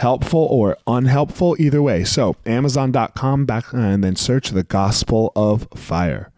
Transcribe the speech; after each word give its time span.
helpful 0.00 0.46
or 0.50 0.76
unhelpful, 0.86 1.56
either 1.58 1.82
way. 1.82 2.04
So, 2.04 2.36
Amazon.com 2.46 3.46
back 3.46 3.72
uh, 3.72 3.76
and 3.76 4.02
then 4.02 4.16
search 4.16 4.50
the 4.50 4.62
Gospel 4.62 5.30
of 5.36 5.68
Fire. 5.74 6.32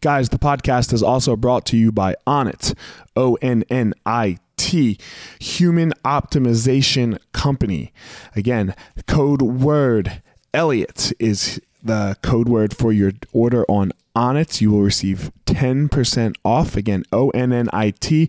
Guys, 0.00 0.28
the 0.28 0.38
podcast 0.38 0.92
is 0.92 1.02
also 1.02 1.36
brought 1.36 1.66
to 1.66 1.76
you 1.76 1.92
by 1.92 2.14
Onnit, 2.26 2.76
O 3.16 3.34
N 3.42 3.64
N 3.68 3.94
I 4.06 4.38
T, 4.56 4.98
Human 5.40 5.92
Optimization 6.04 7.18
Company. 7.32 7.92
Again, 8.34 8.74
code 9.06 9.42
word 9.42 10.22
Eliot 10.52 11.12
is 11.18 11.60
the 11.82 12.16
code 12.22 12.48
word 12.48 12.76
for 12.76 12.92
your 12.92 13.12
order 13.32 13.64
on 13.68 13.92
Onnit. 14.16 14.60
You 14.60 14.70
will 14.70 14.82
receive 14.82 15.30
10% 15.46 16.36
off. 16.44 16.76
Again, 16.76 17.04
O 17.12 17.30
N 17.30 17.52
N 17.52 17.68
I 17.72 17.90
T 17.90 18.28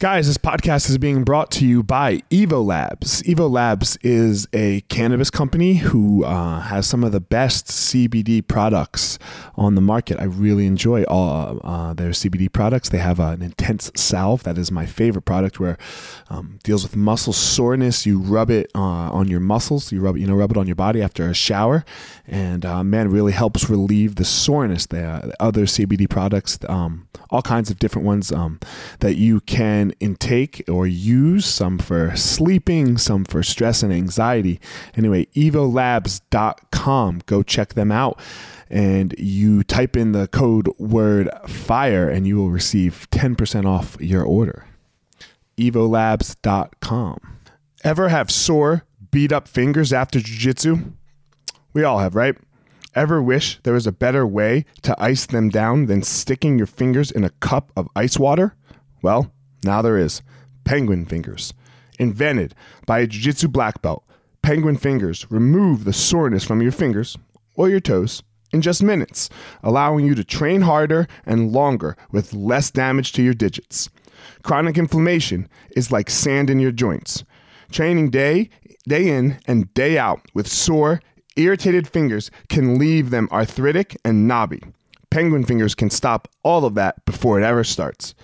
Guys, 0.00 0.28
this 0.28 0.38
podcast 0.38 0.88
is 0.88 0.96
being 0.96 1.24
brought 1.24 1.50
to 1.50 1.66
you 1.66 1.82
by 1.82 2.22
Evo 2.30 2.64
Labs. 2.64 3.22
Evo 3.24 3.50
Labs 3.50 3.98
is 3.98 4.48
a 4.54 4.80
cannabis 4.88 5.28
company 5.28 5.74
who 5.74 6.24
uh, 6.24 6.60
has 6.60 6.86
some 6.86 7.04
of 7.04 7.12
the 7.12 7.20
best 7.20 7.66
CBD 7.66 8.40
products 8.48 9.18
on 9.56 9.74
the 9.74 9.82
market. 9.82 10.18
I 10.18 10.24
really 10.24 10.64
enjoy 10.64 11.02
all 11.04 11.60
uh, 11.62 11.92
their 11.92 12.12
CBD 12.12 12.50
products. 12.50 12.88
They 12.88 12.96
have 12.96 13.20
an 13.20 13.42
intense 13.42 13.90
salve 13.94 14.42
that 14.44 14.56
is 14.56 14.72
my 14.72 14.86
favorite 14.86 15.26
product, 15.26 15.60
where 15.60 15.76
um, 16.30 16.58
deals 16.62 16.82
with 16.82 16.96
muscle 16.96 17.34
soreness. 17.34 18.06
You 18.06 18.20
rub 18.20 18.50
it 18.50 18.70
uh, 18.74 18.80
on 18.80 19.28
your 19.28 19.40
muscles. 19.40 19.92
You 19.92 20.00
rub 20.00 20.16
it, 20.16 20.20
you 20.20 20.26
know 20.26 20.34
rub 20.34 20.50
it 20.50 20.56
on 20.56 20.66
your 20.66 20.76
body 20.76 21.02
after 21.02 21.28
a 21.28 21.34
shower, 21.34 21.84
and 22.30 22.64
uh, 22.64 22.84
man, 22.84 23.10
really 23.10 23.32
helps 23.32 23.68
relieve 23.68 24.14
the 24.14 24.24
soreness. 24.24 24.86
The 24.86 25.34
other 25.40 25.66
CBD 25.66 26.08
products, 26.08 26.60
um, 26.68 27.08
all 27.28 27.42
kinds 27.42 27.70
of 27.70 27.80
different 27.80 28.06
ones 28.06 28.30
um, 28.30 28.60
that 29.00 29.16
you 29.16 29.40
can 29.40 29.92
intake 29.98 30.62
or 30.68 30.86
use, 30.86 31.44
some 31.44 31.78
for 31.78 32.14
sleeping, 32.14 32.98
some 32.98 33.24
for 33.24 33.42
stress 33.42 33.82
and 33.82 33.92
anxiety. 33.92 34.60
Anyway, 34.96 35.26
evolabs.com. 35.34 37.22
Go 37.26 37.42
check 37.42 37.74
them 37.74 37.90
out. 37.90 38.20
And 38.70 39.12
you 39.18 39.64
type 39.64 39.96
in 39.96 40.12
the 40.12 40.28
code 40.28 40.68
word 40.78 41.28
fire 41.48 42.08
and 42.08 42.28
you 42.28 42.36
will 42.36 42.50
receive 42.50 43.08
10% 43.10 43.66
off 43.66 43.96
your 44.00 44.22
order. 44.22 44.66
evolabs.com. 45.58 47.18
Ever 47.82 48.08
have 48.08 48.30
sore, 48.30 48.84
beat 49.10 49.32
up 49.32 49.48
fingers 49.48 49.92
after 49.92 50.20
jujitsu? 50.20 50.92
We 51.72 51.84
all 51.84 52.00
have, 52.00 52.14
right? 52.14 52.36
Ever 52.94 53.22
wish 53.22 53.60
there 53.62 53.74
was 53.74 53.86
a 53.86 53.92
better 53.92 54.26
way 54.26 54.64
to 54.82 55.00
ice 55.00 55.26
them 55.26 55.48
down 55.48 55.86
than 55.86 56.02
sticking 56.02 56.58
your 56.58 56.66
fingers 56.66 57.10
in 57.10 57.22
a 57.22 57.30
cup 57.30 57.70
of 57.76 57.88
ice 57.94 58.18
water? 58.18 58.56
Well, 59.02 59.32
now 59.62 59.80
there 59.80 59.96
is 59.96 60.22
Penguin 60.64 61.06
Fingers. 61.06 61.54
Invented 61.98 62.54
by 62.86 63.00
a 63.00 63.06
Jiu 63.06 63.20
Jitsu 63.20 63.48
black 63.48 63.82
belt, 63.82 64.04
Penguin 64.42 64.76
Fingers 64.76 65.30
remove 65.30 65.84
the 65.84 65.92
soreness 65.92 66.44
from 66.44 66.60
your 66.60 66.72
fingers 66.72 67.16
or 67.54 67.68
your 67.68 67.80
toes 67.80 68.22
in 68.52 68.62
just 68.62 68.82
minutes, 68.82 69.30
allowing 69.62 70.04
you 70.04 70.14
to 70.16 70.24
train 70.24 70.62
harder 70.62 71.06
and 71.24 71.52
longer 71.52 71.96
with 72.10 72.32
less 72.32 72.70
damage 72.70 73.12
to 73.12 73.22
your 73.22 73.34
digits. 73.34 73.88
Chronic 74.42 74.76
inflammation 74.76 75.48
is 75.76 75.92
like 75.92 76.10
sand 76.10 76.50
in 76.50 76.58
your 76.58 76.72
joints. 76.72 77.22
Training 77.70 78.10
day, 78.10 78.50
day 78.88 79.08
in 79.08 79.38
and 79.46 79.72
day 79.74 79.98
out 79.98 80.20
with 80.34 80.48
sore, 80.48 81.00
irritated 81.36 81.88
fingers 81.88 82.30
can 82.48 82.78
leave 82.78 83.10
them 83.10 83.28
arthritic 83.30 83.96
and 84.04 84.26
knobby. 84.26 84.62
Penguin 85.10 85.44
Fingers 85.44 85.74
can 85.74 85.90
stop 85.90 86.28
all 86.44 86.64
of 86.64 86.76
that 86.76 87.04
before 87.04 87.40
it 87.40 87.44
ever 87.44 87.64
starts. 87.64 88.14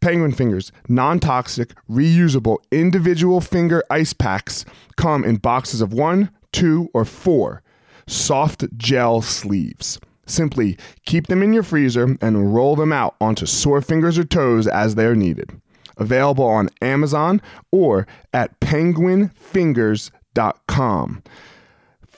Penguin 0.00 0.32
Fingers 0.32 0.72
non 0.88 1.20
toxic, 1.20 1.70
reusable 1.88 2.58
individual 2.70 3.40
finger 3.40 3.84
ice 3.88 4.12
packs 4.12 4.64
come 4.96 5.24
in 5.24 5.36
boxes 5.36 5.80
of 5.80 5.92
one, 5.92 6.30
two, 6.52 6.90
or 6.92 7.04
four 7.04 7.62
soft 8.06 8.64
gel 8.76 9.22
sleeves. 9.22 10.00
Simply 10.26 10.76
keep 11.04 11.28
them 11.28 11.42
in 11.42 11.52
your 11.52 11.62
freezer 11.62 12.16
and 12.20 12.54
roll 12.54 12.76
them 12.76 12.92
out 12.92 13.16
onto 13.20 13.46
sore 13.46 13.80
fingers 13.80 14.18
or 14.18 14.24
toes 14.24 14.66
as 14.66 14.94
they 14.94 15.06
are 15.06 15.14
needed. 15.14 15.50
Available 15.96 16.46
on 16.46 16.70
Amazon 16.82 17.40
or 17.70 18.06
at 18.32 18.58
penguinfingers.com. 18.60 21.22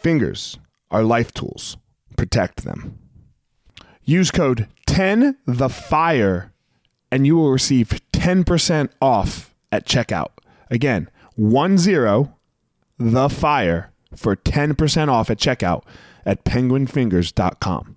Fingers 0.06 0.56
are 0.88 1.02
life 1.02 1.34
tools. 1.34 1.78
Protect 2.16 2.62
them. 2.62 2.96
Use 4.04 4.30
code 4.30 4.68
10 4.86 5.36
the 5.46 5.68
fire 5.68 6.52
and 7.10 7.26
you 7.26 7.34
will 7.34 7.50
receive 7.50 7.88
10% 8.12 8.90
off 9.02 9.52
at 9.72 9.84
checkout. 9.84 10.30
Again, 10.70 11.10
10 11.36 12.32
the 13.00 13.28
fire 13.28 13.90
for 14.14 14.36
10% 14.36 15.08
off 15.08 15.28
at 15.28 15.38
checkout 15.38 15.82
at 16.24 16.44
penguinfingers.com. 16.44 17.96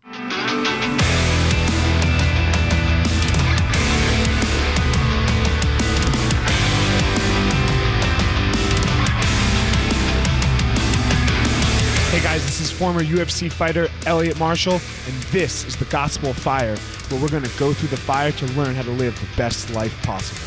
Hey 12.19 12.25
guys, 12.25 12.44
this 12.44 12.60
is 12.60 12.69
former 12.69 13.01
UFC 13.01 13.50
fighter 13.50 13.88
Eliot 14.06 14.38
Marshall, 14.38 14.74
and 14.74 15.16
this 15.31 15.63
is 15.63 15.77
the 15.77 15.86
Gospel 15.86 16.31
of 16.31 16.38
Fire, 16.38 16.75
where 17.07 17.21
we're 17.21 17.30
going 17.30 17.44
to 17.45 17.57
go 17.57 17.71
through 17.71 17.88
the 17.88 17.95
fire 17.95 18.33
to 18.33 18.45
learn 18.48 18.75
how 18.75 18.81
to 18.81 18.92
live 18.92 19.18
the 19.21 19.38
best 19.38 19.69
life 19.69 19.98
possible. 20.04 20.38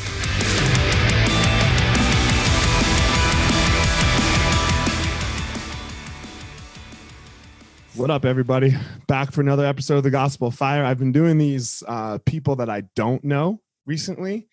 What 7.94 8.10
up, 8.10 8.26
everybody? 8.26 8.76
Back 9.06 9.32
for 9.32 9.40
another 9.40 9.64
episode 9.64 9.96
of 9.96 10.02
the 10.02 10.10
Gospel 10.10 10.48
of 10.48 10.54
Fire. 10.54 10.84
I've 10.84 10.98
been 10.98 11.12
doing 11.12 11.38
these 11.38 11.82
uh, 11.88 12.18
people 12.26 12.54
that 12.56 12.68
I 12.68 12.82
don't 12.94 13.24
know 13.24 13.62
recently, 13.86 14.46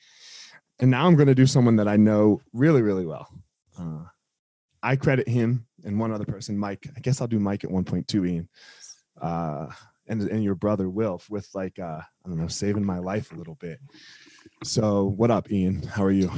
and 0.80 0.90
now 0.90 1.06
I'm 1.06 1.18
going 1.18 1.28
to 1.28 1.36
do 1.36 1.48
someone 1.48 1.76
that 1.76 1.88
I 1.90 1.98
know 1.98 2.40
really, 2.54 2.82
really 2.82 3.06
well. 3.06 3.28
Uh, 3.78 4.06
I 4.82 4.96
credit 4.96 5.28
him 5.28 5.66
and 5.86 6.00
one 6.00 6.12
other 6.12 6.26
person, 6.26 6.58
Mike. 6.58 6.88
I 6.96 7.00
guess 7.00 7.22
I'll 7.22 7.28
do 7.28 7.40
Mike 7.40 7.64
at 7.64 7.70
1.2, 7.70 8.30
Ian, 8.30 8.50
uh, 9.22 9.68
and 10.08 10.22
and 10.24 10.44
your 10.44 10.56
brother 10.56 10.90
Wilf 10.90 11.30
with 11.30 11.48
like 11.54 11.80
uh, 11.80 12.02
I 12.02 12.28
don't 12.28 12.38
know, 12.38 12.48
saving 12.48 12.86
my 12.86 13.00
life 13.00 13.32
a 13.32 13.36
little 13.36 13.56
bit. 13.56 13.80
So, 14.64 15.06
what 15.16 15.32
up, 15.32 15.52
Ian? 15.52 15.84
How 15.84 16.04
are 16.04 16.12
you? 16.12 16.32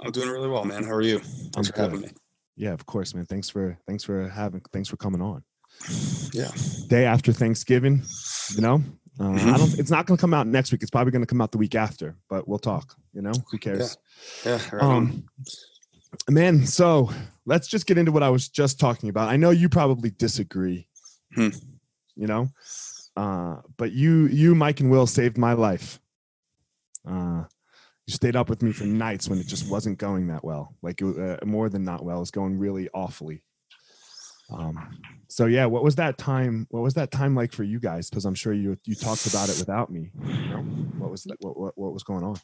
I'm 0.00 0.10
doing 0.12 0.28
really 0.28 0.48
well, 0.48 0.64
man. 0.64 0.84
How 0.84 0.92
are 0.92 1.02
you? 1.02 1.18
Thanks 1.20 1.56
I'm 1.68 1.74
for 1.74 1.80
having 1.82 2.00
me. 2.02 2.08
Yeah, 2.56 2.72
of 2.72 2.84
course, 2.86 3.14
man. 3.14 3.24
Thanks 3.26 3.48
for 3.48 3.78
thanks 3.86 4.04
for 4.04 4.28
having 4.28 4.60
thanks 4.72 4.88
for 4.88 4.96
coming 4.96 5.22
on. 5.22 5.42
Yeah. 6.32 6.50
Day 6.88 7.04
after 7.06 7.32
Thanksgiving, 7.32 8.02
you 8.54 8.60
know. 8.60 8.82
Uh, 9.20 9.24
Mhm. 9.24 9.52
I 9.52 9.56
don't. 9.58 9.78
It's 9.78 9.90
not 9.90 10.06
going 10.06 10.16
to 10.16 10.20
come 10.20 10.32
out 10.34 10.46
next 10.46 10.72
week. 10.72 10.82
It's 10.82 10.90
probably 10.90 11.10
going 11.12 11.22
to 11.22 11.26
come 11.26 11.40
out 11.40 11.52
the 11.52 11.58
week 11.58 11.74
after. 11.74 12.16
But 12.28 12.48
we'll 12.48 12.58
talk. 12.58 12.94
You 13.12 13.22
know, 13.22 13.32
who 13.50 13.58
cares? 13.58 13.96
Yeah. 14.44 14.58
Right 14.72 14.82
on. 14.82 14.96
Um, 14.96 15.24
man, 16.30 16.66
so 16.66 17.10
let's 17.46 17.68
just 17.68 17.86
get 17.86 17.98
into 17.98 18.12
what 18.12 18.22
I 18.22 18.30
was 18.30 18.48
just 18.48 18.78
talking 18.80 19.08
about. 19.08 19.28
I 19.28 19.36
know 19.36 19.50
you 19.50 19.68
probably 19.68 20.10
disagree, 20.10 20.88
Hmm. 21.34 21.48
you 22.14 22.26
know, 22.26 22.48
uh, 23.16 23.56
but 23.76 23.92
you, 23.92 24.26
you, 24.28 24.54
Mike, 24.54 24.80
and 24.80 24.90
Will 24.90 25.06
saved 25.06 25.38
my 25.38 25.52
life. 25.54 26.00
Uh, 27.08 27.44
you 28.06 28.14
stayed 28.14 28.36
up 28.36 28.48
with 28.48 28.62
me 28.62 28.72
for 28.72 28.84
nights 28.84 29.28
when 29.28 29.38
it 29.38 29.46
just 29.46 29.70
wasn't 29.70 29.98
going 29.98 30.26
that 30.28 30.44
well. 30.44 30.74
Like 30.82 31.00
it, 31.00 31.18
uh, 31.18 31.44
more 31.46 31.68
than 31.68 31.84
not 31.84 32.04
well, 32.04 32.16
it 32.18 32.20
was 32.20 32.30
going 32.30 32.58
really 32.58 32.88
awfully. 32.94 33.42
Um, 34.50 34.98
so 35.28 35.46
yeah, 35.46 35.64
what 35.66 35.82
was 35.82 35.94
that 35.96 36.18
time? 36.18 36.66
What 36.70 36.82
was 36.82 36.94
that 36.94 37.10
time 37.10 37.34
like 37.34 37.52
for 37.52 37.62
you 37.62 37.80
guys? 37.80 38.10
Because 38.10 38.24
I'm 38.26 38.34
sure 38.34 38.52
you 38.52 38.76
you 38.84 38.94
talked 38.94 39.26
about 39.26 39.48
it 39.48 39.58
without 39.58 39.90
me. 39.90 40.10
You 40.26 40.48
know, 40.50 40.58
what 40.98 41.10
was 41.10 41.22
that? 41.24 41.36
What, 41.40 41.58
what 41.58 41.78
what 41.78 41.92
was 41.94 42.02
going 42.02 42.22
on? 42.24 42.36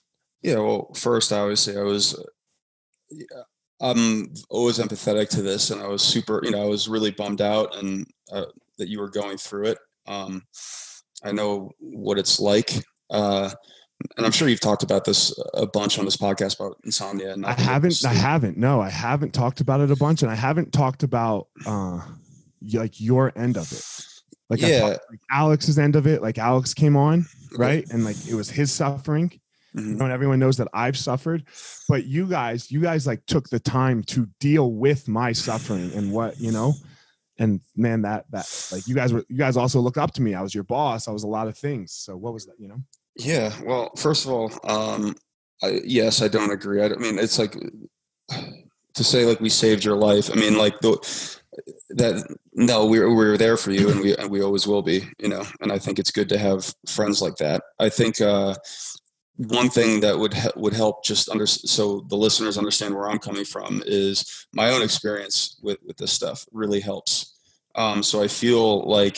yeah. 0.42 0.56
Well, 0.56 0.90
first, 0.94 1.32
I 1.32 1.40
always 1.40 1.60
say 1.60 1.76
I 1.76 1.82
was. 1.82 2.14
Uh, 2.14 2.22
yeah, 3.10 3.42
I'm 3.80 4.32
always 4.50 4.78
empathetic 4.78 5.28
to 5.30 5.42
this, 5.42 5.70
and 5.70 5.80
I 5.80 5.86
was 5.86 6.02
super. 6.02 6.40
You 6.44 6.50
know, 6.50 6.62
I 6.62 6.66
was 6.66 6.88
really 6.88 7.10
bummed 7.12 7.40
out, 7.40 7.76
and 7.76 8.06
uh, 8.32 8.46
that 8.78 8.88
you 8.88 8.98
were 9.00 9.10
going 9.10 9.38
through 9.38 9.66
it. 9.66 9.78
Um, 10.06 10.42
I 11.22 11.32
know 11.32 11.70
what 11.78 12.18
it's 12.18 12.40
like. 12.40 12.72
Uh, 13.10 13.50
and 14.16 14.24
I'm 14.24 14.32
sure 14.32 14.48
you've 14.48 14.60
talked 14.60 14.82
about 14.84 15.04
this 15.04 15.36
a 15.54 15.66
bunch 15.66 15.98
on 15.98 16.04
this 16.04 16.16
podcast 16.16 16.60
about 16.60 16.76
insomnia. 16.84 17.32
And 17.32 17.44
I 17.44 17.50
not 17.50 17.56
being 17.56 17.68
able 17.68 17.72
to 17.72 17.72
haven't. 17.72 18.04
I 18.06 18.12
haven't. 18.14 18.56
No, 18.56 18.80
I 18.80 18.90
haven't 18.90 19.34
talked 19.34 19.60
about 19.60 19.80
it 19.80 19.90
a 19.90 19.96
bunch, 19.96 20.22
and 20.22 20.30
I 20.30 20.36
haven't 20.36 20.72
talked 20.72 21.02
about 21.02 21.48
uh, 21.66 22.00
like 22.72 23.00
your 23.00 23.32
end 23.36 23.56
of 23.56 23.70
it. 23.72 24.04
Like, 24.50 24.60
Yeah. 24.60 24.80
talked, 24.80 25.00
like 25.10 25.20
Alex's 25.30 25.78
end 25.78 25.96
of 25.96 26.06
it. 26.06 26.22
Like 26.22 26.38
Alex 26.38 26.74
came 26.74 26.96
on, 26.96 27.26
right, 27.56 27.88
and 27.90 28.04
like 28.04 28.16
it 28.28 28.34
was 28.34 28.48
his 28.50 28.72
suffering. 28.72 29.40
You 29.78 29.84
Mhm. 29.94 29.96
know, 29.98 30.04
and 30.06 30.12
everyone 30.12 30.38
knows 30.38 30.56
that 30.58 30.68
I've 30.72 30.96
suffered, 30.96 31.44
but 31.88 32.04
you 32.06 32.26
guys, 32.26 32.70
you 32.70 32.80
guys 32.80 33.06
like 33.06 33.24
took 33.26 33.48
the 33.48 33.60
time 33.60 34.02
to 34.04 34.28
deal 34.40 34.72
with 34.72 35.08
my 35.08 35.32
suffering 35.32 35.90
and 35.94 36.12
what 36.12 36.38
you 36.40 36.50
know. 36.52 36.74
And 37.38 37.60
man, 37.76 38.02
that 38.02 38.26
that 38.32 38.46
like 38.72 38.86
you 38.88 38.94
guys 38.94 39.12
were 39.12 39.24
you 39.28 39.36
guys 39.36 39.56
also 39.56 39.80
looked 39.80 39.98
up 39.98 40.12
to 40.14 40.22
me. 40.22 40.34
I 40.34 40.42
was 40.42 40.54
your 40.54 40.64
boss. 40.64 41.06
I 41.06 41.12
was 41.12 41.22
a 41.22 41.28
lot 41.28 41.46
of 41.48 41.56
things. 41.56 41.92
So 41.92 42.16
what 42.16 42.32
was 42.34 42.46
that? 42.46 42.56
You 42.58 42.68
know. 42.68 42.82
Yeah. 43.16 43.52
Well, 43.64 43.90
first 43.96 44.26
of 44.26 44.32
all, 44.32 44.50
um, 44.64 45.14
I, 45.62 45.80
yes, 45.84 46.20
I 46.22 46.28
don't 46.28 46.50
agree. 46.52 46.82
I, 46.82 46.86
I 46.86 46.96
mean, 46.96 47.18
it's 47.18 47.38
like 47.38 47.54
to 48.94 49.04
say 49.04 49.24
like 49.24 49.40
we 49.40 49.48
saved 49.48 49.84
your 49.84 49.96
life. 49.96 50.30
I 50.32 50.34
mean, 50.34 50.56
like 50.56 50.78
the 50.80 50.98
that 51.90 52.36
no, 52.54 52.86
we 52.86 52.98
were, 52.98 53.08
we 53.08 53.14
were 53.26 53.38
there 53.38 53.56
for 53.56 53.70
you, 53.70 53.88
and 53.90 54.00
we 54.00 54.16
and 54.16 54.30
we 54.30 54.42
always 54.42 54.66
will 54.66 54.82
be. 54.82 55.02
You 55.18 55.28
know, 55.28 55.44
and 55.60 55.70
I 55.72 55.78
think 55.78 55.98
it's 55.98 56.10
good 56.10 56.28
to 56.30 56.38
have 56.38 56.74
friends 56.86 57.22
like 57.22 57.36
that. 57.36 57.62
I 57.78 57.88
think 57.88 58.20
uh, 58.20 58.54
one 59.38 59.70
thing 59.70 60.00
that 60.00 60.18
would 60.18 60.34
would 60.56 60.72
help 60.72 61.04
just 61.04 61.28
under 61.28 61.46
so 61.46 62.04
the 62.08 62.16
listeners 62.16 62.58
understand 62.58 62.94
where 62.94 63.08
I'm 63.08 63.20
coming 63.20 63.44
from 63.44 63.82
is 63.86 64.46
my 64.52 64.70
own 64.70 64.82
experience 64.82 65.58
with 65.62 65.78
with 65.86 65.96
this 65.96 66.12
stuff 66.12 66.44
really 66.52 66.80
helps. 66.80 67.38
Um, 67.76 68.02
so 68.02 68.20
I 68.20 68.26
feel 68.26 68.88
like 68.88 69.16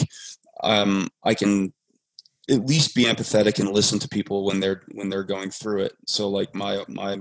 um, 0.63 1.09
I 1.25 1.33
can 1.33 1.73
at 2.49 2.67
least 2.67 2.95
be 2.95 3.05
empathetic 3.05 3.59
and 3.59 3.69
listen 3.69 3.99
to 3.99 4.09
people 4.09 4.45
when 4.45 4.61
they're 4.61 4.83
when 4.93 5.09
they're 5.09 5.25
going 5.25 5.51
through 5.51 5.83
it. 5.83 5.93
So 6.07 6.29
like 6.29 6.55
my 6.55 6.85
my 6.89 7.19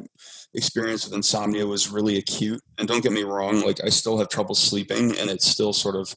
experience 0.54 1.06
with 1.06 1.13
insomnia 1.13 1.66
was 1.66 1.92
really 1.92 2.18
acute. 2.18 2.62
And 2.77 2.88
don't 2.88 3.04
get 3.04 3.12
me 3.12 3.24
wrong, 3.24 3.62
like 3.62 3.83
I 3.83 3.89
still 3.89 4.18
have 4.18 4.30
trouble 4.30 4.56
sleeping, 4.56 5.18
and 5.18 5.30
it's 5.30 5.48
still 5.48 5.74
sort 5.74 5.95
of 5.95 6.13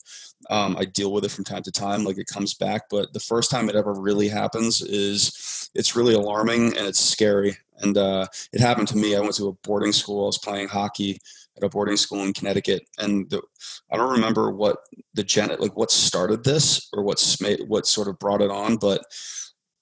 um, 0.50 0.76
I 0.78 0.84
deal 0.84 1.12
with 1.12 1.24
it 1.24 1.30
from 1.30 1.44
time 1.44 1.62
to 1.62 1.72
time. 1.72 2.04
Like 2.04 2.18
it 2.18 2.26
comes 2.26 2.54
back, 2.54 2.82
but 2.90 3.12
the 3.12 3.20
first 3.20 3.50
time 3.50 3.68
it 3.68 3.76
ever 3.76 3.94
really 3.94 4.28
happens 4.28 4.82
is 4.82 5.70
it's 5.74 5.96
really 5.96 6.14
alarming 6.14 6.76
and 6.76 6.86
it's 6.86 7.00
scary. 7.00 7.56
And 7.78 7.96
uh, 7.96 8.26
it 8.52 8.60
happened 8.60 8.88
to 8.88 8.96
me. 8.96 9.16
I 9.16 9.20
went 9.20 9.34
to 9.36 9.48
a 9.48 9.52
boarding 9.66 9.92
school. 9.92 10.24
I 10.24 10.26
was 10.26 10.38
playing 10.38 10.68
hockey 10.68 11.20
at 11.56 11.64
a 11.64 11.68
boarding 11.68 11.96
school 11.96 12.22
in 12.22 12.32
Connecticut, 12.32 12.82
and 12.98 13.28
the, 13.30 13.42
I 13.90 13.96
don't 13.96 14.12
remember 14.12 14.50
what 14.50 14.78
the 15.14 15.22
gen 15.22 15.54
like 15.58 15.76
what 15.76 15.90
started 15.90 16.44
this 16.44 16.88
or 16.92 17.02
what's 17.02 17.40
made 17.40 17.60
what 17.68 17.86
sort 17.86 18.08
of 18.08 18.18
brought 18.18 18.42
it 18.42 18.50
on 18.50 18.76
but 18.76 19.02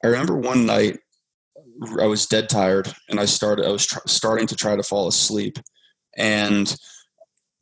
i 0.04 0.06
remember 0.06 0.36
one 0.36 0.66
night 0.66 0.98
i 2.00 2.06
was 2.06 2.26
dead 2.26 2.48
tired 2.48 2.92
and 3.08 3.20
i 3.20 3.24
started 3.24 3.66
i 3.66 3.70
was 3.70 3.86
tr- 3.86 3.98
starting 4.06 4.46
to 4.46 4.56
try 4.56 4.76
to 4.76 4.82
fall 4.82 5.08
asleep 5.08 5.58
and 6.16 6.76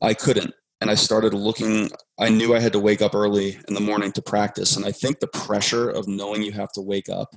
i 0.01 0.13
couldn't 0.13 0.53
and 0.81 0.89
i 0.89 0.95
started 0.95 1.33
looking 1.33 1.89
i 2.19 2.29
knew 2.29 2.55
i 2.55 2.59
had 2.59 2.73
to 2.73 2.79
wake 2.79 3.01
up 3.01 3.15
early 3.15 3.57
in 3.67 3.73
the 3.73 3.79
morning 3.79 4.11
to 4.11 4.21
practice 4.21 4.75
and 4.75 4.85
i 4.85 4.91
think 4.91 5.19
the 5.19 5.27
pressure 5.27 5.89
of 5.89 6.07
knowing 6.07 6.41
you 6.41 6.51
have 6.51 6.71
to 6.71 6.81
wake 6.81 7.09
up 7.09 7.29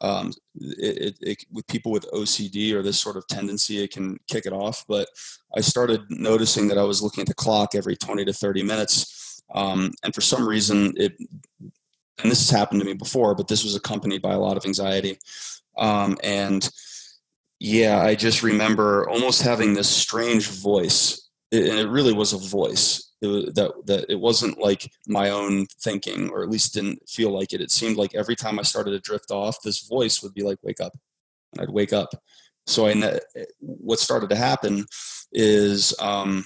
um, 0.00 0.32
it, 0.54 0.98
it, 0.98 1.18
it, 1.20 1.44
with 1.52 1.66
people 1.66 1.92
with 1.92 2.10
ocd 2.12 2.72
or 2.72 2.82
this 2.82 2.98
sort 2.98 3.16
of 3.16 3.26
tendency 3.26 3.82
it 3.82 3.92
can 3.92 4.18
kick 4.28 4.46
it 4.46 4.52
off. 4.52 4.84
But 4.88 5.08
i 5.56 5.60
started 5.60 6.02
noticing 6.10 6.68
that 6.68 6.78
i 6.78 6.82
was 6.82 7.02
looking 7.02 7.22
at 7.22 7.28
the 7.28 7.34
clock 7.34 7.74
every 7.74 7.96
20 7.96 8.24
to 8.24 8.32
30 8.32 8.62
minutes. 8.62 9.42
Um, 9.52 9.92
and 10.04 10.14
for 10.14 10.20
some 10.20 10.48
reason 10.48 10.94
it 10.96 11.16
and 12.22 12.30
this 12.30 12.48
has 12.48 12.56
happened 12.56 12.80
to 12.80 12.86
me 12.86 12.94
before 12.94 13.34
but 13.34 13.48
this 13.48 13.64
was 13.64 13.76
accompanied 13.76 14.22
by 14.22 14.32
a 14.32 14.38
lot 14.38 14.56
of 14.56 14.64
anxiety. 14.64 15.18
Um, 15.78 16.18
and 16.22 16.68
yeah 17.58 18.00
i 18.00 18.14
just 18.14 18.42
remember 18.42 19.08
almost 19.08 19.42
having 19.42 19.74
this 19.74 19.88
strange 19.88 20.48
voice. 20.48 21.28
And 21.52 21.80
it 21.80 21.88
really 21.88 22.12
was 22.12 22.32
a 22.32 22.38
voice 22.38 23.09
it 23.22 23.54
that, 23.54 23.72
that 23.86 24.06
it 24.08 24.18
wasn't 24.18 24.58
like 24.58 24.90
my 25.06 25.30
own 25.30 25.66
thinking 25.82 26.30
or 26.30 26.42
at 26.42 26.50
least 26.50 26.74
didn't 26.74 27.08
feel 27.08 27.30
like 27.30 27.52
it. 27.52 27.60
It 27.60 27.70
seemed 27.70 27.96
like 27.96 28.14
every 28.14 28.36
time 28.36 28.58
i 28.58 28.62
started 28.62 28.92
to 28.92 29.00
drift 29.00 29.30
off 29.30 29.62
this 29.62 29.86
voice 29.86 30.22
would 30.22 30.34
be 30.34 30.42
like 30.42 30.58
wake 30.62 30.80
up 30.80 30.92
and 31.52 31.62
i'd 31.62 31.70
wake 31.70 31.92
up. 31.92 32.10
So 32.66 32.86
i 32.86 33.20
what 33.58 33.98
started 33.98 34.30
to 34.30 34.36
happen 34.36 34.86
is 35.32 35.94
um, 36.00 36.44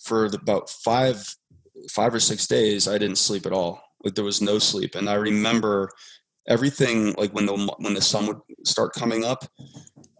for 0.00 0.28
the, 0.28 0.38
about 0.38 0.70
five 0.70 1.34
five 1.90 2.14
or 2.14 2.20
six 2.20 2.46
days 2.46 2.86
i 2.86 2.98
didn't 2.98 3.16
sleep 3.16 3.46
at 3.46 3.52
all. 3.52 3.82
Like 4.04 4.14
there 4.14 4.24
was 4.24 4.42
no 4.42 4.58
sleep. 4.58 4.94
And 4.94 5.08
i 5.08 5.14
remember 5.14 5.90
everything 6.48 7.14
like 7.14 7.32
when 7.32 7.46
the 7.46 7.74
when 7.78 7.94
the 7.94 8.00
sun 8.00 8.26
would 8.26 8.40
start 8.64 8.92
coming 8.94 9.24
up 9.24 9.44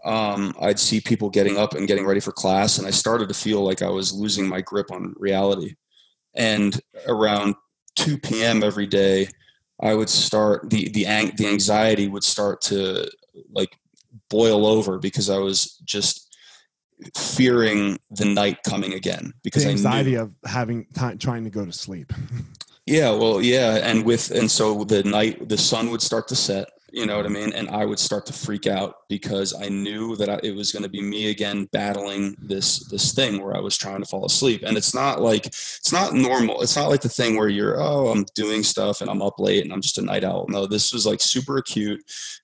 um, 0.04 0.54
i'd 0.60 0.78
see 0.78 1.00
people 1.00 1.28
getting 1.28 1.56
up 1.56 1.74
and 1.74 1.88
getting 1.88 2.06
ready 2.06 2.20
for 2.20 2.32
class 2.32 2.78
and 2.78 2.86
i 2.86 2.90
started 2.90 3.28
to 3.28 3.34
feel 3.34 3.64
like 3.64 3.82
i 3.82 3.88
was 3.88 4.12
losing 4.12 4.48
my 4.48 4.60
grip 4.60 4.90
on 4.92 5.14
reality 5.18 5.74
and 6.34 6.80
around 7.06 7.54
2 7.96 8.18
p.m 8.18 8.62
every 8.62 8.86
day 8.86 9.28
I 9.80 9.94
would 9.94 10.08
start 10.08 10.70
the 10.70 10.88
the 10.90 11.06
ang- 11.06 11.34
the 11.36 11.48
anxiety 11.48 12.08
would 12.08 12.24
start 12.24 12.60
to 12.62 13.10
like 13.50 13.76
boil 14.30 14.66
over 14.66 14.98
because 14.98 15.28
I 15.28 15.38
was 15.38 15.76
just 15.84 16.28
fearing 17.16 17.98
the 18.10 18.24
night 18.24 18.58
coming 18.62 18.92
again 18.92 19.32
because 19.42 19.64
the 19.64 19.70
I 19.70 19.72
anxiety 19.72 20.14
of 20.14 20.32
having 20.44 20.86
time 20.94 21.18
trying 21.18 21.44
to 21.44 21.50
go 21.50 21.64
to 21.64 21.72
sleep. 21.72 22.12
yeah 22.86 23.10
well 23.10 23.40
yeah 23.40 23.74
and 23.82 24.04
with 24.04 24.30
and 24.30 24.50
so 24.50 24.84
the 24.84 25.04
night 25.04 25.48
the 25.48 25.58
sun 25.58 25.90
would 25.90 26.02
start 26.02 26.26
to 26.28 26.36
set 26.36 26.68
you 26.92 27.06
know 27.06 27.16
what 27.16 27.26
I 27.26 27.30
mean? 27.30 27.52
And 27.52 27.70
I 27.70 27.86
would 27.86 27.98
start 27.98 28.26
to 28.26 28.32
freak 28.32 28.66
out 28.66 29.08
because 29.08 29.54
I 29.54 29.68
knew 29.68 30.14
that 30.16 30.28
I, 30.28 30.38
it 30.42 30.54
was 30.54 30.72
going 30.72 30.82
to 30.82 30.88
be 30.88 31.00
me 31.00 31.30
again 31.30 31.68
battling 31.72 32.36
this 32.40 32.86
this 32.90 33.12
thing 33.12 33.42
where 33.42 33.56
I 33.56 33.60
was 33.60 33.76
trying 33.76 34.00
to 34.00 34.08
fall 34.08 34.26
asleep. 34.26 34.62
And 34.64 34.76
it's 34.76 34.94
not 34.94 35.20
like 35.20 35.46
it's 35.46 35.92
not 35.92 36.12
normal. 36.12 36.60
It's 36.62 36.76
not 36.76 36.90
like 36.90 37.00
the 37.00 37.08
thing 37.08 37.36
where 37.36 37.48
you're 37.48 37.80
oh 37.80 38.08
I'm 38.08 38.26
doing 38.34 38.62
stuff 38.62 39.00
and 39.00 39.10
I'm 39.10 39.22
up 39.22 39.40
late 39.40 39.64
and 39.64 39.72
I'm 39.72 39.80
just 39.80 39.98
a 39.98 40.02
night 40.02 40.22
owl. 40.22 40.46
No 40.48 40.66
this 40.66 40.92
was 40.92 41.06
like 41.06 41.20
super 41.20 41.56
acute 41.56 42.02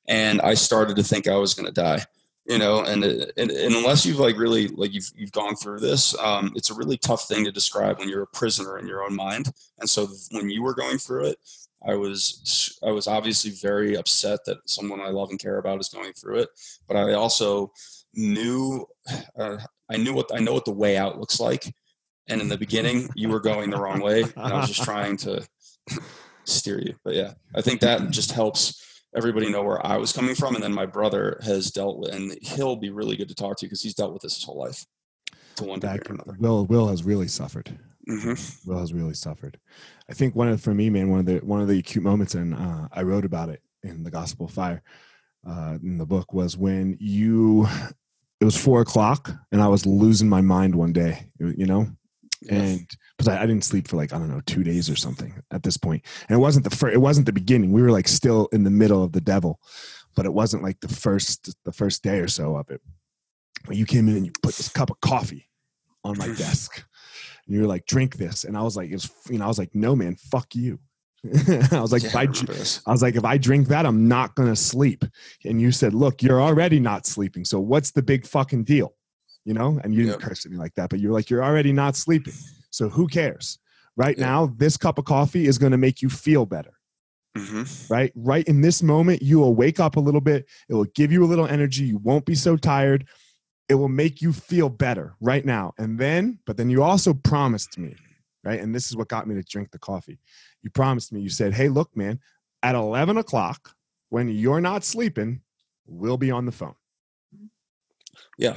and 0.08 0.40
I 0.40 0.54
started 0.54 0.96
to 0.96 1.02
think 1.02 1.28
I 1.28 1.36
was 1.36 1.54
going 1.54 1.66
to 1.66 1.72
die 1.72 2.04
you 2.48 2.56
know? 2.56 2.82
And, 2.82 3.04
and, 3.04 3.50
and 3.50 3.74
unless 3.74 4.06
you've 4.06 4.18
like 4.18 4.38
really 4.38 4.68
like 4.68 4.94
you've, 4.94 5.10
you've 5.14 5.32
gone 5.32 5.54
through 5.54 5.80
this 5.80 6.18
um, 6.18 6.52
it's 6.56 6.70
a 6.70 6.74
really 6.74 6.96
tough 6.96 7.28
thing 7.28 7.44
to 7.44 7.52
describe 7.52 7.98
when 7.98 8.08
you're 8.08 8.22
a 8.22 8.26
prisoner 8.26 8.78
in 8.78 8.88
your 8.88 9.04
own 9.04 9.14
mind. 9.14 9.52
And 9.78 9.88
so 9.88 10.08
when 10.32 10.48
you 10.48 10.62
were 10.62 10.74
going 10.74 10.96
through 10.96 11.26
it 11.26 11.38
i 11.86 11.94
was 11.94 12.78
i 12.82 12.90
was 12.90 13.06
obviously 13.06 13.50
very 13.50 13.96
upset 13.96 14.40
that 14.46 14.58
someone 14.66 15.00
i 15.00 15.08
love 15.08 15.30
and 15.30 15.38
care 15.38 15.58
about 15.58 15.80
is 15.80 15.88
going 15.88 16.12
through 16.12 16.38
it 16.38 16.48
but 16.86 16.96
i 16.96 17.12
also 17.12 17.72
knew 18.14 18.84
uh, 19.38 19.58
i 19.90 19.96
knew 19.96 20.12
what 20.12 20.30
i 20.34 20.38
know 20.38 20.52
what 20.52 20.64
the 20.64 20.72
way 20.72 20.96
out 20.96 21.18
looks 21.18 21.40
like 21.40 21.74
and 22.28 22.40
in 22.40 22.48
the 22.48 22.58
beginning 22.58 23.08
you 23.14 23.28
were 23.28 23.40
going 23.40 23.70
the 23.70 23.78
wrong 23.78 24.00
way 24.00 24.22
and 24.22 24.32
i 24.36 24.54
was 24.54 24.68
just 24.68 24.82
trying 24.82 25.16
to 25.16 25.46
steer 26.44 26.80
you 26.80 26.94
but 27.04 27.14
yeah 27.14 27.32
i 27.54 27.60
think 27.60 27.80
that 27.80 28.10
just 28.10 28.32
helps 28.32 28.84
everybody 29.16 29.50
know 29.50 29.62
where 29.62 29.84
I 29.84 29.96
was 29.96 30.12
coming 30.12 30.34
from. 30.34 30.54
And 30.54 30.62
then 30.62 30.72
my 30.72 30.86
brother 30.86 31.38
has 31.42 31.70
dealt 31.70 31.98
with, 31.98 32.14
and 32.14 32.36
he'll 32.42 32.76
be 32.76 32.90
really 32.90 33.16
good 33.16 33.28
to 33.28 33.34
talk 33.34 33.58
to 33.58 33.66
because 33.66 33.82
he's 33.82 33.94
dealt 33.94 34.12
with 34.12 34.22
this 34.22 34.36
his 34.36 34.44
whole 34.44 34.58
life 34.58 34.86
to 35.56 35.64
one 35.64 35.80
degree 35.80 35.98
or 36.08 36.14
another. 36.14 36.36
Will 36.38 36.66
Will 36.66 36.88
has 36.88 37.02
really 37.02 37.28
suffered. 37.28 37.78
Mm-hmm. 38.08 38.70
Will 38.70 38.78
has 38.78 38.92
really 38.92 39.14
suffered. 39.14 39.58
I 40.08 40.14
think 40.14 40.34
one 40.34 40.48
of 40.48 40.60
for 40.60 40.72
me, 40.72 40.88
man, 40.88 41.10
one 41.10 41.20
of 41.20 41.26
the 41.26 41.38
one 41.38 41.60
of 41.60 41.68
the 41.68 41.78
acute 41.78 42.04
moments, 42.04 42.34
and 42.34 42.54
uh, 42.54 42.88
I 42.92 43.02
wrote 43.02 43.24
about 43.24 43.50
it 43.50 43.62
in 43.82 44.02
the 44.02 44.10
Gospel 44.10 44.46
of 44.46 44.52
Fire 44.52 44.82
uh, 45.46 45.78
in 45.82 45.98
the 45.98 46.06
book 46.06 46.32
was 46.32 46.56
when 46.56 46.96
you. 47.00 47.66
It 48.40 48.44
was 48.44 48.56
four 48.56 48.80
o'clock, 48.80 49.32
and 49.50 49.60
I 49.60 49.66
was 49.66 49.84
losing 49.84 50.28
my 50.28 50.40
mind 50.40 50.76
one 50.76 50.92
day. 50.92 51.26
You 51.40 51.66
know, 51.66 51.88
and 52.48 52.86
because 53.16 53.28
I, 53.28 53.42
I, 53.42 53.46
didn't 53.46 53.64
sleep 53.64 53.88
for 53.88 53.96
like 53.96 54.12
I 54.12 54.18
don't 54.18 54.30
know 54.30 54.40
two 54.46 54.62
days 54.62 54.88
or 54.88 54.96
something 54.96 55.42
at 55.50 55.62
this 55.62 55.76
point, 55.76 56.04
and 56.28 56.36
it 56.36 56.40
wasn't 56.40 56.64
the 56.64 56.74
first, 56.74 56.94
it 56.94 56.98
wasn't 56.98 57.26
the 57.26 57.32
beginning. 57.32 57.72
We 57.72 57.82
were 57.82 57.90
like 57.90 58.06
still 58.06 58.48
in 58.52 58.62
the 58.62 58.70
middle 58.70 59.02
of 59.02 59.12
the 59.12 59.20
devil, 59.20 59.58
but 60.14 60.24
it 60.24 60.32
wasn't 60.32 60.62
like 60.62 60.78
the 60.80 60.88
first 60.88 61.54
the 61.64 61.72
first 61.72 62.02
day 62.02 62.20
or 62.20 62.28
so 62.28 62.56
of 62.56 62.70
it. 62.70 62.80
When 63.66 63.76
you 63.76 63.86
came 63.86 64.08
in 64.08 64.16
and 64.16 64.26
you 64.26 64.32
put 64.42 64.54
this 64.54 64.68
cup 64.68 64.90
of 64.90 65.00
coffee 65.00 65.48
on 66.04 66.16
my 66.16 66.28
desk, 66.28 66.84
and 67.48 67.56
you 67.56 67.62
were 67.62 67.66
like, 67.66 67.86
"Drink 67.86 68.16
this," 68.16 68.44
and 68.44 68.56
I 68.56 68.62
was 68.62 68.76
like, 68.76 68.90
"It 68.90 68.94
was 68.94 69.10
you 69.28 69.38
know," 69.38 69.46
I 69.46 69.48
was 69.48 69.58
like, 69.58 69.74
"No, 69.74 69.96
man, 69.96 70.14
fuck 70.14 70.54
you." 70.54 70.78
I 71.72 71.80
was 71.80 71.90
like, 71.90 72.04
yeah, 72.04 72.10
if 72.10 72.16
I, 72.16 72.22
I, 72.22 72.90
I 72.90 72.92
was 72.92 73.02
like, 73.02 73.16
if 73.16 73.24
I 73.24 73.38
drink 73.38 73.66
that, 73.68 73.84
I'm 73.84 74.06
not 74.06 74.36
gonna 74.36 74.54
sleep. 74.54 75.04
And 75.44 75.60
you 75.60 75.72
said, 75.72 75.92
look, 75.92 76.22
you're 76.22 76.40
already 76.40 76.78
not 76.78 77.06
sleeping. 77.06 77.44
So 77.44 77.58
what's 77.58 77.90
the 77.90 78.02
big 78.02 78.24
fucking 78.24 78.62
deal? 78.62 78.94
you 79.48 79.54
know, 79.54 79.80
and 79.82 79.94
you 79.94 80.04
didn't 80.04 80.20
curse 80.20 80.44
at 80.44 80.52
me 80.52 80.58
like 80.58 80.74
that, 80.74 80.90
but 80.90 81.00
you're 81.00 81.10
like, 81.10 81.30
you're 81.30 81.42
already 81.42 81.72
not 81.72 81.96
sleeping. 81.96 82.34
So 82.68 82.90
who 82.90 83.06
cares? 83.06 83.58
Right 83.96 84.18
yep. 84.18 84.26
now, 84.26 84.54
this 84.58 84.76
cup 84.76 84.98
of 84.98 85.06
coffee 85.06 85.46
is 85.46 85.56
going 85.56 85.72
to 85.72 85.78
make 85.78 86.02
you 86.02 86.10
feel 86.10 86.44
better. 86.44 86.74
Mm-hmm. 87.34 87.90
Right? 87.90 88.12
Right 88.14 88.46
in 88.46 88.60
this 88.60 88.82
moment, 88.82 89.22
you 89.22 89.38
will 89.38 89.54
wake 89.54 89.80
up 89.80 89.96
a 89.96 90.00
little 90.00 90.20
bit. 90.20 90.46
It 90.68 90.74
will 90.74 90.84
give 90.94 91.10
you 91.10 91.24
a 91.24 91.26
little 91.26 91.46
energy. 91.46 91.84
You 91.84 91.96
won't 91.96 92.26
be 92.26 92.34
so 92.34 92.58
tired. 92.58 93.08
It 93.68 93.74
will 93.74 93.88
make 93.88 94.22
you 94.22 94.32
feel 94.32 94.68
better 94.68 95.14
right 95.20 95.44
now. 95.44 95.74
And 95.78 95.98
then, 95.98 96.38
but 96.46 96.56
then 96.56 96.70
you 96.70 96.82
also 96.82 97.12
promised 97.12 97.78
me, 97.78 97.96
right? 98.44 98.60
And 98.60 98.74
this 98.74 98.86
is 98.86 98.96
what 98.96 99.08
got 99.08 99.26
me 99.26 99.34
to 99.34 99.42
drink 99.42 99.70
the 99.70 99.78
coffee. 99.78 100.18
You 100.62 100.70
promised 100.70 101.12
me, 101.12 101.20
you 101.20 101.28
said, 101.28 101.54
hey, 101.54 101.68
look, 101.68 101.94
man, 101.96 102.20
at 102.62 102.74
11 102.74 103.18
o'clock, 103.18 103.74
when 104.08 104.28
you're 104.28 104.60
not 104.60 104.84
sleeping, 104.84 105.42
we'll 105.86 106.16
be 106.16 106.30
on 106.30 106.46
the 106.46 106.52
phone 106.52 106.74
yeah 108.38 108.56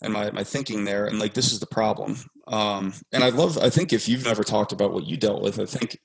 and 0.00 0.12
my, 0.12 0.30
my 0.30 0.44
thinking 0.44 0.84
there 0.84 1.06
and 1.06 1.18
like 1.18 1.34
this 1.34 1.52
is 1.52 1.60
the 1.60 1.66
problem 1.66 2.16
um, 2.48 2.94
and 3.12 3.22
i 3.22 3.28
love 3.28 3.58
i 3.58 3.68
think 3.68 3.92
if 3.92 4.08
you've 4.08 4.24
never 4.24 4.42
talked 4.42 4.72
about 4.72 4.92
what 4.92 5.04
you 5.04 5.16
dealt 5.16 5.42
with 5.42 5.58
i 5.58 5.66
think 5.66 5.98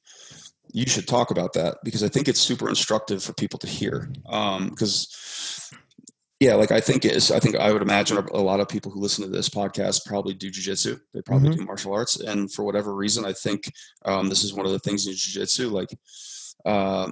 you 0.74 0.86
should 0.86 1.08
talk 1.08 1.32
about 1.32 1.54
that 1.54 1.78
because 1.84 2.04
i 2.04 2.10
think 2.10 2.28
it's 2.28 2.40
super 2.40 2.68
instructive 2.68 3.24
for 3.24 3.34
people 3.34 3.60
to 3.60 3.68
hear 3.68 4.10
because 4.24 5.08
um, 5.08 5.61
yeah 6.42 6.56
like 6.56 6.72
i 6.72 6.82
think 6.82 7.06
is 7.06 7.32
i 7.32 7.40
think 7.40 7.56
i 7.56 7.72
would 7.72 7.82
imagine 7.82 8.18
a 8.18 8.38
lot 8.38 8.60
of 8.60 8.68
people 8.68 8.92
who 8.92 9.00
listen 9.00 9.24
to 9.24 9.30
this 9.30 9.48
podcast 9.48 10.06
probably 10.06 10.34
do 10.34 10.50
jiu-jitsu 10.50 10.98
they 11.14 11.22
probably 11.22 11.50
mm-hmm. 11.50 11.60
do 11.60 11.66
martial 11.66 11.94
arts 11.94 12.20
and 12.20 12.52
for 12.52 12.66
whatever 12.66 12.94
reason 12.94 13.24
i 13.24 13.32
think 13.32 13.72
um, 14.04 14.28
this 14.28 14.44
is 14.44 14.54
one 14.54 14.66
of 14.66 14.74
the 14.74 14.80
things 14.80 15.08
in 15.08 15.14
jiu-jitsu 15.14 15.70
like 15.70 15.98
uh, 16.66 17.10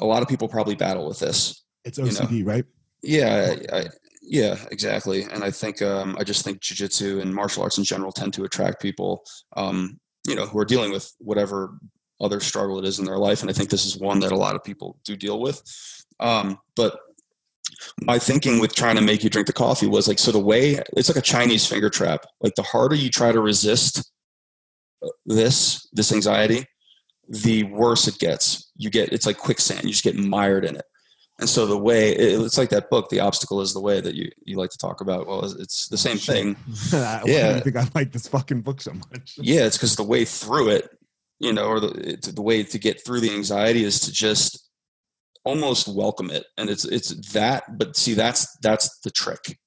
a 0.00 0.06
lot 0.06 0.22
of 0.22 0.28
people 0.28 0.48
probably 0.48 0.74
battle 0.74 1.06
with 1.06 1.18
this 1.18 1.64
it's 1.84 1.98
ocd 1.98 2.30
you 2.30 2.44
know? 2.44 2.50
right 2.50 2.64
yeah 3.02 3.54
I, 3.70 3.84
yeah, 4.24 4.56
exactly. 4.70 5.24
And 5.24 5.42
I 5.42 5.50
think 5.50 5.82
um, 5.82 6.16
I 6.18 6.22
just 6.22 6.44
think 6.44 6.60
jujitsu 6.60 7.20
and 7.20 7.34
martial 7.34 7.64
arts 7.64 7.78
in 7.78 7.84
general 7.84 8.12
tend 8.12 8.32
to 8.34 8.44
attract 8.44 8.80
people, 8.80 9.24
um, 9.56 9.98
you 10.26 10.36
know, 10.36 10.46
who 10.46 10.58
are 10.60 10.64
dealing 10.64 10.92
with 10.92 11.12
whatever 11.18 11.76
other 12.20 12.38
struggle 12.38 12.78
it 12.78 12.84
is 12.84 13.00
in 13.00 13.04
their 13.04 13.18
life. 13.18 13.40
And 13.40 13.50
I 13.50 13.52
think 13.52 13.68
this 13.68 13.84
is 13.84 13.98
one 13.98 14.20
that 14.20 14.30
a 14.30 14.36
lot 14.36 14.54
of 14.54 14.62
people 14.62 14.96
do 15.04 15.16
deal 15.16 15.40
with. 15.40 15.60
Um, 16.20 16.58
but 16.76 17.00
my 18.00 18.18
thinking 18.18 18.60
with 18.60 18.74
trying 18.74 18.96
to 18.96 19.02
make 19.02 19.22
you 19.24 19.30
drink 19.30 19.46
the 19.46 19.52
coffee 19.52 19.86
was 19.86 20.08
like, 20.08 20.18
so 20.18 20.32
the 20.32 20.38
way 20.38 20.78
it's 20.96 21.08
like 21.08 21.18
a 21.18 21.22
Chinese 21.22 21.66
finger 21.66 21.90
trap. 21.90 22.26
Like 22.40 22.54
the 22.54 22.62
harder 22.62 22.94
you 22.94 23.10
try 23.10 23.32
to 23.32 23.40
resist 23.40 24.10
uh, 25.02 25.08
this, 25.26 25.88
this 25.92 26.12
anxiety, 26.12 26.66
the 27.28 27.64
worse 27.64 28.08
it 28.08 28.18
gets. 28.18 28.70
You 28.76 28.90
get, 28.90 29.12
it's 29.12 29.26
like 29.26 29.38
quicksand. 29.38 29.84
You 29.84 29.90
just 29.90 30.04
get 30.04 30.16
mired 30.16 30.64
in 30.64 30.76
it. 30.76 30.84
And 31.38 31.48
so 31.48 31.66
the 31.66 31.78
way 31.78 32.12
it's 32.12 32.58
like 32.58 32.68
that 32.68 32.88
book, 32.90 33.08
the 33.08 33.20
obstacle 33.20 33.60
is 33.62 33.72
the 33.72 33.80
way 33.80 34.00
that 34.00 34.14
you, 34.14 34.30
you 34.44 34.56
like 34.56 34.70
to 34.70 34.78
talk 34.78 35.00
about. 35.00 35.26
Well, 35.26 35.44
it's 35.44 35.88
the 35.88 35.96
same 35.96 36.18
thing. 36.18 36.56
yeah. 36.92 37.54
I 37.56 37.60
think 37.60 37.76
I 37.76 37.88
like 37.94 38.12
this 38.12 38.28
fucking 38.28 38.60
book 38.60 38.80
so 38.80 38.92
much. 38.92 39.34
yeah. 39.38 39.64
It's 39.64 39.76
because 39.76 39.96
the 39.96 40.04
way 40.04 40.24
through 40.24 40.68
it, 40.68 40.88
you 41.40 41.52
know, 41.52 41.66
or 41.66 41.80
the, 41.80 42.32
the 42.32 42.42
way 42.42 42.62
to 42.62 42.78
get 42.78 43.04
through 43.04 43.20
the 43.20 43.34
anxiety 43.34 43.82
is 43.82 43.98
to 44.00 44.12
just 44.12 44.61
almost 45.44 45.88
welcome 45.88 46.30
it. 46.30 46.44
And 46.56 46.70
it's, 46.70 46.84
it's 46.84 47.32
that, 47.32 47.78
but 47.78 47.96
see, 47.96 48.14
that's, 48.14 48.56
that's 48.58 48.98
the 49.00 49.10
trick 49.10 49.58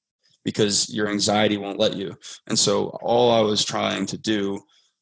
because 0.43 0.93
your 0.93 1.09
anxiety 1.09 1.57
won't 1.57 1.79
let 1.79 1.95
you. 1.95 2.15
And 2.47 2.57
so 2.57 2.97
all 3.01 3.31
I 3.31 3.41
was 3.41 3.65
trying 3.65 4.05
to 4.07 4.17
do 4.17 4.61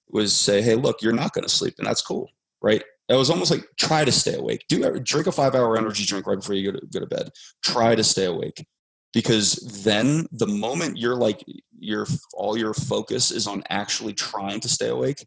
was 0.10 0.34
say, 0.36 0.62
Hey, 0.62 0.76
look, 0.76 1.02
you're 1.02 1.14
not 1.14 1.34
going 1.34 1.44
to 1.44 1.50
sleep 1.50 1.76
and 1.78 1.86
that's 1.86 2.02
cool. 2.02 2.30
Right. 2.62 2.84
It 3.10 3.16
was 3.16 3.30
almost 3.30 3.52
like 3.52 3.66
try 3.78 4.06
to 4.06 4.12
stay 4.12 4.36
awake. 4.36 4.66
Do 4.70 5.00
drink 5.00 5.28
a 5.28 5.32
five 5.32 5.56
hour 5.56 5.78
energy 5.78 6.06
drink 6.06 6.26
right 6.26 6.40
before 6.40 6.56
you 6.56 6.72
go 6.72 6.80
to, 6.80 6.86
go 6.88 7.00
to 7.02 7.06
bed. 7.06 7.30
Try 7.62 7.96
to 7.96 8.04
stay 8.04 8.26
awake 8.26 8.66
because 9.14 9.84
then 9.84 10.26
the 10.32 10.48
moment 10.48 10.98
you're 10.98 11.16
like 11.16 11.44
your 11.78 12.08
all 12.34 12.58
your 12.58 12.74
focus 12.74 13.30
is 13.30 13.46
on 13.46 13.64
actually 13.70 14.14
trying 14.14 14.62
to 14.62 14.70
stay 14.70 14.88
awake, 14.88 15.26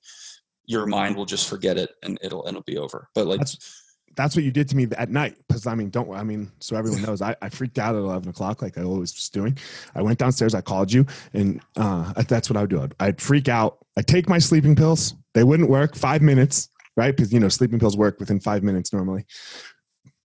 your 0.64 0.86
mind 0.86 1.16
will 1.16 1.26
just 1.26 1.48
forget 1.48 1.76
it 1.76 1.90
and 2.02 2.18
it'll 2.22 2.46
it'll 2.48 2.62
be 2.62 2.78
over. 2.78 3.08
But 3.14 3.26
like 3.26 3.40
that's, 3.40 3.86
that's 4.16 4.35
what 4.35 4.44
you 4.44 4.50
did 4.50 4.68
to 4.70 4.76
me 4.76 4.88
at 4.96 5.11
night. 5.11 5.37
Because 5.46 5.66
I 5.66 5.75
mean, 5.75 5.90
don't 5.90 6.12
I 6.12 6.23
mean, 6.23 6.50
so 6.58 6.76
everyone 6.76 7.02
knows 7.06 7.23
I, 7.23 7.37
I 7.42 7.49
freaked 7.49 7.78
out 7.78 7.94
at 7.94 8.00
eleven 8.00 8.28
o'clock 8.28 8.62
like 8.62 8.78
I 8.78 8.82
always 8.82 9.14
was 9.14 9.28
doing. 9.28 9.56
I 9.94 10.02
went 10.02 10.18
downstairs, 10.18 10.54
I 10.54 10.61
called 10.61 10.92
you, 10.92 11.06
and 11.32 11.61
uh, 11.76 12.12
that's 12.23 12.50
what 12.50 12.56
I 12.56 12.62
would 12.62 12.70
do. 12.70 12.82
I'd, 12.82 12.94
I'd 13.00 13.20
freak 13.20 13.49
out. 13.49 13.78
I'd 13.96 14.06
take 14.06 14.28
my 14.28 14.38
sleeping 14.38 14.75
pills. 14.75 15.14
They 15.35 15.44
wouldn't 15.44 15.68
work. 15.68 15.94
Five 15.94 16.23
minutes 16.23 16.70
right? 16.96 17.14
Because 17.14 17.32
you 17.32 17.40
know 17.40 17.49
sleeping 17.49 17.78
pills 17.78 17.96
work 17.96 18.18
within 18.18 18.40
five 18.40 18.62
minutes 18.62 18.92
normally. 18.92 19.26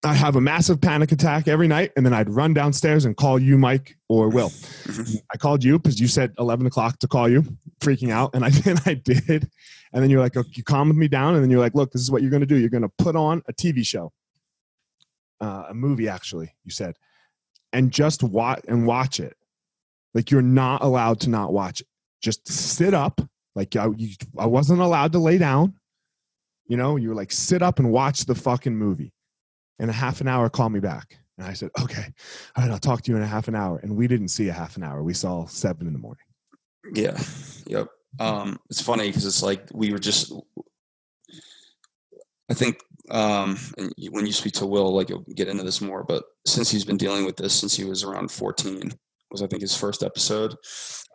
I 0.03 0.15
have 0.15 0.36
a 0.36 0.41
massive 0.41 0.81
panic 0.81 1.12
attack 1.12 1.48
every 1.48 1.67
night, 1.67 1.91
and 1.95 2.03
then 2.03 2.13
I'd 2.13 2.29
run 2.29 2.55
downstairs 2.55 3.05
and 3.05 3.15
call 3.15 3.38
you, 3.38 3.55
Mike 3.57 3.98
or 4.10 4.29
Will. 4.29 4.50
Mm-hmm. 4.50 5.17
I 5.31 5.38
called 5.38 5.63
you 5.63 5.77
because 5.77 6.00
you 6.00 6.07
said 6.07 6.33
eleven 6.39 6.65
o'clock 6.65 6.98
to 7.00 7.07
call 7.07 7.29
you, 7.29 7.43
freaking 7.79 8.10
out, 8.10 8.31
and 8.33 8.43
I 8.43 8.51
and 8.65 8.81
I 8.86 8.95
did. 8.95 9.50
And 9.93 10.01
then 10.01 10.10
you're 10.10 10.21
like, 10.21 10.38
okay, 10.38 10.50
you 10.53 10.63
calmed 10.63 10.95
me 10.95 11.07
down, 11.07 11.36
and 11.36 11.43
then 11.43 11.50
you're 11.50 11.60
like, 11.60 11.75
look, 11.75 11.91
this 11.91 12.01
is 12.01 12.10
what 12.10 12.21
you're 12.21 12.31
going 12.31 12.41
to 12.41 12.48
do. 12.48 12.57
You're 12.57 12.69
going 12.69 12.83
to 12.83 12.91
put 12.98 13.15
on 13.15 13.41
a 13.48 13.53
TV 13.53 13.86
show, 13.86 14.13
uh, 15.41 15.65
a 15.69 15.74
movie, 15.74 16.07
actually. 16.07 16.53
You 16.63 16.71
said, 16.71 16.95
and 17.74 17.91
just 17.91 18.24
watch 18.24 18.62
and 18.67 18.86
watch 18.86 19.19
it. 19.19 19.36
Like 20.13 20.31
you're 20.31 20.41
not 20.41 20.83
allowed 20.83 21.21
to 21.21 21.29
not 21.29 21.53
watch 21.53 21.81
it. 21.81 21.88
Just 22.21 22.48
sit 22.48 22.93
up. 22.93 23.21
Like 23.55 23.75
I, 23.75 23.88
you, 23.95 24.15
I 24.38 24.45
wasn't 24.45 24.81
allowed 24.81 25.12
to 25.13 25.19
lay 25.19 25.38
down. 25.38 25.75
You 26.67 26.77
know, 26.77 26.95
you 26.95 27.10
were 27.10 27.15
like, 27.15 27.31
sit 27.31 27.62
up 27.62 27.79
and 27.79 27.91
watch 27.91 28.25
the 28.25 28.36
fucking 28.36 28.75
movie. 28.75 29.13
In 29.79 29.89
a 29.89 29.93
half 29.93 30.21
an 30.21 30.27
hour, 30.27 30.48
call 30.50 30.69
me 30.69 30.79
back. 30.79 31.17
And 31.38 31.48
I 31.48 31.53
said, 31.53 31.71
okay, 31.81 32.13
all 32.55 32.63
right, 32.63 32.71
I'll 32.71 32.77
talk 32.77 33.01
to 33.01 33.12
you 33.12 33.17
in 33.17 33.24
a 33.24 33.27
half 33.27 33.48
an 33.48 33.55
hour. 33.55 33.79
And 33.79 33.95
we 33.95 34.07
didn't 34.07 34.27
see 34.27 34.48
a 34.48 34.53
half 34.53 34.77
an 34.77 34.83
hour. 34.83 35.01
We 35.01 35.13
saw 35.13 35.45
seven 35.48 35.88
in 35.88 35.93
the 35.93 36.00
morning. 36.00 36.24
Yeah. 36.93 37.19
Yep. 37.65 37.88
Um, 38.20 38.60
it's 38.70 38.82
funny 38.82 39.08
because 39.08 39.25
it's 39.25 39.41
like 39.41 39.68
we 39.74 39.91
were 39.91 40.00
just 40.00 40.34
I 42.50 42.53
think 42.53 42.77
um, 43.10 43.58
and 43.77 43.94
when 44.12 44.25
you 44.25 44.34
speak 44.34 44.53
to 44.56 44.65
Will, 44.65 44.94
like 44.94 45.10
you'll 45.10 45.25
get 45.36 45.48
into 45.48 45.63
this 45.63 45.82
more, 45.82 46.03
but 46.03 46.24
since 46.46 46.70
he's 46.70 46.86
been 46.86 46.98
dealing 46.98 47.25
with 47.25 47.38
this 47.38 47.53
since 47.53 47.75
he 47.75 47.84
was 47.84 48.03
around 48.03 48.32
14, 48.32 48.91
was 49.32 49.41
I 49.41 49.48
think 49.48 49.62
his 49.62 49.75
first 49.75 50.03
episode. 50.03 50.56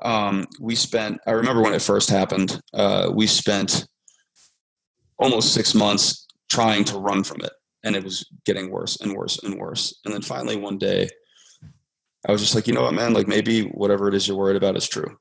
Um, 0.03 0.47
we 0.61 0.75
spent, 0.75 1.21
I 1.27 1.33
remember 1.33 1.63
when 1.63 1.75
it 1.75 1.83
first 1.83 2.11
happened, 2.11 2.61
uh, 2.75 3.11
we 3.15 3.27
spent 3.27 3.87
almost 5.19 5.55
six 5.55 5.75
months 5.75 6.27
trying 6.51 6.85
to 6.85 6.99
run 6.99 7.23
from 7.23 7.43
it, 7.43 7.53
and 7.85 7.95
it 7.95 8.03
was 8.03 8.27
getting 8.45 8.71
worse 8.71 9.01
and 9.01 9.15
worse 9.15 9.43
and 9.43 9.59
worse. 9.59 10.01
And 10.05 10.13
then 10.13 10.23
finally, 10.23 10.57
one 10.57 10.79
day, 10.79 11.09
I 12.27 12.33
was 12.33 12.41
just 12.41 12.55
like, 12.55 12.67
you 12.67 12.75
know 12.75 12.83
what, 12.83 12.95
man, 12.95 13.13
like 13.13 13.29
maybe 13.29 13.63
whatever 13.63 14.09
it 14.09 14.15
is 14.15 14.27
you're 14.27 14.37
worried 14.37 14.57
about 14.57 14.77
is 14.77 14.89
true. 14.89 15.17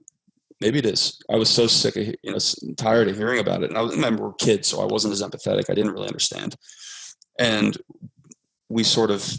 Maybe 0.62 0.80
it 0.80 0.86
is. 0.86 1.20
I 1.30 1.36
was 1.36 1.50
so 1.50 1.68
sick 1.68 1.96
of, 1.98 2.08
you 2.08 2.32
know, 2.32 2.38
tired 2.78 3.10
of 3.10 3.18
hearing 3.18 3.40
about 3.40 3.64
it. 3.64 3.70
And 3.70 3.78
I 3.78 3.82
remember, 3.84 4.28
we're 4.28 4.34
kids, 4.34 4.70
so 4.70 4.82
I 4.82 4.86
wasn't 4.86 5.14
as 5.14 5.22
empathetic. 5.22 5.70
I 5.70 5.74
didn't 5.74 5.92
really 5.92 6.08
understand. 6.08 6.56
And 7.38 7.78
we 8.70 8.84
sort 8.84 9.12
of 9.12 9.32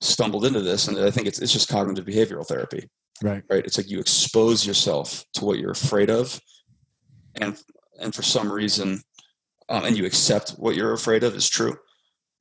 stumbled 0.00 0.44
into 0.46 0.60
this, 0.62 0.88
and 0.88 0.98
I 0.98 1.10
think 1.10 1.26
it's, 1.26 1.40
it's 1.40 1.52
just 1.52 1.68
cognitive 1.68 2.04
behavioral 2.06 2.46
therapy 2.46 2.88
Right. 3.22 3.44
right 3.48 3.64
it's 3.64 3.76
like 3.76 3.88
you 3.88 4.00
expose 4.00 4.66
yourself 4.66 5.24
to 5.34 5.44
what 5.44 5.58
you're 5.58 5.70
afraid 5.70 6.10
of 6.10 6.40
and 7.40 7.56
and 8.00 8.12
for 8.12 8.22
some 8.22 8.50
reason 8.50 9.00
um, 9.68 9.84
and 9.84 9.96
you 9.96 10.04
accept 10.06 10.50
what 10.52 10.74
you're 10.74 10.92
afraid 10.92 11.22
of 11.22 11.36
is 11.36 11.48
true 11.48 11.76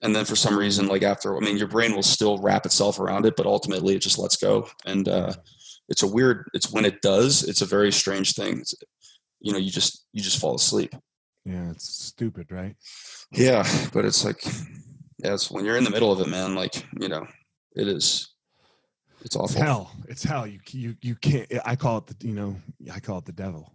and 0.02 0.16
then 0.16 0.26
for 0.26 0.36
some 0.36 0.58
reason 0.58 0.88
like 0.88 1.04
after 1.04 1.38
i 1.38 1.40
mean 1.40 1.58
your 1.58 1.68
brain 1.68 1.94
will 1.94 2.02
still 2.02 2.40
wrap 2.40 2.66
itself 2.66 3.00
around 3.00 3.28
it 3.28 3.36
but 3.36 3.46
ultimately 3.46 3.96
it 3.96 4.02
just 4.02 4.18
lets 4.18 4.38
go 4.38 4.68
and 4.86 5.08
uh, 5.08 5.32
it's 5.90 6.04
a 6.04 6.08
weird 6.08 6.48
it's 6.54 6.72
when 6.72 6.86
it 6.86 7.02
does 7.02 7.44
it's 7.44 7.62
a 7.62 7.66
very 7.66 7.92
strange 7.92 8.34
thing 8.34 8.60
it's, 8.60 8.74
you 9.40 9.52
know 9.52 9.60
you 9.60 9.72
just 9.72 10.06
you 10.14 10.22
just 10.22 10.40
fall 10.40 10.56
asleep 10.56 10.94
Yeah, 11.46 11.72
it's 11.72 11.88
stupid, 12.06 12.52
right? 12.52 12.76
yeah 13.32 13.64
but 13.94 14.06
it's 14.06 14.24
like 14.26 14.44
yeah 15.20 15.34
it's 15.34 15.50
when 15.52 15.66
you're 15.66 15.78
in 15.78 15.84
the 15.84 15.90
middle 15.90 16.12
of 16.12 16.20
it 16.20 16.28
man 16.30 16.56
like 16.56 16.86
you 17.00 17.10
know 17.10 17.26
it 17.76 17.88
is 17.88 18.28
it's 19.24 19.26
It's 19.26 19.36
awful 19.36 19.62
hell. 19.62 19.92
It's 20.08 20.24
hell. 20.24 20.48
You 20.48 20.60
you 20.72 20.96
you 21.02 21.16
can't. 21.16 21.46
I 21.64 21.76
call 21.76 22.00
it 22.00 22.08
the 22.08 22.28
you 22.28 22.34
know 22.34 22.56
I 22.92 23.00
call 23.00 23.20
it 23.20 23.26
the 23.26 23.32
devil. 23.46 23.72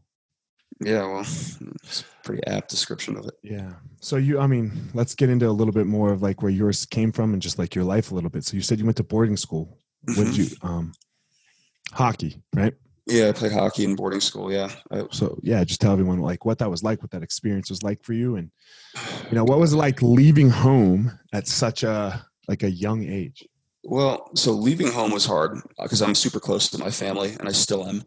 yeah 0.84 1.06
well 1.06 1.20
it's 1.20 2.00
a 2.00 2.04
pretty 2.25 2.42
apt 2.48 2.68
description 2.68 3.16
of 3.16 3.25
it 3.26 3.34
Yeah. 3.42 3.72
So 4.00 4.16
you, 4.16 4.38
I 4.40 4.46
mean, 4.46 4.70
let's 4.92 5.14
get 5.14 5.30
into 5.30 5.48
a 5.48 5.56
little 5.58 5.72
bit 5.72 5.86
more 5.86 6.12
of 6.12 6.20
like 6.20 6.42
where 6.42 6.50
yours 6.52 6.84
came 6.86 7.10
from 7.12 7.32
and 7.32 7.40
just 7.42 7.58
like 7.58 7.75
your 7.76 7.84
life 7.84 8.10
a 8.10 8.14
little 8.14 8.30
bit. 8.30 8.44
So 8.44 8.56
you 8.56 8.62
said 8.62 8.78
you 8.78 8.84
went 8.84 8.96
to 8.98 9.04
boarding 9.04 9.36
school. 9.36 9.78
What 10.16 10.26
did 10.26 10.34
Mhm. 10.34 10.38
you? 10.50 10.56
Um, 10.68 10.92
hockey, 11.92 12.42
right? 12.54 12.74
Yeah, 13.06 13.28
I 13.28 13.32
played 13.32 13.52
hockey 13.52 13.84
in 13.84 13.94
boarding 13.94 14.20
school. 14.20 14.52
Yeah, 14.52 14.68
I, 14.90 15.04
So 15.12 15.38
yeah, 15.42 15.62
just 15.62 15.80
tell 15.80 15.92
everyone 15.92 16.18
like 16.18 16.44
what 16.44 16.58
that 16.58 16.70
was 16.70 16.82
like, 16.82 17.02
what 17.02 17.12
that 17.12 17.22
experience 17.22 17.70
was 17.70 17.82
like 17.82 18.02
for 18.02 18.12
you, 18.12 18.36
and 18.36 18.50
you 19.30 19.34
know 19.36 19.44
what 19.44 19.60
was 19.60 19.72
it 19.72 19.76
like 19.76 20.02
leaving 20.02 20.50
home 20.50 21.16
at 21.32 21.46
such 21.46 21.84
a 21.84 22.26
like 22.48 22.62
a 22.62 22.70
young 22.70 23.04
age. 23.04 23.46
well, 23.84 24.30
so 24.34 24.52
leaving 24.52 24.90
home 24.90 25.12
was 25.12 25.24
hard 25.26 25.60
because 25.80 26.02
I'm 26.02 26.14
super 26.14 26.40
close 26.40 26.68
to 26.70 26.78
my 26.78 26.90
family, 26.90 27.36
and 27.38 27.48
I 27.48 27.52
still 27.52 27.86
am. 27.86 28.02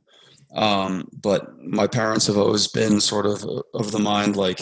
Um, 0.53 1.07
but 1.13 1.57
my 1.63 1.88
parents 1.88 2.27
have 2.27 2.38
always 2.38 2.67
been 2.67 3.00
sort 3.00 3.25
of 3.25 3.45
of 3.74 3.91
the 3.91 4.00
mind 4.00 4.36
like 4.36 4.59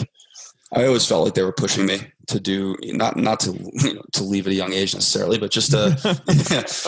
I 0.72 0.84
always 0.84 1.06
felt 1.06 1.24
like 1.24 1.34
they 1.34 1.42
were 1.42 1.52
pushing 1.52 1.86
me 1.86 2.00
to 2.26 2.38
do 2.38 2.76
not 2.82 3.16
not 3.16 3.40
to 3.40 3.52
you 3.52 3.94
know, 3.94 4.02
to 4.12 4.22
leave 4.22 4.46
at 4.46 4.52
a 4.52 4.56
young 4.56 4.72
age 4.72 4.94
necessarily, 4.94 5.38
but 5.38 5.50
just 5.50 5.70
to 5.70 5.96
get, 6.48 6.82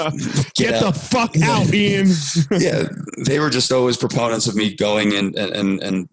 Get 0.54 0.82
the 0.82 0.92
fuck 0.92 1.34
out, 1.40 1.72
Ian. 1.72 2.08
yeah, 2.60 2.84
they 3.24 3.38
were 3.38 3.48
just 3.48 3.72
always 3.72 3.96
proponents 3.96 4.46
of 4.46 4.54
me 4.54 4.74
going 4.74 5.14
and 5.14 5.34
and 5.36 5.52
and, 5.52 5.82
and 5.82 6.08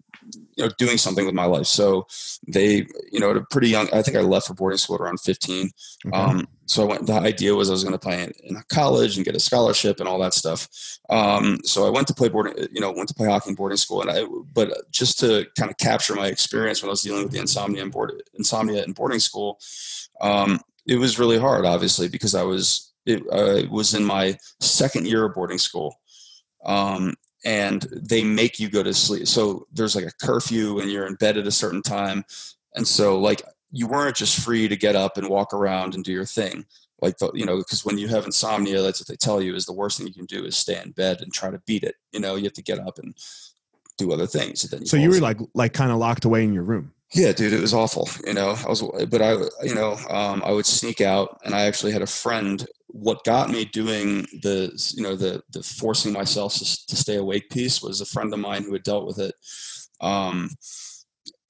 you 0.56 0.64
know 0.64 0.70
doing 0.78 0.96
something 0.96 1.26
with 1.26 1.34
my 1.34 1.44
life. 1.44 1.66
So 1.66 2.06
they, 2.46 2.86
you 3.12 3.20
know, 3.20 3.30
at 3.30 3.36
a 3.36 3.42
pretty 3.50 3.68
young, 3.68 3.88
I 3.92 4.02
think 4.02 4.16
I 4.16 4.20
left 4.20 4.48
for 4.48 4.54
boarding 4.54 4.78
school 4.78 4.96
at 4.96 5.02
around 5.02 5.20
15. 5.20 5.70
Okay. 6.06 6.16
Um, 6.16 6.48
so 6.68 6.82
I 6.82 6.86
went. 6.86 7.06
The 7.06 7.14
idea 7.14 7.54
was 7.54 7.70
I 7.70 7.72
was 7.72 7.82
going 7.82 7.94
to 7.94 7.98
play 7.98 8.22
in, 8.22 8.32
in 8.44 8.62
college 8.68 9.16
and 9.16 9.24
get 9.24 9.34
a 9.34 9.40
scholarship 9.40 10.00
and 10.00 10.08
all 10.08 10.18
that 10.18 10.34
stuff. 10.34 10.68
Um, 11.08 11.60
so 11.64 11.86
I 11.86 11.90
went 11.90 12.06
to 12.08 12.14
play 12.14 12.28
boarding, 12.28 12.68
you 12.70 12.80
know, 12.80 12.92
went 12.92 13.08
to 13.08 13.14
play 13.14 13.26
hockey 13.26 13.50
in 13.50 13.56
boarding 13.56 13.78
school, 13.78 14.02
and 14.02 14.10
I. 14.10 14.24
But 14.52 14.74
just 14.90 15.18
to 15.20 15.46
kind 15.58 15.70
of 15.70 15.78
capture 15.78 16.14
my 16.14 16.26
experience 16.26 16.82
when 16.82 16.90
I 16.90 16.92
was 16.92 17.02
dealing 17.02 17.22
with 17.22 17.32
the 17.32 17.40
insomnia 17.40 17.82
and 17.82 17.90
board, 17.90 18.22
insomnia 18.34 18.84
in 18.84 18.92
boarding 18.92 19.18
school, 19.18 19.58
um, 20.20 20.60
it 20.86 20.96
was 20.96 21.18
really 21.18 21.38
hard, 21.38 21.64
obviously, 21.64 22.06
because 22.06 22.34
I 22.34 22.42
was 22.42 22.92
it, 23.06 23.22
I 23.32 23.66
was 23.70 23.94
in 23.94 24.04
my 24.04 24.36
second 24.60 25.06
year 25.06 25.24
of 25.24 25.34
boarding 25.34 25.58
school. 25.58 25.94
Um, 26.66 27.14
and 27.44 27.82
they 27.92 28.24
make 28.24 28.58
you 28.58 28.68
go 28.68 28.82
to 28.82 28.92
sleep. 28.92 29.26
So 29.26 29.66
there's 29.72 29.96
like 29.96 30.04
a 30.04 30.26
curfew 30.26 30.80
and 30.80 30.90
you're 30.90 31.06
in 31.06 31.14
bed 31.14 31.38
at 31.38 31.46
a 31.46 31.52
certain 31.52 31.82
time. 31.82 32.24
And 32.74 32.86
so 32.86 33.18
like 33.18 33.42
you 33.70 33.86
weren't 33.86 34.16
just 34.16 34.40
free 34.40 34.68
to 34.68 34.76
get 34.76 34.96
up 34.96 35.16
and 35.16 35.28
walk 35.28 35.52
around 35.52 35.94
and 35.94 36.04
do 36.04 36.12
your 36.12 36.24
thing. 36.24 36.64
Like, 37.00 37.18
the, 37.18 37.30
you 37.32 37.46
know, 37.46 37.58
because 37.58 37.84
when 37.84 37.98
you 37.98 38.08
have 38.08 38.24
insomnia, 38.24 38.82
that's 38.82 39.00
what 39.00 39.06
they 39.06 39.16
tell 39.16 39.40
you 39.40 39.54
is 39.54 39.66
the 39.66 39.72
worst 39.72 39.98
thing 39.98 40.06
you 40.06 40.14
can 40.14 40.26
do 40.26 40.44
is 40.44 40.56
stay 40.56 40.80
in 40.82 40.90
bed 40.92 41.20
and 41.20 41.32
try 41.32 41.50
to 41.50 41.60
beat 41.66 41.84
it. 41.84 41.94
You 42.12 42.20
know, 42.20 42.34
you 42.34 42.44
have 42.44 42.54
to 42.54 42.62
get 42.62 42.80
up 42.80 42.98
and 42.98 43.14
do 43.98 44.12
other 44.12 44.26
things. 44.26 44.62
Then 44.62 44.86
so 44.86 44.96
you 44.96 45.10
were 45.10 45.20
like 45.20 45.38
like 45.54 45.72
kind 45.72 45.92
of 45.92 45.98
locked 45.98 46.24
away 46.24 46.44
in 46.44 46.52
your 46.52 46.62
room. 46.62 46.92
Yeah, 47.14 47.32
dude, 47.32 47.52
it 47.52 47.60
was 47.60 47.72
awful. 47.72 48.08
You 48.26 48.34
know, 48.34 48.54
I 48.64 48.68
was, 48.68 48.82
but 49.08 49.22
I, 49.22 49.32
you 49.62 49.74
know, 49.74 49.96
um, 50.10 50.42
I 50.44 50.52
would 50.52 50.66
sneak 50.66 51.00
out, 51.00 51.40
and 51.44 51.54
I 51.54 51.62
actually 51.62 51.92
had 51.92 52.02
a 52.02 52.06
friend. 52.06 52.66
What 52.88 53.24
got 53.24 53.50
me 53.50 53.64
doing 53.64 54.22
the, 54.42 54.72
you 54.94 55.02
know, 55.02 55.16
the 55.16 55.42
the 55.50 55.62
forcing 55.62 56.12
myself 56.12 56.54
to, 56.54 56.86
to 56.86 56.96
stay 56.96 57.16
awake 57.16 57.50
piece 57.50 57.82
was 57.82 58.00
a 58.00 58.06
friend 58.06 58.32
of 58.32 58.40
mine 58.40 58.64
who 58.64 58.72
had 58.72 58.82
dealt 58.82 59.06
with 59.06 59.18
it. 59.18 59.34
Um, 60.00 60.50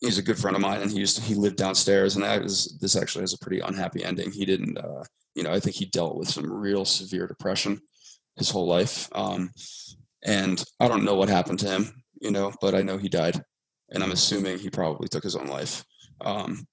he's 0.00 0.18
a 0.18 0.22
good 0.22 0.38
friend 0.38 0.56
of 0.56 0.62
mine, 0.62 0.80
and 0.82 0.90
he 0.90 0.98
used 0.98 1.16
to, 1.16 1.22
he 1.22 1.34
lived 1.34 1.56
downstairs, 1.56 2.14
and 2.14 2.24
that 2.24 2.42
was 2.42 2.78
this 2.80 2.96
actually 2.96 3.22
has 3.22 3.34
a 3.34 3.38
pretty 3.38 3.60
unhappy 3.60 4.04
ending. 4.04 4.30
He 4.30 4.44
didn't, 4.44 4.78
uh, 4.78 5.04
you 5.34 5.42
know, 5.42 5.52
I 5.52 5.60
think 5.60 5.76
he 5.76 5.86
dealt 5.86 6.16
with 6.16 6.28
some 6.28 6.50
real 6.50 6.84
severe 6.84 7.26
depression 7.26 7.80
his 8.36 8.50
whole 8.50 8.66
life, 8.66 9.08
um, 9.12 9.50
and 10.24 10.64
I 10.80 10.88
don't 10.88 11.04
know 11.04 11.14
what 11.14 11.28
happened 11.28 11.58
to 11.60 11.68
him, 11.68 12.02
you 12.20 12.30
know, 12.30 12.52
but 12.60 12.74
I 12.74 12.82
know 12.82 12.98
he 12.98 13.08
died 13.08 13.42
and 13.90 14.02
I'm 14.02 14.12
assuming 14.12 14.58
he 14.58 14.70
probably 14.70 15.08
took 15.08 15.22
his 15.22 15.36
own 15.36 15.46
life. 15.46 15.84
Um, 16.20 16.66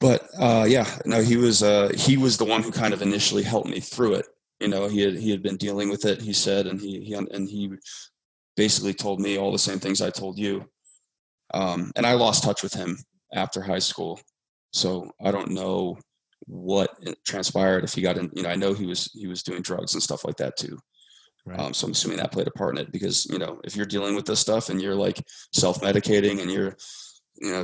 but 0.00 0.28
uh, 0.38 0.66
yeah, 0.68 0.86
no, 1.06 1.22
he 1.22 1.36
was 1.36 1.62
uh, 1.62 1.90
he 1.96 2.16
was 2.16 2.36
the 2.36 2.44
one 2.44 2.62
who 2.62 2.70
kind 2.70 2.94
of 2.94 3.02
initially 3.02 3.42
helped 3.42 3.68
me 3.68 3.80
through 3.80 4.14
it. 4.14 4.26
You 4.60 4.68
know, 4.68 4.88
he 4.88 5.00
had 5.00 5.14
he 5.16 5.30
had 5.30 5.42
been 5.42 5.56
dealing 5.56 5.88
with 5.88 6.04
it. 6.04 6.20
He 6.20 6.32
said, 6.32 6.66
and 6.66 6.80
he 6.80 7.00
he 7.04 7.14
and 7.14 7.48
he 7.48 7.72
basically 8.56 8.94
told 8.94 9.20
me 9.20 9.38
all 9.38 9.52
the 9.52 9.58
same 9.58 9.78
things 9.78 10.02
I 10.02 10.10
told 10.10 10.38
you. 10.38 10.68
Um, 11.52 11.92
and 11.96 12.06
I 12.06 12.14
lost 12.14 12.44
touch 12.44 12.62
with 12.62 12.74
him 12.74 12.98
after 13.32 13.60
high 13.60 13.78
school, 13.78 14.20
so 14.72 15.10
I 15.22 15.30
don't 15.30 15.50
know 15.50 15.98
what 16.46 16.90
transpired 17.26 17.84
if 17.84 17.94
he 17.94 18.02
got 18.02 18.18
in. 18.18 18.30
You 18.34 18.42
know, 18.42 18.50
I 18.50 18.56
know 18.56 18.72
he 18.72 18.86
was 18.86 19.10
he 19.12 19.26
was 19.26 19.42
doing 19.42 19.62
drugs 19.62 19.94
and 19.94 20.02
stuff 20.02 20.24
like 20.24 20.36
that 20.36 20.56
too. 20.56 20.78
Right. 21.46 21.58
Um, 21.58 21.74
so 21.74 21.86
I'm 21.86 21.92
assuming 21.92 22.18
that 22.18 22.32
played 22.32 22.48
a 22.48 22.52
part 22.52 22.76
in 22.76 22.82
it 22.82 22.90
because 22.90 23.26
you 23.26 23.38
know 23.38 23.60
if 23.64 23.76
you're 23.76 23.84
dealing 23.84 24.14
with 24.14 24.24
this 24.24 24.40
stuff 24.40 24.70
and 24.70 24.80
you're 24.80 24.94
like 24.94 25.22
self-medicating 25.52 26.40
and 26.40 26.50
you're 26.50 26.74
you 27.40 27.52
know 27.52 27.62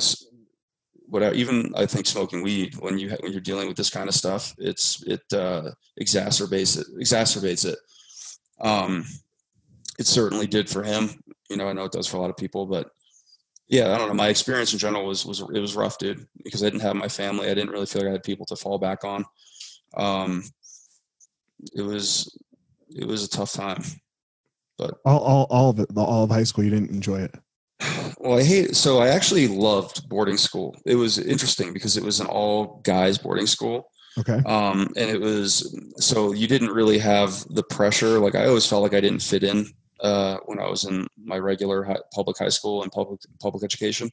whatever 1.06 1.34
even 1.34 1.72
I 1.74 1.86
think 1.86 2.06
smoking 2.06 2.42
weed 2.42 2.76
when 2.76 2.98
you 2.98 3.10
when 3.20 3.32
you're 3.32 3.40
dealing 3.40 3.68
with 3.68 3.78
this 3.78 3.88
kind 3.88 4.08
of 4.08 4.14
stuff 4.14 4.54
it's 4.58 5.02
it 5.06 5.22
uh, 5.32 5.70
exacerbates 6.00 6.78
it 6.78 6.86
exacerbates 7.00 7.64
it. 7.64 7.78
Um, 8.60 9.06
it 9.98 10.06
certainly 10.06 10.46
did 10.46 10.68
for 10.68 10.82
him. 10.82 11.10
You 11.48 11.56
know 11.56 11.68
I 11.68 11.72
know 11.72 11.84
it 11.84 11.92
does 11.92 12.06
for 12.06 12.18
a 12.18 12.20
lot 12.20 12.30
of 12.30 12.36
people, 12.36 12.66
but 12.66 12.90
yeah 13.70 13.94
I 13.94 13.98
don't 13.98 14.08
know. 14.08 14.14
My 14.14 14.28
experience 14.28 14.72
in 14.72 14.78
general 14.78 15.06
was 15.06 15.24
was 15.24 15.40
it 15.40 15.60
was 15.60 15.76
rough, 15.76 15.98
dude, 15.98 16.26
because 16.44 16.62
I 16.62 16.66
didn't 16.66 16.82
have 16.82 16.96
my 16.96 17.08
family. 17.08 17.50
I 17.50 17.54
didn't 17.54 17.70
really 17.70 17.86
feel 17.86 18.02
like 18.02 18.10
I 18.10 18.12
had 18.12 18.22
people 18.22 18.46
to 18.46 18.56
fall 18.56 18.78
back 18.78 19.04
on. 19.04 19.24
Um, 19.96 20.44
it 21.74 21.82
was 21.82 22.36
it 22.90 23.06
was 23.06 23.24
a 23.24 23.28
tough 23.28 23.52
time. 23.52 23.82
All 25.04 25.18
all 25.18 25.46
all 25.50 25.70
of 25.70 25.78
it, 25.78 25.88
all 25.96 26.24
of 26.24 26.30
high 26.30 26.44
school, 26.44 26.64
you 26.64 26.70
didn't 26.70 26.90
enjoy 26.90 27.20
it. 27.20 27.34
Well, 28.18 28.38
I 28.38 28.42
hate 28.42 28.76
so 28.76 28.98
I 28.98 29.08
actually 29.08 29.48
loved 29.48 30.08
boarding 30.08 30.36
school. 30.36 30.76
It 30.84 30.96
was 30.96 31.18
interesting 31.18 31.72
because 31.72 31.96
it 31.96 32.04
was 32.04 32.20
an 32.20 32.26
all 32.26 32.80
guys 32.84 33.18
boarding 33.18 33.46
school. 33.46 33.90
Okay. 34.18 34.42
Um, 34.44 34.88
and 34.96 35.08
it 35.08 35.20
was 35.20 35.78
so 35.96 36.32
you 36.32 36.46
didn't 36.46 36.70
really 36.70 36.98
have 36.98 37.44
the 37.48 37.62
pressure. 37.62 38.18
Like 38.18 38.34
I 38.34 38.46
always 38.46 38.66
felt 38.66 38.82
like 38.82 38.94
I 38.94 39.00
didn't 39.00 39.22
fit 39.22 39.44
in 39.44 39.66
uh, 40.02 40.38
when 40.46 40.58
I 40.58 40.68
was 40.68 40.84
in 40.84 41.06
my 41.22 41.38
regular 41.38 41.84
high, 41.84 41.98
public 42.14 42.38
high 42.38 42.48
school 42.48 42.82
and 42.82 42.92
public 42.92 43.20
public 43.40 43.64
education. 43.64 44.10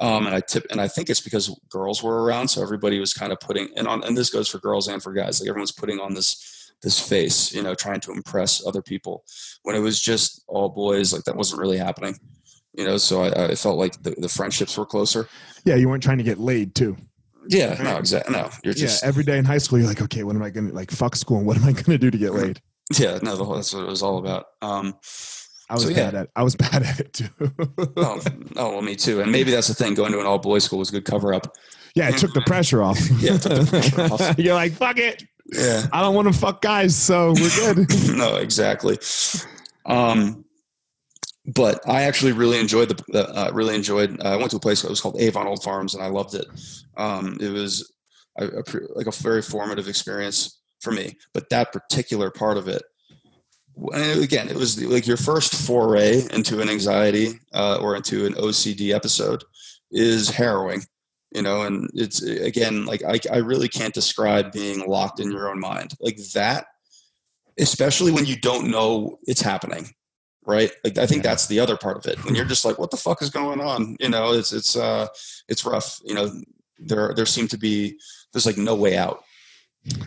Um, 0.00 0.26
and 0.26 0.34
I 0.34 0.40
tip, 0.40 0.66
and 0.70 0.80
I 0.80 0.88
think 0.88 1.08
it's 1.08 1.20
because 1.20 1.58
girls 1.70 2.02
were 2.02 2.22
around, 2.22 2.48
so 2.48 2.62
everybody 2.62 2.98
was 2.98 3.14
kind 3.14 3.32
of 3.32 3.40
putting 3.40 3.68
and 3.76 3.88
on. 3.88 4.04
And 4.04 4.16
this 4.16 4.30
goes 4.30 4.48
for 4.48 4.58
girls 4.58 4.88
and 4.88 5.02
for 5.02 5.12
guys. 5.12 5.40
Like 5.40 5.48
everyone's 5.48 5.72
putting 5.72 6.00
on 6.00 6.14
this 6.14 6.72
this 6.82 7.00
face, 7.00 7.54
you 7.54 7.62
know, 7.62 7.74
trying 7.74 8.00
to 8.00 8.12
impress 8.12 8.66
other 8.66 8.82
people. 8.82 9.24
When 9.62 9.74
it 9.74 9.80
was 9.80 10.00
just 10.00 10.44
all 10.46 10.68
boys, 10.68 11.12
like 11.12 11.24
that 11.24 11.36
wasn't 11.36 11.60
really 11.60 11.78
happening. 11.78 12.16
You 12.74 12.84
know, 12.84 12.98
so 12.98 13.22
I, 13.22 13.46
I 13.46 13.54
felt 13.54 13.78
like 13.78 14.02
the, 14.02 14.10
the 14.18 14.28
friendships 14.28 14.76
were 14.76 14.84
closer. 14.84 15.28
Yeah, 15.64 15.76
you 15.76 15.88
weren't 15.88 16.02
trying 16.02 16.18
to 16.18 16.24
get 16.24 16.38
laid 16.38 16.74
too. 16.74 16.96
Yeah, 17.48 17.80
no, 17.82 17.96
exactly. 17.96 18.34
No, 18.34 18.50
you're 18.64 18.74
just 18.74 19.02
yeah, 19.02 19.08
every 19.08 19.24
day 19.24 19.38
in 19.38 19.44
high 19.44 19.58
school, 19.58 19.78
you're 19.78 19.88
like, 19.88 20.02
okay, 20.02 20.24
what 20.24 20.36
am 20.36 20.42
I 20.42 20.50
gonna 20.50 20.72
like? 20.72 20.90
Fuck 20.90 21.16
school. 21.16 21.38
and 21.38 21.46
What 21.46 21.56
am 21.56 21.64
I 21.64 21.72
gonna 21.72 21.98
do 21.98 22.10
to 22.10 22.18
get 22.18 22.34
laid? 22.34 22.60
Yeah, 22.94 23.18
no, 23.22 23.36
the 23.36 23.44
whole, 23.44 23.56
that's 23.56 23.74
what 23.74 23.84
it 23.84 23.88
was 23.88 24.02
all 24.02 24.18
about. 24.18 24.46
Um, 24.62 24.94
I 25.68 25.74
was 25.74 25.82
So, 25.84 25.88
yeah. 25.90 25.96
bad 25.96 26.14
at. 26.14 26.28
I 26.36 26.42
was 26.42 26.54
bad 26.56 26.82
at 26.82 27.00
it 27.00 27.12
too. 27.12 27.28
oh, 27.96 28.20
oh, 28.56 28.70
well, 28.70 28.82
me 28.82 28.94
too. 28.96 29.20
And 29.20 29.32
maybe 29.32 29.50
that's 29.50 29.68
the 29.68 29.74
thing. 29.74 29.94
Going 29.94 30.12
to 30.12 30.20
an 30.20 30.26
all 30.26 30.38
boys 30.38 30.64
school 30.64 30.78
was 30.78 30.90
a 30.90 30.92
good 30.92 31.04
cover 31.04 31.34
up. 31.34 31.52
Yeah, 31.94 32.08
it 32.08 32.18
took 32.18 32.32
the 32.34 32.40
pressure 32.46 32.82
off. 32.82 32.98
Yeah, 33.20 33.34
it 33.34 33.42
took 33.42 33.52
the 33.62 33.66
pressure 33.66 34.00
off. 34.02 34.38
You're 34.38 34.54
like, 34.54 34.72
fuck 34.72 34.98
it. 34.98 35.22
Yeah. 35.52 35.86
I 35.92 36.02
don't 36.02 36.14
want 36.14 36.32
to 36.32 36.38
fuck 36.38 36.60
guys, 36.60 36.94
so 36.94 37.32
we're 37.32 37.74
good. 37.74 38.16
no, 38.16 38.36
exactly. 38.36 38.98
Um, 39.86 40.44
but 41.46 41.80
I 41.88 42.02
actually 42.02 42.32
really 42.32 42.58
enjoyed 42.58 42.88
the, 42.88 43.04
the 43.08 43.28
uh, 43.28 43.50
really 43.52 43.74
enjoyed. 43.76 44.20
Uh, 44.20 44.30
I 44.30 44.36
went 44.36 44.50
to 44.50 44.56
a 44.56 44.60
place 44.60 44.82
that 44.82 44.90
was 44.90 45.00
called 45.00 45.20
Avon 45.20 45.46
Old 45.46 45.62
Farms, 45.62 45.94
and 45.94 46.02
I 46.02 46.08
loved 46.08 46.34
it. 46.34 46.46
Um, 46.96 47.38
it 47.40 47.50
was 47.50 47.92
a, 48.38 48.46
a, 48.46 48.62
like 48.94 49.06
a 49.06 49.12
very 49.12 49.42
formative 49.42 49.88
experience 49.88 50.60
for 50.86 50.92
me. 50.92 51.18
But 51.34 51.50
that 51.50 51.72
particular 51.72 52.30
part 52.30 52.56
of 52.56 52.68
it, 52.68 52.82
again, 53.92 54.48
it 54.48 54.56
was 54.56 54.80
like 54.82 55.06
your 55.06 55.18
first 55.18 55.54
foray 55.54 56.22
into 56.32 56.60
an 56.60 56.70
anxiety 56.70 57.40
uh, 57.52 57.78
or 57.82 57.96
into 57.96 58.24
an 58.24 58.34
OCD 58.34 58.94
episode 58.94 59.44
is 59.90 60.30
harrowing 60.30 60.82
you 61.32 61.42
know 61.42 61.62
and 61.62 61.90
it's 61.94 62.22
again 62.22 62.86
like 62.86 63.02
I, 63.04 63.18
I 63.32 63.38
really 63.38 63.68
can't 63.68 63.94
describe 63.94 64.52
being 64.52 64.86
locked 64.86 65.20
in 65.20 65.30
your 65.30 65.50
own 65.50 65.60
mind. 65.60 65.92
Like 66.00 66.18
that 66.34 66.66
especially 67.58 68.12
when 68.12 68.26
you 68.26 68.36
don't 68.36 68.70
know 68.70 69.18
it's 69.26 69.42
happening 69.42 69.90
right? 70.48 70.70
Like 70.84 70.96
i 70.96 71.06
think 71.06 71.22
that's 71.22 71.48
the 71.48 71.60
other 71.60 71.76
part 71.76 71.96
of 71.96 72.06
it. 72.06 72.24
When 72.24 72.34
you're 72.34 72.44
just 72.44 72.64
like 72.64 72.78
what 72.78 72.90
the 72.90 72.96
fuck 72.96 73.20
is 73.20 73.30
going 73.30 73.60
on? 73.60 73.96
You 74.00 74.08
know 74.08 74.32
it's 74.32 74.52
it's 74.52 74.76
uh 74.76 75.08
it's 75.48 75.64
rough 75.64 76.00
you 76.04 76.14
know 76.14 76.30
there 76.78 77.12
there 77.14 77.26
seem 77.26 77.48
to 77.48 77.58
be 77.58 77.98
there's 78.32 78.46
like 78.46 78.58
no 78.58 78.74
way 78.74 78.96
out 78.96 79.24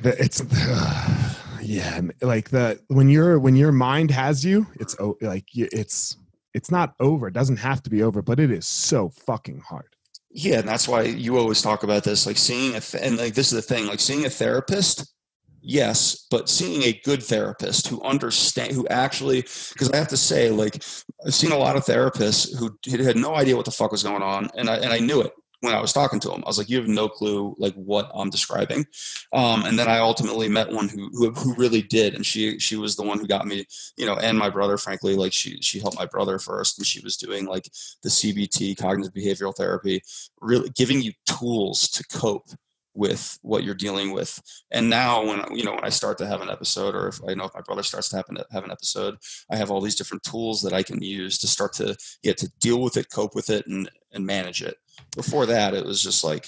It's 0.03 0.41
uh, 0.41 1.33
yeah, 1.61 2.01
like 2.21 2.49
the 2.49 2.79
when 2.87 3.09
your 3.09 3.39
when 3.39 3.55
your 3.55 3.71
mind 3.71 4.11
has 4.11 4.43
you, 4.43 4.67
it's 4.79 4.95
like 5.21 5.45
it's 5.53 6.17
it's 6.53 6.71
not 6.71 6.95
over. 6.99 7.27
It 7.27 7.33
doesn't 7.33 7.57
have 7.57 7.81
to 7.83 7.89
be 7.89 8.03
over, 8.03 8.21
but 8.21 8.39
it 8.39 8.51
is 8.51 8.67
so 8.67 9.09
fucking 9.09 9.61
hard. 9.61 9.95
Yeah, 10.31 10.59
and 10.59 10.67
that's 10.67 10.87
why 10.87 11.03
you 11.03 11.37
always 11.37 11.61
talk 11.61 11.83
about 11.83 12.03
this, 12.03 12.25
like 12.25 12.37
seeing 12.37 12.75
a 12.75 12.81
th- 12.81 13.03
and 13.03 13.17
like 13.17 13.33
this 13.33 13.51
is 13.51 13.55
the 13.55 13.61
thing, 13.61 13.87
like 13.87 13.99
seeing 13.99 14.25
a 14.25 14.29
therapist. 14.29 15.13
Yes, 15.61 16.25
but 16.31 16.47
seeing 16.47 16.83
a 16.83 17.01
good 17.03 17.21
therapist 17.21 17.87
who 17.87 18.01
understand, 18.01 18.71
who 18.71 18.87
actually, 18.87 19.41
because 19.41 19.91
I 19.91 19.97
have 19.97 20.07
to 20.09 20.17
say, 20.17 20.49
like 20.49 20.81
I've 21.25 21.33
seen 21.33 21.51
a 21.51 21.57
lot 21.57 21.75
of 21.75 21.85
therapists 21.85 22.57
who 22.57 22.77
had 23.03 23.17
no 23.17 23.35
idea 23.35 23.57
what 23.57 23.65
the 23.65 23.71
fuck 23.71 23.91
was 23.91 24.03
going 24.03 24.23
on, 24.23 24.49
and 24.55 24.69
I 24.69 24.77
and 24.77 24.91
I 24.91 24.99
knew 24.99 25.21
it 25.21 25.33
when 25.61 25.73
I 25.73 25.81
was 25.81 25.93
talking 25.93 26.19
to 26.21 26.29
them. 26.29 26.43
I 26.45 26.49
was 26.49 26.57
like, 26.57 26.69
you 26.69 26.77
have 26.77 26.87
no 26.87 27.09
clue 27.09 27.55
like 27.57 27.73
what 27.75 28.09
I'm 28.13 28.29
describing. 28.29 28.85
Um, 29.33 29.65
and 29.65 29.77
then 29.77 29.87
I 29.87 29.99
ultimately 29.99 30.47
met 30.47 30.71
one 30.71 30.89
who, 30.89 31.09
who 31.13 31.31
who 31.31 31.55
really 31.55 31.81
did, 31.81 32.15
and 32.15 32.25
she 32.25 32.59
she 32.59 32.75
was 32.75 32.95
the 32.95 33.03
one 33.03 33.19
who 33.19 33.27
got 33.27 33.47
me, 33.47 33.65
you 33.97 34.05
know, 34.05 34.15
and 34.15 34.37
my 34.37 34.49
brother. 34.49 34.77
Frankly, 34.77 35.15
like 35.15 35.33
she 35.33 35.61
she 35.61 35.79
helped 35.79 35.97
my 35.97 36.05
brother 36.05 36.39
first, 36.39 36.77
and 36.77 36.87
she 36.87 37.01
was 37.01 37.17
doing 37.17 37.45
like 37.45 37.69
the 38.03 38.09
CBT, 38.09 38.77
cognitive 38.77 39.13
behavioral 39.13 39.55
therapy, 39.55 40.01
really 40.41 40.69
giving 40.69 41.01
you 41.01 41.11
tools 41.25 41.89
to 41.89 42.03
cope 42.05 42.49
with 42.95 43.37
what 43.41 43.63
you're 43.63 43.75
dealing 43.75 44.11
with. 44.11 44.41
And 44.71 44.89
now 44.89 45.25
when 45.25 45.43
you 45.55 45.63
know 45.63 45.73
when 45.73 45.85
I 45.85 45.89
start 45.89 46.17
to 46.19 46.27
have 46.27 46.41
an 46.41 46.49
episode, 46.49 46.95
or 46.95 47.07
if 47.07 47.19
I 47.27 47.33
know 47.33 47.45
if 47.45 47.53
my 47.53 47.61
brother 47.61 47.83
starts 47.83 48.09
to 48.09 48.17
happen 48.17 48.35
to 48.35 48.45
have 48.51 48.63
an 48.63 48.71
episode, 48.71 49.15
I 49.49 49.55
have 49.55 49.71
all 49.71 49.81
these 49.81 49.95
different 49.95 50.23
tools 50.23 50.61
that 50.61 50.73
I 50.73 50.83
can 50.83 51.01
use 51.01 51.37
to 51.39 51.47
start 51.47 51.73
to 51.73 51.95
get 52.23 52.37
to 52.37 52.51
deal 52.59 52.81
with 52.81 52.97
it, 52.97 53.11
cope 53.11 53.35
with 53.35 53.49
it, 53.49 53.65
and 53.67 53.89
and 54.11 54.25
manage 54.25 54.61
it. 54.61 54.77
Before 55.15 55.45
that, 55.47 55.73
it 55.73 55.85
was 55.85 56.01
just 56.01 56.23
like 56.23 56.45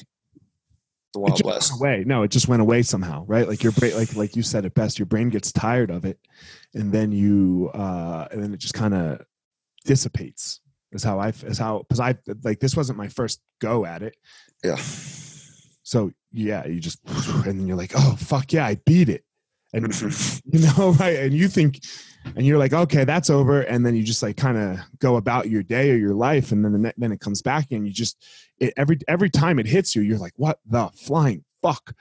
the 1.13 1.19
It 1.19 1.23
wild 1.23 1.37
just 1.37 1.45
west. 1.45 1.71
went 1.81 1.81
away. 1.81 2.03
No, 2.05 2.23
it 2.23 2.31
just 2.31 2.47
went 2.47 2.61
away 2.61 2.81
somehow, 2.83 3.25
right? 3.27 3.47
Like 3.47 3.63
your 3.63 3.71
brain, 3.73 3.95
like 3.95 4.15
like 4.15 4.35
you 4.35 4.43
said 4.43 4.65
it 4.65 4.73
best. 4.73 4.99
Your 4.99 5.05
brain 5.07 5.29
gets 5.29 5.51
tired 5.51 5.89
of 5.91 6.05
it, 6.05 6.19
and 6.73 6.91
then 6.91 7.11
you 7.11 7.69
uh 7.73 8.27
and 8.31 8.41
then 8.41 8.53
it 8.53 8.57
just 8.57 8.73
kind 8.73 8.93
of 8.93 9.21
dissipates. 9.85 10.59
Is 10.93 11.03
how 11.03 11.19
I 11.19 11.29
is 11.29 11.57
how 11.57 11.79
because 11.79 11.99
I 11.99 12.17
like 12.43 12.59
this 12.59 12.75
wasn't 12.75 12.97
my 12.97 13.07
first 13.07 13.41
go 13.59 13.85
at 13.85 14.03
it. 14.03 14.15
Yeah. 14.63 14.77
So 15.83 16.11
yeah, 16.31 16.65
you 16.67 16.79
just 16.79 16.99
and 17.45 17.59
then 17.59 17.67
you're 17.67 17.77
like, 17.77 17.93
oh 17.95 18.15
fuck 18.17 18.53
yeah, 18.53 18.65
I 18.65 18.75
beat 18.85 19.09
it, 19.09 19.23
and 19.73 19.85
you 20.45 20.59
know 20.59 20.91
right, 20.99 21.17
and 21.19 21.33
you 21.33 21.47
think, 21.47 21.79
and 22.35 22.45
you're 22.45 22.57
like, 22.57 22.73
okay, 22.73 23.03
that's 23.03 23.29
over, 23.29 23.61
and 23.61 23.85
then 23.85 23.95
you 23.95 24.03
just 24.03 24.23
like 24.23 24.37
kind 24.37 24.57
of 24.57 24.79
go 24.99 25.15
about 25.17 25.49
your 25.49 25.63
day 25.63 25.91
or 25.91 25.95
your 25.95 26.13
life, 26.13 26.51
and 26.51 26.63
then 26.63 26.73
the 26.81 26.93
then 26.97 27.11
it 27.11 27.19
comes 27.19 27.41
back, 27.41 27.71
and 27.71 27.85
you 27.87 27.93
just 27.93 28.23
it, 28.59 28.73
every 28.77 28.99
every 29.07 29.29
time 29.29 29.59
it 29.59 29.65
hits 29.65 29.95
you, 29.95 30.01
you're 30.01 30.17
like, 30.19 30.33
what 30.37 30.59
the 30.65 30.89
flying 30.95 31.43
fuck, 31.61 31.93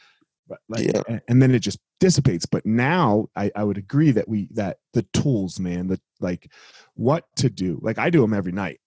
But, 0.48 0.58
like, 0.68 0.84
Yeah. 0.92 1.18
and 1.28 1.40
then 1.42 1.54
it 1.54 1.60
just 1.60 1.78
dissipates. 2.00 2.46
But 2.46 2.66
now 2.66 3.28
I, 3.36 3.50
I 3.54 3.62
would 3.64 3.78
agree 3.78 4.10
that 4.12 4.28
we 4.28 4.48
that 4.52 4.78
the 4.92 5.02
tools, 5.12 5.58
man, 5.60 5.86
that 5.88 6.00
like 6.20 6.50
what 6.94 7.24
to 7.36 7.48
do. 7.50 7.78
Like 7.82 7.98
I 7.98 8.10
do 8.10 8.20
them 8.20 8.34
every 8.34 8.52
night. 8.52 8.80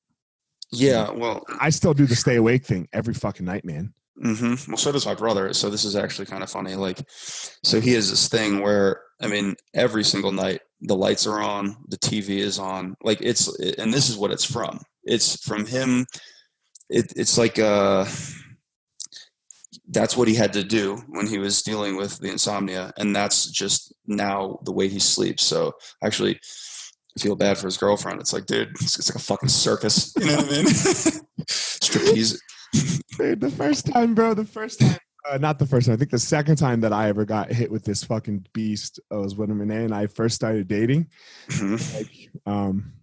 Yeah, 0.72 1.12
well, 1.12 1.44
I 1.60 1.70
still 1.70 1.94
do 1.94 2.06
the 2.08 2.16
stay 2.16 2.36
awake 2.36 2.66
thing 2.66 2.88
every 2.92 3.14
fucking 3.14 3.46
night, 3.46 3.64
man. 3.64 3.94
Hmm 4.22 4.56
Well, 4.68 4.78
so 4.78 4.92
does 4.92 5.06
my 5.06 5.16
brother. 5.16 5.54
So 5.54 5.70
this 5.70 5.86
is 5.86 5.96
actually 5.96 6.26
kind 6.26 6.44
of 6.44 6.50
funny. 6.50 6.76
Like, 6.76 7.02
so 7.08 7.80
he 7.80 7.94
has 7.94 8.10
this 8.10 8.28
thing 8.28 8.62
where 8.62 9.02
I 9.22 9.28
mean, 9.28 9.56
every 9.74 10.04
single 10.04 10.32
night 10.32 10.62
the 10.82 10.96
lights 10.96 11.26
are 11.26 11.42
on, 11.42 11.78
the 11.88 11.98
TV 11.98 12.40
is 12.40 12.60
on. 12.60 12.96
Like 13.02 13.22
it's, 13.22 13.48
and 13.78 13.94
this 13.94 14.10
is 14.10 14.18
what 14.18 14.32
it's 14.32 14.44
from. 14.46 14.80
It's 15.04 15.44
from 15.46 15.66
him. 15.66 16.06
It, 16.90 17.14
it's 17.16 17.38
like 17.38 17.58
uh, 17.58 18.06
that's 19.90 20.16
what 20.18 20.28
he 20.28 20.36
had 20.36 20.54
to 20.54 20.64
do 20.64 20.98
when 21.10 21.28
he 21.28 21.38
was 21.38 21.62
dealing 21.62 21.96
with 21.96 22.20
the 22.20 22.30
insomnia, 22.30 22.92
and 22.98 23.16
that's 23.16 23.50
just 23.50 23.94
now 24.06 24.60
the 24.64 24.72
way 24.74 24.88
he 24.88 25.00
sleeps. 25.00 25.44
So 25.44 25.74
actually. 26.04 26.40
Feel 27.20 27.36
bad 27.36 27.60
for 27.60 27.68
his 27.68 27.78
girlfriend. 27.78 28.20
It's 28.20 28.34
like, 28.34 28.48
dude, 28.48 28.70
it's, 28.82 28.98
it's 28.98 29.08
like 29.08 29.22
a 29.22 29.24
fucking 29.24 29.50
circus. 29.50 30.12
You 30.18 30.26
know 30.26 30.38
what 30.38 30.48
I 30.48 30.50
mean? 30.50 30.66
Striptease. 31.46 32.40
Dude, 33.18 33.40
the 33.42 33.52
first 33.52 33.88
time, 33.88 34.16
bro, 34.16 34.34
the 34.34 34.46
first 34.46 34.80
time, 34.80 34.98
uh, 35.30 35.38
not 35.38 35.60
the 35.60 35.66
first 35.66 35.86
time, 35.88 35.94
I 35.94 35.98
think 35.98 36.12
the 36.12 36.20
second 36.20 36.58
time 36.58 36.82
that 36.82 36.92
I 36.92 37.10
ever 37.10 37.26
got 37.26 37.52
hit 37.52 37.72
with 37.72 37.86
this 37.86 38.04
fucking 38.04 38.48
beast 38.54 39.00
uh, 39.14 39.20
was 39.20 39.36
when 39.36 39.58
Renee 39.58 39.86
and 39.86 39.94
I 39.94 40.08
first 40.08 40.36
started 40.36 40.68
dating. 40.68 41.08
Mhm. 41.48 41.94
Like, 41.96 42.30
um, 42.46 42.94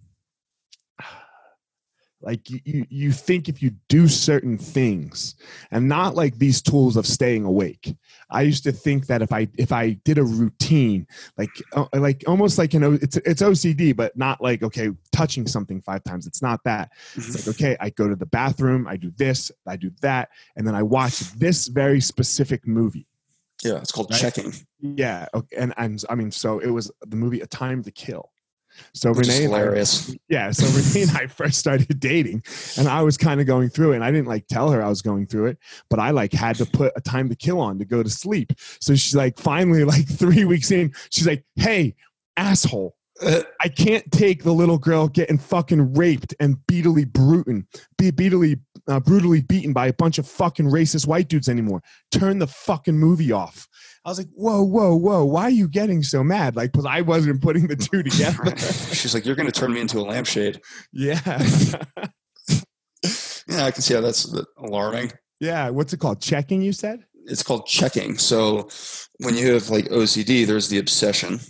like 2.22 2.50
you, 2.50 2.87
you, 2.90 3.12
think 3.12 3.48
if 3.48 3.62
you 3.62 3.70
do 3.88 4.06
certain 4.06 4.59
things 4.59 5.37
and 5.70 5.88
not 5.88 6.14
like 6.14 6.37
these 6.38 6.61
tools 6.61 6.96
of 6.96 7.06
staying 7.06 7.44
awake. 7.44 7.94
I 8.30 8.42
used 8.42 8.62
to 8.64 8.72
think 8.72 9.06
that 9.06 9.22
if 9.22 9.33
I 9.33 9.48
if 9.56 9.72
I 9.72 9.92
did 10.04 10.18
a 10.18 10.22
routine, 10.22 11.06
like 11.38 11.50
uh, 11.72 11.87
like 11.94 12.22
almost 12.26 12.59
like 12.59 12.74
you 12.74 12.80
know 12.80 12.92
it's 13.00 13.16
it's 13.16 13.42
OCD, 13.42 13.96
but 13.96 14.16
not 14.16 14.42
like 14.42 14.62
okay 14.62 14.90
touching 15.12 15.46
something 15.46 15.80
five 15.80 16.04
times. 16.04 16.26
It's 16.26 16.42
not 16.42 16.62
that. 16.64 16.90
It's 17.16 17.46
like, 17.46 17.56
okay, 17.56 17.76
I 17.80 17.90
go 17.90 18.09
to 18.09 18.16
the 18.16 18.26
bathroom, 18.26 18.87
I 18.87 18.96
do 18.96 19.11
this, 19.16 19.50
I 19.66 19.76
do 19.76 19.90
that, 20.02 20.28
and 20.56 20.66
then 20.66 20.74
I 20.74 20.83
watch 20.83 21.18
this 21.33 21.68
very 21.68 22.00
specific 22.00 22.66
movie. 22.66 23.06
Yeah, 23.64 23.78
it's 23.78 23.92
called 23.92 24.11
Right. 24.11 24.20
checking. 24.20 24.52
Yeah. 24.80 25.26
Okay, 25.35 25.56
and, 25.56 25.74
and 25.76 26.02
I 26.09 26.14
mean, 26.14 26.30
so 26.30 26.59
it 26.59 26.70
was 26.70 26.90
the 27.02 27.16
movie 27.16 27.40
A 27.40 27.46
Time 27.46 27.83
to 27.85 27.90
Kill. 27.90 28.30
So 28.94 29.12
Which 29.12 29.28
Renee 29.28 29.44
and 29.44 29.54
I, 29.54 29.84
yeah, 30.28 30.50
so 30.50 30.66
Renee 30.78 31.08
and 31.08 31.16
I 31.16 31.26
first 31.26 31.58
started 31.58 32.00
dating, 32.00 32.42
and 32.76 32.88
I 32.88 33.02
was 33.02 33.16
kind 33.16 33.40
of 33.40 33.46
going 33.46 33.68
through 33.68 33.92
it, 33.92 33.96
and 33.96 34.04
I 34.04 34.10
didn't 34.10 34.28
like 34.28 34.46
tell 34.46 34.70
her 34.70 34.82
I 34.82 34.88
was 34.88 35.02
going 35.02 35.26
through 35.26 35.46
it, 35.46 35.58
but 35.88 35.98
I 35.98 36.10
like 36.10 36.32
had 36.32 36.56
to 36.56 36.66
put 36.66 36.92
a 36.96 37.00
time 37.00 37.28
to 37.28 37.36
kill 37.36 37.60
on 37.60 37.78
to 37.78 37.84
go 37.84 38.02
to 38.02 38.10
sleep. 38.10 38.52
So 38.80 38.94
she's 38.94 39.14
like, 39.14 39.38
finally, 39.38 39.84
like 39.84 40.08
three 40.18 40.44
weeks 40.44 40.70
in, 40.70 40.92
she's 41.10 41.26
like, 41.26 41.44
"Hey, 41.56 41.94
asshole, 42.36 42.96
I 43.60 43.68
can't 43.68 44.10
take 44.10 44.44
the 44.44 44.52
little 44.52 44.78
girl 44.78 45.08
getting 45.08 45.38
fucking 45.38 45.94
raped 45.94 46.34
and 46.40 46.56
beatily 46.66 47.04
brutal, 47.04 47.62
be 47.98 48.10
beatily, 48.10 48.60
uh, 48.88 49.00
brutally 49.00 49.42
beaten 49.42 49.72
by 49.72 49.88
a 49.88 49.92
bunch 49.92 50.18
of 50.18 50.26
fucking 50.26 50.66
racist 50.66 51.06
white 51.06 51.28
dudes 51.28 51.48
anymore. 51.48 51.82
Turn 52.10 52.38
the 52.38 52.46
fucking 52.46 52.98
movie 52.98 53.32
off. 53.32 53.68
I 54.04 54.08
was 54.08 54.18
like, 54.18 54.28
whoa, 54.34 54.62
whoa, 54.62 54.96
whoa. 54.96 55.24
Why 55.26 55.42
are 55.42 55.50
you 55.50 55.68
getting 55.68 56.02
so 56.02 56.24
mad? 56.24 56.56
Like, 56.56 56.72
because 56.72 56.86
I 56.86 57.02
wasn't 57.02 57.42
putting 57.42 57.66
the 57.66 57.76
two 57.76 58.02
together. 58.08 58.56
She's 58.94 59.12
like, 59.12 59.26
you're 59.26 59.36
going 59.36 59.50
to 59.50 59.52
turn 59.60 59.72
me 59.72 59.80
into 59.80 59.98
a 59.98 60.02
lampshade. 60.02 60.60
yeah. 60.92 61.20
Yeah, 63.48 63.64
I 63.64 63.72
can 63.72 63.82
see 63.82 63.94
how 63.94 64.00
that's 64.00 64.32
alarming. 64.58 65.10
yeah. 65.40 65.70
What's 65.70 65.92
it 65.92 65.98
called? 65.98 66.20
Checking, 66.20 66.62
you 66.62 66.72
said? 66.72 67.04
It's 67.26 67.42
called 67.42 67.66
checking. 67.66 68.16
So 68.16 68.68
when 69.18 69.36
you 69.36 69.52
have 69.54 69.70
like 69.70 69.86
OCD, 69.86 70.46
there's 70.46 70.68
the 70.68 70.78
obsession, 70.78 71.40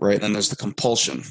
right? 0.00 0.14
And 0.14 0.22
then 0.22 0.32
there's 0.32 0.48
the 0.48 0.56
compulsion. 0.56 1.24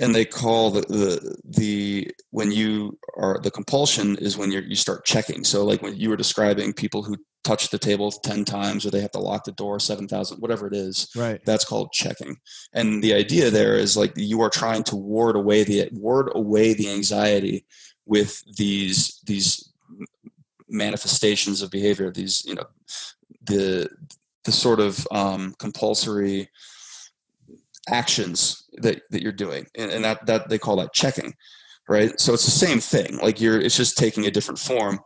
And 0.00 0.14
they 0.14 0.24
call 0.24 0.70
the, 0.70 0.80
the 0.82 1.36
the 1.44 2.10
when 2.30 2.52
you 2.52 2.98
are 3.18 3.38
the 3.42 3.50
compulsion 3.50 4.16
is 4.16 4.38
when 4.38 4.50
you 4.50 4.60
you 4.60 4.76
start 4.76 5.04
checking. 5.04 5.44
So 5.44 5.62
like 5.64 5.82
when 5.82 5.94
you 5.96 6.08
were 6.08 6.16
describing 6.16 6.72
people 6.72 7.02
who 7.02 7.16
touch 7.48 7.70
the 7.70 7.78
table 7.78 8.10
ten 8.10 8.44
times 8.44 8.84
or 8.84 8.90
they 8.90 9.00
have 9.00 9.16
to 9.16 9.18
lock 9.30 9.44
the 9.44 9.52
door 9.52 9.80
seven 9.80 10.06
thousand, 10.06 10.38
whatever 10.38 10.66
it 10.66 10.74
is, 10.74 11.08
Right. 11.16 11.40
that's 11.44 11.64
called 11.64 11.92
checking. 11.92 12.36
And 12.74 13.02
the 13.02 13.14
idea 13.14 13.50
there 13.50 13.76
is 13.76 13.96
like 13.96 14.12
you 14.16 14.40
are 14.42 14.50
trying 14.50 14.84
to 14.84 14.96
ward 14.96 15.36
away 15.36 15.64
the 15.64 15.88
ward 15.92 16.30
away 16.34 16.74
the 16.74 16.90
anxiety 16.90 17.64
with 18.04 18.32
these 18.56 19.20
these 19.24 19.72
manifestations 20.68 21.62
of 21.62 21.70
behavior 21.70 22.10
these 22.10 22.44
you 22.44 22.54
know 22.54 22.66
the 23.50 23.88
the 24.44 24.52
sort 24.52 24.80
of 24.80 25.06
um, 25.10 25.54
compulsory 25.58 26.48
actions 27.88 28.64
that, 28.82 29.00
that 29.10 29.22
you're 29.22 29.32
doing. 29.46 29.66
And, 29.74 29.90
and 29.90 30.04
that 30.04 30.26
that 30.26 30.48
they 30.48 30.58
call 30.58 30.76
that 30.76 30.92
checking 30.92 31.34
right? 31.90 32.20
So 32.20 32.34
it's 32.34 32.44
the 32.44 32.50
same 32.66 32.80
thing. 32.80 33.16
Like 33.26 33.40
you're 33.40 33.58
it's 33.58 33.76
just 33.76 33.96
taking 33.96 34.26
a 34.26 34.30
different 34.30 34.60
form 34.60 35.00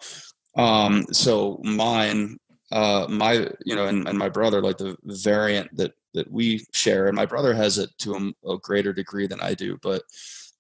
Um, 0.57 1.05
so 1.13 1.61
mine, 1.63 2.39
uh, 2.71 3.07
my, 3.09 3.49
you 3.65 3.75
know, 3.75 3.87
and, 3.87 4.07
and 4.09 4.19
my 4.19 4.29
brother, 4.29 4.61
like 4.61 4.79
the 4.79 4.97
variant 5.05 5.75
that 5.77 5.93
that 6.15 6.31
we 6.31 6.65
share, 6.73 7.07
and 7.07 7.17
my 7.17 7.25
brother 7.27 7.55
has 7.55 7.79
it 7.79 7.91
to 7.99 8.35
a, 8.45 8.53
a 8.53 8.59
greater 8.59 8.93
degree 8.93 9.27
than 9.27 9.41
I 9.41 9.55
do, 9.55 9.79
but 9.83 10.03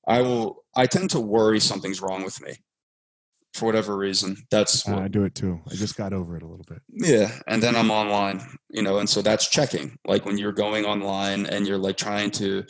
I 0.06 0.22
will, 0.22 0.64
I 0.74 0.86
tend 0.86 1.10
to 1.10 1.20
worry 1.20 1.60
something's 1.60 2.00
wrong 2.00 2.24
with 2.24 2.40
me 2.42 2.54
for 3.54 3.66
whatever 3.66 3.96
reason. 3.96 4.36
That's 4.50 4.86
what, 4.86 4.98
I 4.98 5.08
do 5.08 5.24
it 5.24 5.34
too. 5.34 5.60
I 5.70 5.74
just 5.74 5.96
got 5.96 6.12
over 6.12 6.36
it 6.36 6.42
a 6.42 6.46
little 6.46 6.64
bit. 6.66 6.80
yeah, 6.88 7.30
and 7.46 7.62
then 7.62 7.76
I'm 7.76 7.90
online, 7.90 8.42
you 8.70 8.82
know, 8.82 8.98
and 8.98 9.08
so 9.08 9.22
that's 9.22 9.48
checking. 9.48 9.98
Like 10.06 10.24
when 10.24 10.38
you're 10.38 10.52
going 10.52 10.84
online 10.84 11.46
and 11.46 11.66
you're 11.66 11.78
like 11.78 11.96
trying 11.96 12.30
to 12.32 12.64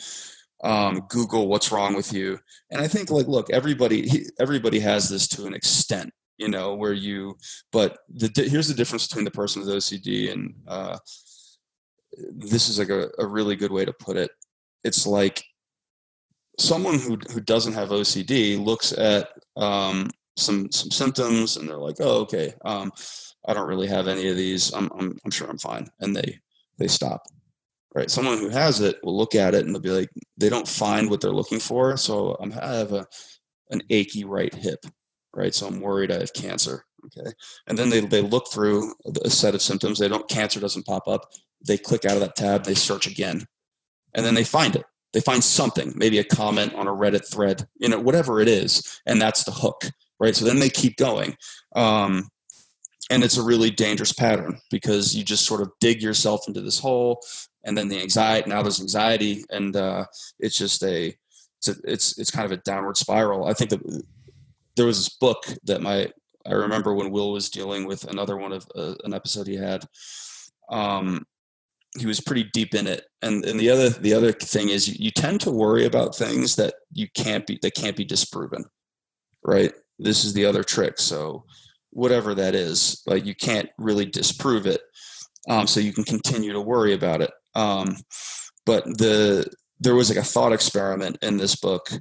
um, 0.63 1.05
Google 1.09 1.47
what's 1.47 1.71
wrong 1.71 1.95
with 1.95 2.11
you, 2.13 2.39
and 2.69 2.81
I 2.81 2.87
think 2.87 3.09
like, 3.09 3.27
look, 3.27 3.49
everybody 3.49 4.25
everybody 4.39 4.79
has 4.81 5.09
this 5.09 5.27
to 5.29 5.45
an 5.45 5.53
extent, 5.53 6.11
you 6.37 6.47
know, 6.47 6.75
where 6.75 6.93
you. 6.93 7.37
But 7.71 7.99
the 8.09 8.31
here's 8.49 8.67
the 8.67 8.73
difference 8.73 9.07
between 9.07 9.25
the 9.25 9.31
person 9.31 9.61
with 9.61 9.69
OCD 9.69 10.31
and 10.31 10.53
uh, 10.67 10.97
this 12.31 12.69
is 12.69 12.79
like 12.79 12.89
a, 12.89 13.09
a 13.17 13.25
really 13.25 13.55
good 13.55 13.71
way 13.71 13.85
to 13.85 13.93
put 13.93 14.17
it. 14.17 14.31
It's 14.83 15.07
like 15.07 15.43
someone 16.59 16.99
who 16.99 17.17
who 17.31 17.41
doesn't 17.41 17.73
have 17.73 17.89
OCD 17.89 18.63
looks 18.63 18.91
at 18.93 19.29
um, 19.55 20.09
some 20.37 20.71
some 20.71 20.91
symptoms 20.91 21.57
and 21.57 21.67
they're 21.67 21.77
like, 21.77 21.97
oh, 21.99 22.21
okay, 22.21 22.53
um, 22.65 22.91
I 23.47 23.53
don't 23.53 23.67
really 23.67 23.87
have 23.87 24.07
any 24.07 24.27
of 24.29 24.37
these. 24.37 24.73
I'm, 24.73 24.89
I'm 24.97 25.17
I'm 25.23 25.31
sure 25.31 25.49
I'm 25.49 25.57
fine, 25.57 25.87
and 25.99 26.15
they 26.15 26.39
they 26.77 26.87
stop. 26.87 27.23
Right. 27.95 28.09
Someone 28.09 28.39
who 28.39 28.49
has 28.49 28.81
it 28.81 28.97
will 29.03 29.15
look 29.15 29.35
at 29.35 29.53
it 29.53 29.65
and 29.65 29.75
they'll 29.75 29.79
be 29.81 29.91
like, 29.91 30.09
they 30.35 30.49
don't 30.49 30.67
find 30.67 31.11
what 31.11 31.21
they're 31.21 31.29
looking 31.29 31.59
for. 31.59 31.95
So 31.95 32.35
I'm, 32.39 32.51
I 32.53 32.73
have 32.73 32.91
a 32.91 33.05
an 33.69 33.83
achy 33.91 34.23
right 34.23 34.53
hip. 34.53 34.83
Right. 35.35 35.53
So 35.53 35.67
I'm 35.67 35.81
worried 35.81 36.11
I 36.11 36.19
have 36.19 36.33
cancer. 36.33 36.85
Okay. 37.05 37.31
And 37.67 37.77
then 37.77 37.89
they 37.89 38.01
they 38.01 38.21
look 38.21 38.51
through 38.51 38.93
a 39.23 39.29
set 39.29 39.55
of 39.55 39.61
symptoms. 39.61 39.99
They 39.99 40.07
don't 40.07 40.29
cancer 40.29 40.59
doesn't 40.59 40.85
pop 40.85 41.07
up. 41.07 41.31
They 41.65 41.77
click 41.77 42.05
out 42.05 42.15
of 42.15 42.19
that 42.21 42.35
tab. 42.35 42.65
They 42.65 42.75
search 42.75 43.07
again, 43.07 43.45
and 44.13 44.25
then 44.25 44.35
they 44.35 44.43
find 44.43 44.75
it 44.75 44.85
they 45.13 45.21
find 45.21 45.43
something, 45.43 45.93
maybe 45.95 46.17
a 46.17 46.23
comment 46.23 46.73
on 46.73 46.87
a 46.87 46.91
Reddit 46.91 47.29
thread, 47.29 47.67
you 47.77 47.87
know, 47.87 47.99
whatever 47.99 48.41
it 48.41 48.47
is, 48.47 48.99
and 49.05 49.21
that's 49.21 49.43
the 49.43 49.51
hook, 49.51 49.85
right? 50.19 50.35
So 50.35 50.43
then 50.43 50.59
they 50.59 50.69
keep 50.69 50.97
going. 50.97 51.37
Um, 51.75 52.29
and 53.11 53.23
it's 53.23 53.37
a 53.37 53.43
really 53.43 53.69
dangerous 53.69 54.11
pattern 54.11 54.59
because 54.71 55.15
you 55.15 55.23
just 55.23 55.45
sort 55.45 55.61
of 55.61 55.71
dig 55.79 56.01
yourself 56.01 56.47
into 56.47 56.61
this 56.61 56.79
hole, 56.79 57.21
and 57.63 57.77
then 57.77 57.89
the 57.89 58.01
anxiety. 58.01 58.49
Now 58.49 58.63
there's 58.63 58.81
anxiety, 58.81 59.45
and 59.51 59.75
uh, 59.75 60.05
it's 60.39 60.57
just 60.57 60.83
a 60.83 61.15
it's, 61.59 61.67
a, 61.67 61.75
it's 61.83 62.17
it's 62.17 62.31
kind 62.31 62.45
of 62.45 62.51
a 62.51 62.61
downward 62.63 62.97
spiral. 62.97 63.45
I 63.45 63.53
think 63.53 63.69
that 63.69 64.03
there 64.75 64.85
was 64.85 64.97
this 64.97 65.09
book 65.17 65.43
that 65.63 65.81
my 65.81 66.09
I 66.45 66.53
remember 66.53 66.93
when 66.93 67.11
Will 67.11 67.31
was 67.31 67.49
dealing 67.49 67.85
with 67.87 68.03
another 68.05 68.37
one 68.37 68.51
of 68.51 68.67
uh, 68.75 68.95
an 69.05 69.13
episode 69.13 69.47
he 69.47 69.55
had. 69.55 69.85
Um, 70.69 71.25
he 71.97 72.05
was 72.05 72.19
pretty 72.19 72.49
deep 72.53 72.73
in 72.73 72.87
it 72.87 73.05
and 73.21 73.45
and 73.45 73.59
the 73.59 73.69
other 73.69 73.89
the 73.89 74.13
other 74.13 74.31
thing 74.31 74.69
is 74.69 74.87
you, 74.87 74.95
you 74.97 75.11
tend 75.11 75.39
to 75.39 75.51
worry 75.51 75.85
about 75.85 76.15
things 76.15 76.55
that 76.55 76.73
you 76.91 77.07
can't 77.13 77.45
be 77.45 77.59
that 77.61 77.75
can't 77.75 77.95
be 77.95 78.05
disproven 78.05 78.65
right 79.43 79.73
this 79.99 80.25
is 80.25 80.33
the 80.33 80.45
other 80.45 80.63
trick 80.63 80.99
so 80.99 81.43
whatever 81.91 82.33
that 82.33 82.55
is 82.55 83.01
like 83.05 83.25
you 83.25 83.35
can't 83.35 83.69
really 83.77 84.05
disprove 84.05 84.65
it 84.65 84.81
um, 85.49 85.67
so 85.67 85.79
you 85.79 85.93
can 85.93 86.03
continue 86.03 86.53
to 86.53 86.61
worry 86.61 86.93
about 86.93 87.21
it 87.21 87.31
um, 87.55 87.95
but 88.65 88.83
the 88.85 89.45
there 89.79 89.95
was 89.95 90.09
like 90.09 90.17
a 90.17 90.23
thought 90.23 90.53
experiment 90.53 91.17
in 91.21 91.37
this 91.37 91.55
book 91.55 91.91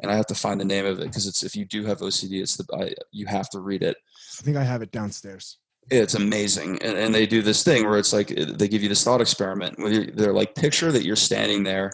and 0.00 0.10
i 0.10 0.16
have 0.16 0.26
to 0.26 0.34
find 0.34 0.60
the 0.60 0.64
name 0.64 0.86
of 0.86 0.98
it 1.00 1.06
because 1.06 1.26
it's 1.26 1.42
if 1.42 1.54
you 1.54 1.64
do 1.64 1.84
have 1.84 1.98
ocd 2.00 2.30
it's 2.32 2.56
the 2.56 2.64
I, 2.74 2.94
you 3.12 3.26
have 3.26 3.48
to 3.50 3.60
read 3.60 3.82
it 3.82 3.96
I 4.38 4.42
think 4.42 4.56
I 4.56 4.62
have 4.62 4.80
it 4.82 4.90
downstairs. 4.90 5.58
it's 5.90 6.14
amazing 6.14 6.80
and, 6.82 6.96
and 6.96 7.14
they 7.14 7.26
do 7.26 7.42
this 7.42 7.62
thing 7.62 7.88
where 7.88 7.98
it's 7.98 8.12
like 8.12 8.28
they 8.28 8.68
give 8.68 8.82
you 8.82 8.88
this 8.88 9.04
thought 9.04 9.20
experiment 9.20 9.78
where 9.78 10.06
they're 10.06 10.32
like 10.32 10.54
picture 10.54 10.90
that 10.92 11.04
you're 11.04 11.16
standing 11.16 11.62
there 11.62 11.92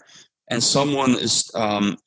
and 0.49 0.63
someone 0.63 1.11
is 1.11 1.51
um, 1.55 1.97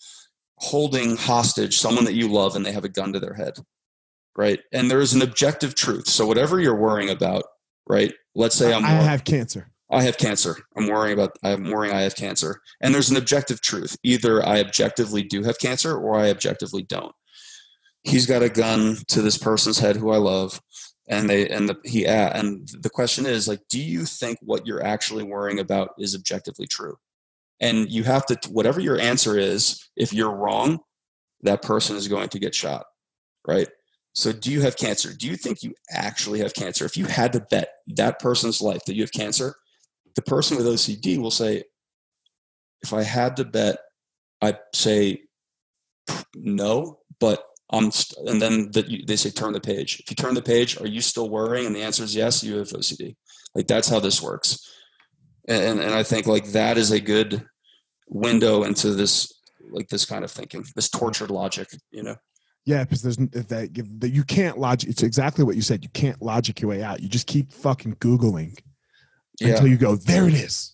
holding 0.56 1.16
hostage 1.16 1.78
someone 1.78 2.04
that 2.04 2.14
you 2.14 2.28
love 2.28 2.56
and 2.56 2.64
they 2.64 2.72
have 2.72 2.84
a 2.84 2.88
gun 2.88 3.12
to 3.12 3.20
their 3.20 3.34
head 3.34 3.54
right 4.36 4.60
and 4.72 4.90
there 4.90 5.00
is 5.00 5.12
an 5.14 5.22
objective 5.22 5.74
truth 5.74 6.08
so 6.08 6.26
whatever 6.26 6.60
you're 6.60 6.76
worrying 6.76 7.10
about 7.10 7.44
right 7.88 8.14
let's 8.34 8.54
say 8.54 8.72
i'm 8.72 8.84
I 8.84 8.90
have 8.90 9.24
cancer. 9.24 9.70
I 9.90 10.02
have 10.02 10.18
cancer. 10.18 10.56
I'm 10.76 10.86
worrying 10.86 11.14
about. 11.14 11.36
I'm 11.42 11.70
worrying 11.70 11.94
I 11.94 12.02
have 12.02 12.14
cancer. 12.14 12.60
And 12.80 12.94
there's 12.94 13.10
an 13.10 13.16
objective 13.16 13.60
truth. 13.60 13.96
Either 14.02 14.44
I 14.46 14.60
objectively 14.60 15.22
do 15.22 15.42
have 15.42 15.58
cancer, 15.58 15.96
or 15.96 16.18
I 16.18 16.30
objectively 16.30 16.82
don't. 16.82 17.14
He's 18.02 18.26
got 18.26 18.42
a 18.42 18.48
gun 18.48 18.96
to 19.08 19.20
this 19.20 19.36
person's 19.36 19.78
head 19.78 19.96
who 19.96 20.10
I 20.10 20.16
love, 20.16 20.60
and 21.08 21.28
they 21.28 21.48
and 21.48 21.68
the 21.68 21.76
he 21.84 22.06
and 22.06 22.68
the 22.80 22.90
question 22.90 23.26
is 23.26 23.48
like, 23.48 23.60
do 23.68 23.80
you 23.80 24.04
think 24.04 24.38
what 24.42 24.66
you're 24.66 24.82
actually 24.82 25.24
worrying 25.24 25.58
about 25.58 25.90
is 25.98 26.14
objectively 26.14 26.66
true? 26.66 26.96
And 27.60 27.90
you 27.90 28.04
have 28.04 28.24
to 28.26 28.38
whatever 28.48 28.80
your 28.80 28.98
answer 28.98 29.38
is. 29.38 29.90
If 29.96 30.12
you're 30.12 30.34
wrong, 30.34 30.78
that 31.42 31.62
person 31.62 31.96
is 31.96 32.08
going 32.08 32.28
to 32.30 32.38
get 32.38 32.54
shot, 32.54 32.86
right? 33.46 33.68
So, 34.12 34.32
do 34.32 34.50
you 34.50 34.60
have 34.62 34.76
cancer? 34.76 35.12
Do 35.16 35.26
you 35.26 35.36
think 35.36 35.62
you 35.62 35.74
actually 35.90 36.40
have 36.40 36.54
cancer? 36.54 36.84
If 36.84 36.96
you 36.96 37.06
had 37.06 37.32
to 37.32 37.46
bet 37.50 37.70
that 37.88 38.18
person's 38.18 38.60
life 38.60 38.84
that 38.86 38.94
you 38.94 39.02
have 39.02 39.12
cancer, 39.12 39.54
the 40.20 40.30
person 40.30 40.58
with 40.58 40.66
OCD 40.66 41.16
will 41.16 41.30
say, 41.30 41.64
if 42.82 42.92
I 42.92 43.02
had 43.02 43.36
to 43.36 43.44
bet, 43.44 43.78
I'd 44.42 44.58
say 44.74 45.22
no, 46.34 46.98
but 47.18 47.42
I'm, 47.72 47.90
st-, 47.90 48.28
and 48.28 48.42
then 48.42 48.70
you, 48.86 49.06
they 49.06 49.16
say 49.16 49.30
turn 49.30 49.54
the 49.54 49.60
page. 49.60 50.00
If 50.00 50.10
you 50.10 50.16
turn 50.16 50.34
the 50.34 50.42
page, 50.42 50.78
are 50.80 50.86
you 50.86 51.00
still 51.00 51.30
worrying? 51.30 51.66
And 51.66 51.74
the 51.74 51.82
answer 51.82 52.04
is 52.04 52.14
yes, 52.14 52.44
you 52.44 52.56
have 52.56 52.68
OCD. 52.68 53.16
Like 53.54 53.66
that's 53.66 53.88
how 53.88 53.98
this 53.98 54.20
works. 54.20 54.70
And, 55.48 55.80
and 55.80 55.94
I 55.94 56.02
think 56.02 56.26
like 56.26 56.52
that 56.52 56.76
is 56.76 56.90
a 56.90 57.00
good 57.00 57.46
window 58.06 58.64
into 58.64 58.92
this, 58.92 59.32
like 59.70 59.88
this 59.88 60.04
kind 60.04 60.22
of 60.24 60.30
thinking, 60.30 60.64
this 60.76 60.90
tortured 60.90 61.30
logic, 61.30 61.68
you 61.90 62.02
know? 62.02 62.16
Yeah, 62.66 62.84
because 62.84 63.02
there's 63.02 63.18
n- 63.18 63.30
that, 63.32 63.70
that 64.00 64.10
you 64.10 64.22
can't 64.24 64.58
logic. 64.58 64.90
It's 64.90 65.02
exactly 65.02 65.44
what 65.44 65.56
you 65.56 65.62
said. 65.62 65.82
You 65.82 65.90
can't 65.90 66.20
logic 66.20 66.60
your 66.60 66.68
way 66.68 66.82
out. 66.82 67.00
You 67.00 67.08
just 67.08 67.26
keep 67.26 67.52
fucking 67.52 67.96
googling 67.96 68.58
Yeah. 69.40 69.48
until 69.52 69.68
you 69.68 69.76
go, 69.76 69.96
there 69.96 70.28
it 70.28 70.34
is. 70.34 70.72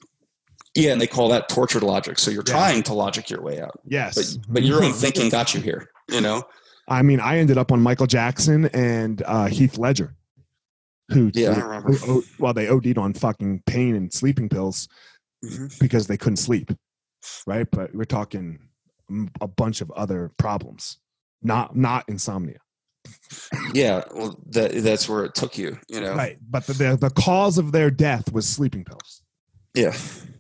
Yeah. 0.75 0.93
And 0.93 1.01
they 1.01 1.07
call 1.07 1.29
that 1.31 1.49
tortured 1.49 1.83
logic. 1.83 2.19
So 2.19 2.31
you're 2.31 2.45
Yeah. 2.47 2.53
trying 2.53 2.83
to 2.85 2.95
logic 2.95 3.31
your 3.31 3.41
way 3.43 3.61
out, 3.61 3.79
Yes, 3.85 4.15
but, 4.37 4.53
but 4.53 4.63
your 4.63 4.85
own 4.85 4.93
thinking 5.05 5.29
got 5.31 5.55
you 5.55 5.61
here, 5.61 5.89
you 6.11 6.21
know? 6.21 6.43
I 6.89 7.03
mean, 7.03 7.19
I 7.21 7.39
ended 7.39 7.59
up 7.59 7.73
on 7.73 7.81
Michael 7.81 8.07
Jackson 8.07 8.67
and 8.67 9.23
uh, 9.27 9.47
Heath 9.47 9.79
Ledger, 9.79 10.15
who 11.11 11.31
Yeah, 11.35 11.51
I 11.51 11.55
who- 11.55 11.63
remember. 11.63 11.93
who- 11.95 12.25
well, 12.39 12.53
they 12.55 12.69
OD'd 12.69 12.99
on 12.99 13.13
fucking 13.15 13.63
pain 13.67 13.95
and 13.97 14.13
sleeping 14.13 14.49
pills 14.49 14.89
Mhm. 15.45 15.79
because 15.81 16.07
they 16.07 16.17
couldn't 16.17 16.37
sleep, 16.37 16.71
right? 17.47 17.67
But 17.71 17.95
we're 17.95 18.05
talking 18.05 18.69
a 19.41 19.47
bunch 19.49 19.81
of 19.81 19.91
other 19.93 20.33
problems, 20.39 20.99
not 21.43 21.77
not 21.77 22.05
insomnia, 22.09 22.59
Yeah, 23.75 24.03
well, 24.15 24.39
that 24.51 24.73
that's 24.83 25.09
where 25.09 25.25
it 25.25 25.35
took 25.35 25.59
you, 25.59 25.79
you 25.89 26.01
know. 26.01 26.15
right? 26.15 26.39
But 26.49 26.67
the, 26.67 26.73
the 26.73 26.97
the 26.97 27.11
cause 27.11 27.59
of 27.59 27.73
their 27.73 27.91
death 27.91 28.33
was 28.33 28.49
sleeping 28.49 28.85
pills. 28.85 29.23
Yeah, 29.75 29.95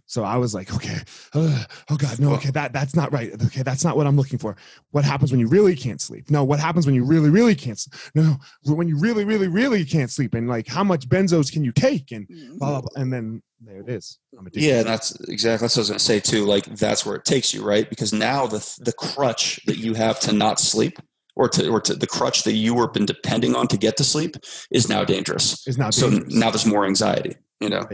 So 0.07 0.25
I 0.25 0.37
was 0.38 0.55
like, 0.55 0.75
okay, 0.75 0.96
uh, 1.35 1.64
oh 1.90 1.96
god, 1.96 2.18
no, 2.18 2.33
okay, 2.35 2.51
that 2.53 2.72
that's 2.72 2.96
not 2.96 3.12
right. 3.12 3.31
Okay, 3.46 3.62
that's 3.62 3.85
not 3.85 3.96
what 3.96 4.07
I'm 4.07 4.16
looking 4.16 4.38
for. 4.38 4.57
What 4.92 5.05
happens 5.05 5.31
when 5.31 5.40
you 5.40 5.49
really 5.49 5.77
can't 5.77 6.01
sleep? 6.01 6.31
No, 6.31 6.42
what 6.42 6.59
happens 6.59 6.87
when 6.87 6.94
you 6.94 7.05
really, 7.05 7.29
really 7.29 7.55
can't? 7.55 7.77
s- 7.77 7.88
No, 8.14 8.37
when 8.64 8.88
you 8.88 8.99
really, 8.99 9.25
really, 9.25 9.49
really 9.49 9.85
can't 9.85 10.11
sleep, 10.11 10.33
and 10.35 10.49
like, 10.49 10.66
how 10.66 10.83
much 10.85 11.07
benzos 11.09 11.53
can 11.53 11.64
you 11.64 11.72
take? 11.72 12.12
And 12.12 12.27
blah, 12.59 12.70
blah, 12.70 12.81
blah. 12.83 13.03
and 13.03 13.12
then 13.12 13.42
there 13.61 13.81
it 13.81 13.88
is. 13.88 14.18
I'm 14.38 14.49
yeah, 14.53 14.83
that's 14.83 15.12
exactly 15.29 15.64
that's 15.66 15.77
what 15.77 15.81
I 15.81 15.83
was 15.83 15.88
gonna 15.90 15.99
say 15.99 16.20
too. 16.20 16.44
Like 16.46 16.64
that's 16.64 17.05
where 17.05 17.16
it 17.16 17.25
takes 17.27 17.53
you, 17.53 17.62
right? 17.62 17.88
Because 17.88 18.12
now 18.14 18.46
the 18.46 18.64
the 18.81 18.92
crutch 18.92 19.61
that 19.66 19.77
you 19.77 19.92
have 19.94 20.18
to 20.20 20.33
not 20.33 20.61
sleep, 20.61 20.99
or 21.37 21.49
to 21.51 21.68
or 21.68 21.81
to 21.83 21.94
the 21.94 22.07
crutch 22.07 22.42
that 22.44 22.53
you 22.53 22.75
were 22.75 22.88
been 22.88 23.07
depending 23.07 23.55
on 23.55 23.68
to 23.68 23.77
get 23.77 23.96
to 23.99 24.05
sleep, 24.05 24.37
is 24.70 24.88
now 24.88 25.05
dangerous. 25.05 25.66
It's 25.66 25.77
not 25.79 25.94
So 25.94 26.11
dangerous. 26.11 26.35
now 26.35 26.51
there's 26.51 26.66
more 26.66 26.85
anxiety, 26.87 27.37
you 27.61 27.68
know. 27.68 27.87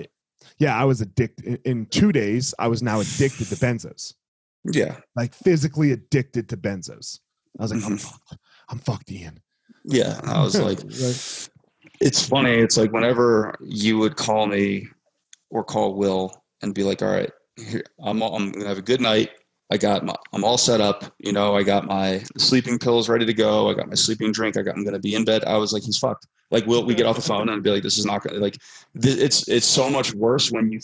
yeah, 0.59 0.81
I 0.81 0.85
was 0.85 1.00
addicted. 1.00 1.61
In, 1.64 1.87
two 1.87 2.12
days, 2.12 2.55
I 2.59 2.68
was 2.68 2.83
now 2.83 3.00
addicted 3.00 3.46
to 3.48 3.57
benzos, 3.57 4.14
Yeah, 4.64 4.96
like 5.16 5.35
physically 5.35 5.92
addicted 5.92 6.48
to 6.50 6.57
benzos. 6.57 7.18
I 7.59 7.64
was 7.64 7.72
like, 7.74 7.85
I'm 7.85 7.98
Mhm. 7.98 8.00
fucked. 8.00 8.37
I'm 8.70 8.78
fucked, 8.78 9.11
Ian. 9.12 9.40
yeah. 9.85 10.20
I 10.24 10.42
was 10.42 10.59
like, 10.59 10.78
Right. 10.85 11.48
it's 12.00 12.26
funny. 12.26 12.52
It's 12.52 12.76
like 12.76 12.92
whenever 12.92 13.55
you 13.61 13.98
would 13.98 14.16
call 14.16 14.46
me 14.46 14.87
or 15.50 15.64
call 15.64 15.94
Will 15.94 16.33
and 16.62 16.74
be 16.74 16.85
like, 16.85 17.02
"All 17.02 17.11
right, 17.11 17.31
here, 17.57 17.83
I'm 18.02 18.22
I'm 18.22 18.52
gonna 18.52 18.68
have 18.68 18.78
a 18.78 18.83
good 18.83 19.00
night. 19.00 19.31
I 19.72 19.76
got 19.78 20.04
my 20.04 20.14
I'm 20.35 20.44
all 20.44 20.58
set 20.58 20.80
up. 20.80 20.98
You 21.18 21.32
know, 21.32 21.56
I 21.56 21.62
got 21.62 21.87
my 21.87 22.22
sleeping 22.37 22.78
pills 22.78 23.08
ready 23.08 23.26
to 23.26 23.35
go. 23.35 23.70
I 23.70 23.74
got 23.74 23.88
my 23.88 23.94
sleeping 23.94 24.30
drink. 24.32 24.56
I 24.56 24.62
got 24.62 24.76
I'm 24.76 24.85
gonna 24.85 24.98
be 24.98 25.14
in 25.14 25.24
bed." 25.24 25.44
I 25.44 25.56
was 25.56 25.72
like, 25.72 25.82
"He's 25.82 25.98
fucked." 25.98 26.26
Like, 26.50 26.66
Will 26.66 26.85
we 26.85 26.94
get 26.94 27.06
off 27.06 27.16
the 27.16 27.22
phone 27.22 27.48
and 27.48 27.62
be 27.62 27.70
like, 27.70 27.82
"This 27.82 27.96
is 27.98 28.04
not 28.04 28.22
gonna 28.22 28.38
like." 28.38 28.56
Th- 29.00 29.18
it's 29.26 29.48
it's 29.48 29.66
so 29.66 29.88
much 29.88 30.12
worse 30.14 30.52
when 30.52 30.70
you 30.70 30.80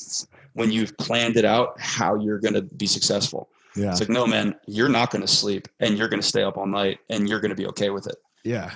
when 0.54 0.72
you've 0.72 0.96
planned 0.96 1.36
it 1.36 1.44
out 1.44 1.78
how 1.78 2.14
you're 2.16 2.40
gonna 2.40 2.62
be 2.62 2.86
successful. 2.86 3.50
yeah, 3.76 3.90
It's 3.90 4.00
like, 4.00 4.08
no, 4.08 4.26
man, 4.26 4.54
you're 4.66 4.88
not 4.88 5.10
gonna 5.12 5.28
sleep 5.28 5.68
and 5.80 5.98
you're 5.98 6.08
gonna 6.08 6.22
stay 6.34 6.42
up 6.42 6.56
all 6.56 6.66
night 6.66 6.98
and 7.10 7.28
you're 7.28 7.40
gonna 7.40 7.54
be 7.62 7.66
okay 7.66 7.90
with 7.90 8.06
it. 8.06 8.16
yeah. 8.44 8.70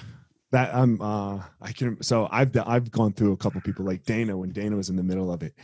that 0.50 0.68
I'm 0.74 1.00
uh 1.00 1.40
I 1.68 1.72
can 1.72 1.90
so 2.02 2.28
I've 2.30 2.54
I've 2.74 2.90
gone 2.90 3.14
through 3.14 3.32
a 3.32 3.38
couple 3.38 3.58
people 3.62 3.86
like 3.86 4.04
Dana 4.04 4.36
when 4.36 4.50
Dana 4.50 4.76
was 4.76 4.90
in 4.90 4.96
the 4.96 5.02
middle 5.10 5.32
of 5.32 5.42
it. 5.42 5.54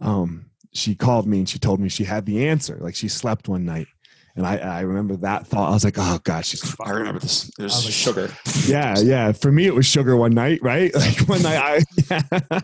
Um 0.00 0.46
she 0.72 0.94
called 0.94 1.26
me 1.26 1.38
and 1.38 1.48
she 1.48 1.58
told 1.58 1.80
me 1.80 1.88
she 1.88 2.04
had 2.04 2.26
the 2.26 2.46
answer. 2.48 2.78
Like 2.80 2.94
she 2.94 3.08
slept 3.08 3.48
one 3.48 3.64
night. 3.64 3.88
And 4.36 4.46
I, 4.46 4.56
I 4.58 4.80
remember 4.82 5.16
that 5.16 5.48
thought. 5.48 5.70
I 5.70 5.72
was 5.72 5.82
like, 5.84 5.96
oh 5.98 6.20
God, 6.22 6.46
she's 6.46 6.76
I 6.80 6.90
remember 6.90 7.18
this. 7.18 7.50
There's 7.58 7.74
was 7.74 7.86
like- 7.86 7.92
sugar. 7.94 8.30
yeah, 8.68 8.96
yeah. 8.98 9.32
For 9.32 9.50
me, 9.50 9.66
it 9.66 9.74
was 9.74 9.84
sugar 9.84 10.16
one 10.16 10.32
night, 10.32 10.60
right? 10.62 10.94
Like 10.98 11.28
one 11.28 11.42
night, 11.42 11.58
I. 11.58 11.82
yeah. 12.08 12.22
I 12.30 12.62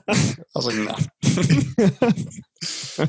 was 0.55 0.67
like, 0.67 0.77
no. 0.77 0.95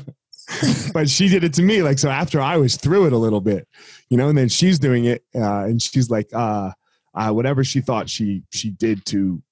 but 0.92 1.08
she 1.08 1.28
did 1.28 1.44
it 1.44 1.52
to 1.54 1.62
me. 1.62 1.82
Like 1.82 1.98
so, 1.98 2.10
after 2.10 2.40
I 2.40 2.56
was 2.56 2.76
through 2.76 3.06
it 3.06 3.12
a 3.12 3.18
little 3.18 3.40
bit, 3.40 3.66
you 4.10 4.16
know, 4.16 4.28
and 4.28 4.36
then 4.38 4.48
she's 4.48 4.78
doing 4.78 5.04
it, 5.04 5.24
uh, 5.34 5.64
and 5.64 5.80
she's 5.80 6.10
like, 6.10 6.28
uh, 6.32 6.70
uh, 7.14 7.30
whatever 7.30 7.64
she 7.64 7.80
thought 7.80 8.08
she 8.10 8.42
she 8.52 8.70
did 8.70 9.04
to 9.06 9.42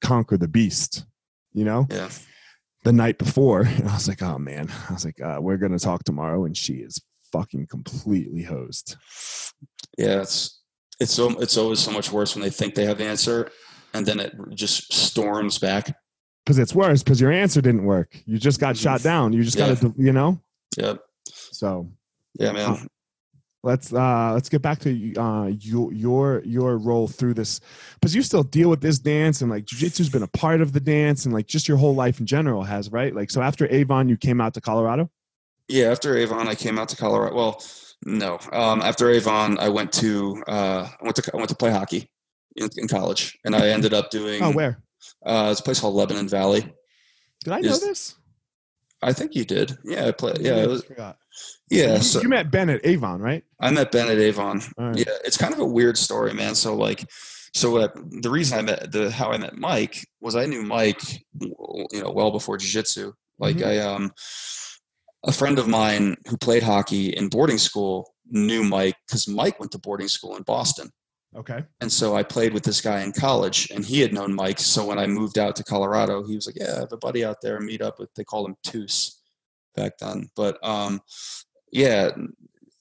conquer 0.00 0.36
the 0.36 0.48
beast, 0.48 1.04
you 1.52 1.64
know, 1.64 1.86
Yeah. 1.90 2.08
The 2.82 2.92
night 2.92 3.18
before. 3.18 3.60
And 3.78 3.88
I 3.88 3.94
was 3.94 4.08
like, 4.08 4.22
oh 4.22 4.38
man, 4.38 4.70
I 4.88 4.92
was 4.92 5.04
like, 5.04 5.20
uh, 5.20 5.38
we're 5.40 5.56
gonna 5.56 5.78
talk 5.78 6.04
tomorrow, 6.04 6.44
and 6.44 6.56
she 6.56 6.74
is 6.74 7.00
fucking 7.32 7.66
completely 7.68 8.42
hosed. 8.42 8.96
Yeah. 9.98 10.22
It's 10.22 10.60
it's 10.98 11.12
so 11.12 11.30
it's 11.40 11.56
always 11.56 11.78
so 11.80 11.90
much 11.90 12.12
worse 12.12 12.34
when 12.34 12.42
they 12.42 12.50
think 12.50 12.74
they 12.74 12.84
have 12.86 12.98
the 12.98 13.04
answer, 13.06 13.50
and 13.94 14.04
then 14.04 14.20
it 14.20 14.34
just 14.54 14.92
storms 14.92 15.58
back. 15.58 15.96
Because 16.44 16.58
it's 16.58 16.74
worse 16.74 17.02
because 17.02 17.20
your 17.20 17.30
answer 17.32 17.60
didn't 17.60 17.84
work. 17.84 18.16
You 18.26 18.38
just 18.38 18.60
got 18.60 18.76
shot 18.76 19.02
down. 19.02 19.32
You 19.32 19.42
just 19.44 19.56
Yeah. 19.58 19.68
got 19.74 19.78
to, 19.82 19.94
you 19.96 20.12
know. 20.12 20.40
Yeah. 20.76 20.94
So 21.26 21.90
Yeah, 22.34 22.52
man. 22.52 22.86
Let's 23.62 23.92
uh 23.92 24.32
let's 24.32 24.48
get 24.48 24.62
back 24.62 24.78
to 24.80 25.14
uh 25.16 25.46
your 25.46 25.92
your 25.92 26.42
your 26.44 26.78
role 26.78 27.06
through 27.06 27.34
this 27.34 27.60
because 27.94 28.14
you 28.14 28.22
still 28.22 28.42
deal 28.42 28.70
with 28.70 28.80
this 28.80 28.98
dance 28.98 29.42
and 29.42 29.50
like 29.50 29.64
jiu-jitsu's 29.66 30.08
been 30.08 30.22
a 30.22 30.28
part 30.28 30.60
of 30.62 30.72
the 30.72 30.80
dance 30.80 31.24
and 31.26 31.34
like 31.34 31.46
just 31.46 31.68
your 31.68 31.76
whole 31.76 31.94
life 31.94 32.20
in 32.20 32.26
general 32.26 32.62
has 32.62 32.90
right 32.90 33.14
like 33.14 33.30
so 33.30 33.42
after 33.42 33.70
avon 33.72 34.08
you 34.08 34.16
came 34.16 34.40
out 34.40 34.54
to 34.54 34.60
colorado 34.60 35.10
Yeah, 35.68 35.90
after 35.92 36.16
Avon, 36.16 36.48
I 36.48 36.56
came 36.56 36.78
out 36.80 36.88
to 36.88 36.96
Colorado. 36.96 37.36
Well, 37.36 37.62
no. 38.04 38.38
Um, 38.52 38.82
after 38.82 39.08
Avon, 39.08 39.56
I 39.60 39.68
went 39.68 39.92
to 40.02 40.42
uh, 40.48 40.88
I 41.00 41.04
went 41.04 41.14
to 41.16 41.30
I 41.32 41.36
went 41.36 41.48
to 41.50 41.54
play 41.54 41.70
hockey 41.70 42.10
in, 42.56 42.68
in 42.76 42.88
college, 42.88 43.38
and 43.44 43.54
I 43.54 43.68
ended 43.68 43.94
up 43.94 44.10
doing. 44.10 44.42
oh 44.42 44.50
where 44.50 44.82
Uh, 45.24 45.48
it's 45.52 45.60
a 45.60 45.62
place 45.62 45.78
called 45.80 45.94
Lebanon 45.94 46.28
Valley. 46.28 46.62
did 47.44 47.52
i 47.52 47.60
know 47.60 47.70
Is- 47.70 47.80
this 47.86 48.16
I 49.02 49.12
think 49.12 49.34
you 49.36 49.44
did. 49.44 49.78
Yeah, 49.84 50.08
I 50.08 50.10
play. 50.12 50.34
Yeah, 50.40 50.56
I 50.56 50.62
it 50.64 50.68
was, 50.68 50.82
forgot. 50.84 51.16
Yeah. 51.70 51.96
you, 51.96 52.02
So 52.02 52.20
you 52.20 52.28
met 52.28 52.50
ben 52.50 52.68
at 52.70 52.84
avon 52.84 53.20
right 53.20 53.44
I 53.60 53.70
met 53.70 53.92
Ben 53.92 54.08
at 54.08 54.18
Avon. 54.18 54.62
Right. 54.78 54.96
Yeah, 54.96 55.14
it's 55.24 55.36
kind 55.36 55.52
of 55.52 55.60
a 55.60 55.66
weird 55.66 55.98
story, 55.98 56.32
man. 56.32 56.54
So 56.54 56.74
like, 56.74 57.04
so 57.54 57.76
uh, 57.76 57.88
the 58.22 58.30
reason 58.30 58.58
I 58.58 58.62
met 58.62 58.90
the 58.90 59.10
how 59.10 59.32
I 59.32 59.36
met 59.38 59.56
Mike 59.56 60.06
was 60.20 60.34
I 60.34 60.46
knew 60.46 60.62
Mike, 60.62 61.02
you 61.40 62.02
know, 62.02 62.10
well 62.10 62.30
before 62.30 62.56
jiu-jitsu. 62.56 63.12
Like 63.38 63.56
Mhm. 63.56 63.66
I 63.66 63.78
um, 63.78 64.12
a 65.26 65.32
friend 65.32 65.58
of 65.58 65.68
mine 65.68 66.16
who 66.28 66.36
played 66.38 66.62
hockey 66.62 67.08
in 67.10 67.28
boarding 67.28 67.58
school 67.58 68.14
knew 68.30 68.62
Mike 68.64 68.96
because 69.06 69.28
Mike 69.28 69.58
went 69.60 69.72
to 69.72 69.78
boarding 69.78 70.08
school 70.08 70.36
in 70.36 70.42
Boston. 70.44 70.88
okay 71.36 71.60
And 71.82 71.92
so 71.92 72.16
I 72.16 72.22
played 72.22 72.52
with 72.54 72.64
this 72.64 72.80
guy 72.80 73.00
in 73.02 73.12
college, 73.12 73.68
and 73.74 73.84
he 73.84 74.00
had 74.00 74.12
known 74.14 74.32
Mike. 74.34 74.58
So 74.58 74.86
when 74.86 74.98
I 74.98 75.06
moved 75.06 75.38
out 75.38 75.54
to 75.56 75.64
Colorado, 75.64 76.24
he 76.26 76.34
was 76.34 76.46
like, 76.46 76.56
"Yeah, 76.58 76.76
I 76.76 76.80
have 76.80 76.92
a 76.92 76.96
buddy 77.06 77.24
out 77.24 77.38
there. 77.42 77.60
Meet 77.60 77.82
up 77.82 77.98
with." 77.98 78.08
They 78.14 78.24
called 78.24 78.48
him 78.48 78.56
Toos 78.64 79.20
back 79.76 79.92
then. 79.98 80.28
But 80.34 80.56
um, 80.62 81.00
yeah, 81.72 82.10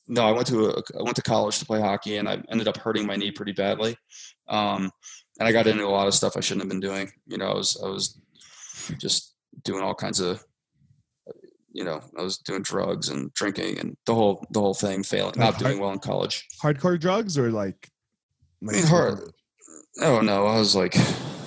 no, 0.08 0.24
I 0.24 0.32
went 0.32 0.48
to 0.48 0.70
a, 0.70 0.82
I 0.98 1.04
went 1.04 1.16
to 1.18 1.22
college 1.22 1.60
to 1.60 1.66
play 1.66 1.80
hockey, 1.80 2.18
and 2.18 2.28
I 2.28 2.42
ended 2.50 2.68
up 2.68 2.78
hurting 2.78 3.06
my 3.06 3.16
knee 3.16 3.32
pretty 3.32 3.54
badly. 3.54 3.98
Um, 4.48 4.92
and 5.40 5.48
I 5.48 5.52
got 5.52 5.68
into 5.68 5.86
a 5.86 5.88
lot 5.88 6.08
of 6.08 6.14
stuff 6.14 6.36
I 6.36 6.42
shouldn't 6.42 6.64
have 6.64 6.70
been 6.70 6.80
doing. 6.80 7.12
You 7.28 7.38
know, 7.38 7.48
I 7.48 7.54
was 7.54 7.82
I 7.84 7.88
was 7.88 8.20
just 8.98 9.36
doing 9.64 9.84
all 9.84 9.94
kinds 9.94 10.20
of 10.20 10.44
you 11.72 11.84
know 11.84 12.02
i 12.18 12.24
was 12.24 12.38
doing 12.40 12.64
drugs 12.64 13.10
and 13.10 13.32
drinking 13.34 13.78
and 13.78 13.96
the 14.06 14.16
whole 14.16 14.44
the 14.52 14.60
whole 14.60 14.74
thing 14.74 15.04
failing 15.04 15.34
Like 15.36 15.38
not 15.38 15.60
doing 15.60 15.80
well 15.80 15.92
in 15.92 16.00
college 16.00 16.48
hardcore 16.62 17.00
drugs 17.00 17.38
or 17.38 17.52
like, 17.52 17.90
I 18.68 18.72
mean, 18.74 18.86
hard. 18.86 19.20
Oh 20.02 20.22
no, 20.22 20.46
I 20.48 20.58
was 20.58 20.76
like, 20.76 20.96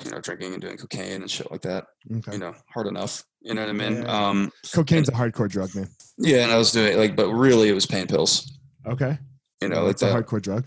you 0.04 0.10
know, 0.10 0.20
drinking 0.20 0.54
and 0.54 0.62
doing 0.62 0.76
cocaine 0.76 1.22
and 1.22 1.30
shit 1.30 1.50
like 1.50 1.62
that. 1.62 1.86
okay 2.16 2.32
You 2.32 2.38
know, 2.38 2.54
hard 2.72 2.86
enough. 2.86 3.24
You 3.40 3.54
know 3.54 3.62
what 3.62 3.70
I 3.70 3.72
mean? 3.72 4.02
Yeah. 4.02 4.28
Um, 4.28 4.52
cocaine's 4.72 5.08
a 5.08 5.12
hardcore 5.12 5.48
drug 5.48 5.74
man 5.74 5.88
yeah, 6.18 6.42
and 6.42 6.52
I 6.52 6.56
was 6.56 6.72
doing 6.72 6.96
like, 6.96 7.16
but 7.16 7.30
really, 7.32 7.68
it 7.68 7.74
was 7.74 7.86
pain 7.86 8.06
pills. 8.06 8.58
okay 8.86 9.18
You 9.60 9.68
know, 9.68 9.82
like 9.84 9.92
it's 9.92 10.02
a 10.02 10.06
that. 10.06 10.26
hardcore 10.26 10.42
drug 10.42 10.66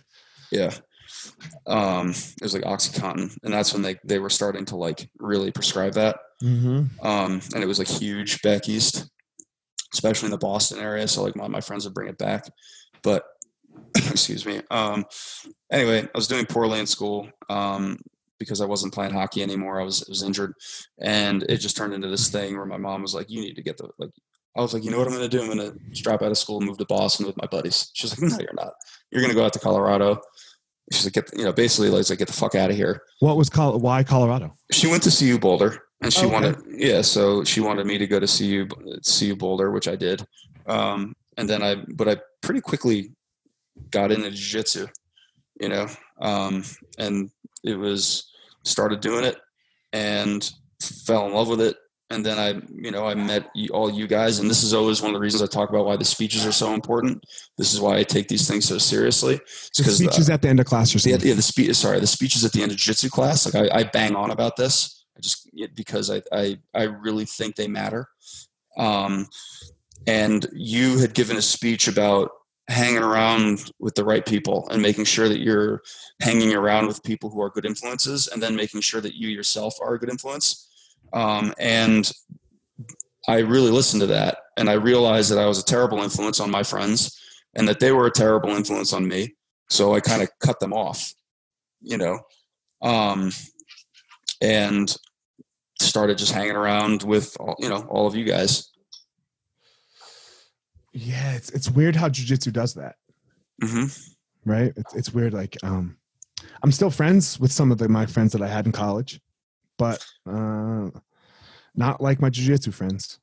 Yeah. 0.52 0.74
Um, 1.68 2.10
it 2.10 2.42
was 2.42 2.54
like 2.54 2.64
OxyContin, 2.64 3.38
and 3.44 3.54
that's 3.54 3.74
when 3.74 3.82
they 3.82 3.96
they 4.04 4.20
were 4.20 4.30
starting 4.30 4.66
to 4.66 4.76
like 4.76 5.10
really 5.18 5.52
prescribe 5.52 5.94
that. 5.94 6.18
mm-hmm. 6.44 7.06
Um, 7.06 7.42
and 7.54 7.64
it 7.64 7.68
was 7.68 7.80
like 7.80 7.88
huge 7.88 8.42
back 8.42 8.70
east, 8.70 9.10
especially 9.94 10.28
in 10.28 10.32
the 10.32 10.38
Boston 10.38 10.80
area. 10.80 11.08
So 11.08 11.24
like 11.24 11.36
my 11.36 11.48
my 11.48 11.62
friends 11.62 11.86
would 11.86 11.94
bring 11.94 12.10
it 12.10 12.18
back, 12.18 12.46
but 13.04 13.24
excuse 13.98 14.46
me. 14.46 14.62
Um, 14.72 15.06
anyway, 15.72 16.04
I 16.04 16.18
was 16.18 16.28
doing 16.28 16.46
poorly 16.46 16.80
in 16.80 16.86
school 16.88 17.30
um, 17.50 17.98
because 18.40 18.62
I 18.62 18.66
wasn't 18.66 18.94
playing 18.94 19.14
hockey 19.14 19.42
anymore. 19.42 19.80
I 19.80 19.84
was 19.84 20.04
I 20.04 20.10
was 20.10 20.24
injured, 20.24 20.54
and 21.00 21.44
it 21.44 21.58
just 21.58 21.78
turned 21.78 21.94
into 21.94 22.10
this 22.10 22.30
thing 22.30 22.56
where 22.56 22.66
my 22.66 22.78
mom 22.78 23.02
was 23.02 23.16
like, 23.16 23.30
"You 23.30 23.42
need 23.42 23.56
to 23.56 23.64
get 23.64 23.78
the 23.78 23.90
like." 23.98 24.12
I 24.58 24.62
was 24.62 24.74
like, 24.74 24.84
"You 24.84 24.92
know 24.92 24.98
what 24.98 25.08
I'm 25.08 25.14
going 25.14 25.30
to 25.30 25.38
do? 25.38 25.42
I'm 25.44 25.48
going 25.58 25.72
to 25.72 25.78
drop 26.02 26.22
out 26.22 26.32
of 26.32 26.38
school 26.38 26.58
and 26.58 26.66
move 26.68 26.78
to 26.78 26.86
Boston 26.86 27.26
with 27.26 27.38
my 27.38 27.48
buddies." 27.48 27.90
She's 27.94 28.12
like, 28.20 28.30
"No, 28.32 28.38
you're 28.40 28.54
not. 28.54 28.74
You're 29.12 29.22
going 29.22 29.32
to 29.34 29.36
go 29.36 29.46
out 29.46 29.54
to 29.54 29.60
Colorado." 29.60 30.22
She's 30.92 31.04
like, 31.06 31.14
"Get 31.14 31.30
you 31.38 31.44
know, 31.44 31.52
basically 31.54 31.90
like, 31.90 32.10
like 32.10 32.20
get 32.20 32.28
the 32.28 32.34
fuck 32.34 32.56
out 32.56 32.70
of 32.70 32.76
here." 32.76 33.02
what 33.20 33.38
was 33.38 33.50
col- 33.50 33.80
why 33.80 34.04
colorado 34.04 34.56
She 34.72 34.88
went 34.88 35.04
to 35.04 35.10
CU 35.12 35.38
Boulder, 35.40 35.84
and 36.02 36.14
she 36.14 36.26
Okay. 36.26 36.34
wanted 36.34 36.56
yeah, 36.70 37.02
so 37.02 37.44
she 37.44 37.60
wanted 37.60 37.86
me 37.88 37.98
to 37.98 38.08
go 38.08 38.20
to 38.20 38.28
CU 38.28 38.68
CU 39.04 39.36
Boulder, 39.36 39.72
which 39.72 39.88
I 39.88 39.96
did. 39.96 40.26
Um, 40.68 41.16
and 41.38 41.50
then 41.50 41.62
I, 41.62 41.76
but 41.96 42.08
I 42.08 42.18
pretty 42.42 42.62
quickly 42.62 43.12
got 43.92 44.12
into 44.12 44.32
jiu-jitsu, 44.32 44.88
you 45.60 45.70
know, 45.70 45.88
um, 46.22 46.64
and 46.98 47.30
it 47.64 47.76
was 47.76 48.32
started 48.64 49.00
doing 49.02 49.26
it 49.26 49.36
and 49.92 50.50
fell 50.82 51.28
in 51.28 51.34
love 51.34 51.50
with 51.50 51.62
it. 51.62 51.76
And 52.12 52.24
then 52.24 52.38
I, 52.38 52.62
you 52.72 52.92
know, 52.92 53.08
I 53.08 53.16
met 53.16 53.50
all 53.72 53.90
you 53.90 54.06
guys, 54.06 54.38
and 54.38 54.48
this 54.48 54.62
is 54.62 54.76
always 54.76 55.02
one 55.02 55.10
of 55.10 55.16
the 55.16 55.20
reasons 55.20 55.42
I 55.42 55.48
talk 55.48 55.70
about 55.70 55.86
why 55.86 55.98
the 55.98 56.06
speeches 56.06 56.46
are 56.46 56.52
so 56.52 56.74
important. 56.76 57.24
This 57.58 57.74
is 57.74 57.82
why 57.82 57.98
I 57.98 58.04
take 58.04 58.28
these 58.28 58.48
things 58.48 58.66
so 58.66 58.78
seriously. 58.78 59.36
It's 59.36 59.78
the 59.78 59.84
because 59.84 59.98
speeches 59.98 60.30
at 60.30 60.44
the 60.44 60.50
end 60.50 60.60
of 60.60 60.68
class 60.68 60.94
or 60.94 61.00
something 61.00 61.28
yeah, 61.28 61.34
the 61.34 61.42
speech. 61.42 61.76
Sorry, 61.76 62.00
the 62.00 62.06
speeches 62.06 62.46
at 62.46 62.52
the 62.52 62.62
end 62.62 62.72
of 62.72 62.78
jiu-jitsu 62.78 63.10
class. 63.10 63.52
Like 63.52 63.72
I, 63.72 63.80
I 63.80 63.84
bang 63.86 64.16
on 64.16 64.30
about 64.30 64.56
this. 64.56 65.04
I 65.18 65.22
just 65.22 65.50
because 65.74 66.12
I, 66.12 66.22
I 66.32 66.60
I 66.76 66.84
really 66.84 67.26
think 67.26 67.56
they 67.56 67.68
matter. 67.68 68.08
Um, 68.78 69.28
and 70.06 70.46
you 70.54 71.00
had 71.00 71.16
given 71.16 71.38
a 71.38 71.42
speech 71.42 71.88
about 71.88 72.30
hanging 72.68 73.02
around 73.02 73.72
with 73.80 73.96
the 73.96 74.06
right 74.06 74.26
people 74.26 74.68
and 74.70 74.80
making 74.80 75.06
sure 75.06 75.28
that 75.28 75.40
you're 75.40 75.82
hanging 76.22 76.54
around 76.54 76.86
with 76.86 77.02
people 77.02 77.32
who 77.32 77.42
are 77.42 77.50
good 77.50 77.66
influences, 77.66 78.28
and 78.28 78.44
then 78.44 78.56
making 78.56 78.82
sure 78.82 79.02
that 79.02 79.16
you 79.16 79.30
yourself 79.30 79.74
are 79.82 79.96
a 79.96 80.00
good 80.00 80.10
influence. 80.10 80.70
Um, 81.16 81.54
and 81.58 82.12
I 83.28 83.40
really 83.40 83.72
listened 83.72 84.02
to 84.02 84.08
that, 84.08 84.38
and 84.58 84.70
I 84.70 84.74
realized 84.74 85.32
that 85.32 85.40
I 85.40 85.48
was 85.48 85.60
a 85.60 85.66
terrible 85.66 86.04
influence 86.04 86.40
on 86.40 86.52
my 86.52 86.62
friends, 86.62 87.20
and 87.56 87.68
that 87.68 87.80
they 87.80 87.92
were 87.92 88.06
a 88.06 88.12
terrible 88.12 88.50
influence 88.50 88.94
on 88.94 89.08
me. 89.08 89.36
So 89.70 89.96
I 89.96 90.00
kind 90.00 90.22
of 90.22 90.30
cut 90.40 90.60
them 90.60 90.74
off, 90.74 91.14
you 91.82 91.98
know, 91.98 92.20
um, 92.84 93.32
and 94.42 94.96
started 95.82 96.18
just 96.18 96.34
hanging 96.34 96.56
around 96.56 97.02
with 97.04 97.36
all, 97.40 97.56
you 97.60 97.70
know 97.70 97.86
all 97.90 98.06
of 98.06 98.16
you 98.16 98.26
guys. 98.26 98.70
yeah 100.94 101.34
it's, 101.34 101.50
it's 101.50 101.70
weird 101.70 101.96
how 101.96 102.08
jiu-jitsu 102.10 102.52
does 102.52 102.76
that. 102.76 102.96
Hmm 103.64 103.86
right? 104.46 104.72
It's, 104.76 104.96
it's 104.96 105.14
weird 105.14 105.34
like 105.34 105.58
um 105.64 105.98
i'm 106.64 106.72
still 106.72 106.92
friends 106.92 107.40
with 107.40 107.52
some 107.52 107.72
of 107.72 107.78
the, 107.78 107.90
my 107.90 108.06
friends 108.06 108.32
that 108.34 108.42
i 108.42 108.48
had 108.48 108.66
in 108.66 108.72
college 108.72 109.20
but 109.78 110.06
uh 110.30 110.90
not 111.76 112.02
like 112.02 112.22
my 112.22 112.30
jiu-jitsu 112.30 112.72
friends. 112.72 113.20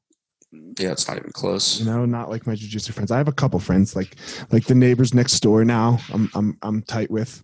Yeah, 0.79 0.93
it's 0.93 1.09
not 1.09 1.17
even 1.17 1.33
close. 1.33 1.81
you 1.81 1.87
know 1.87 2.05
not 2.05 2.29
like 2.29 2.47
my 2.47 2.55
jiu-jitsu 2.55 2.93
friends. 2.93 3.11
I 3.11 3.17
have 3.17 3.29
a 3.29 3.33
couple 3.33 3.59
friends 3.61 3.97
like 3.97 4.17
like 4.51 4.67
the 4.67 4.75
neighbors 4.75 5.15
next 5.15 5.41
door 5.41 5.65
now 5.65 5.99
i'm 6.13 6.29
i'm, 6.35 6.59
I'm 6.63 6.83
tight 6.83 7.11
with. 7.11 7.43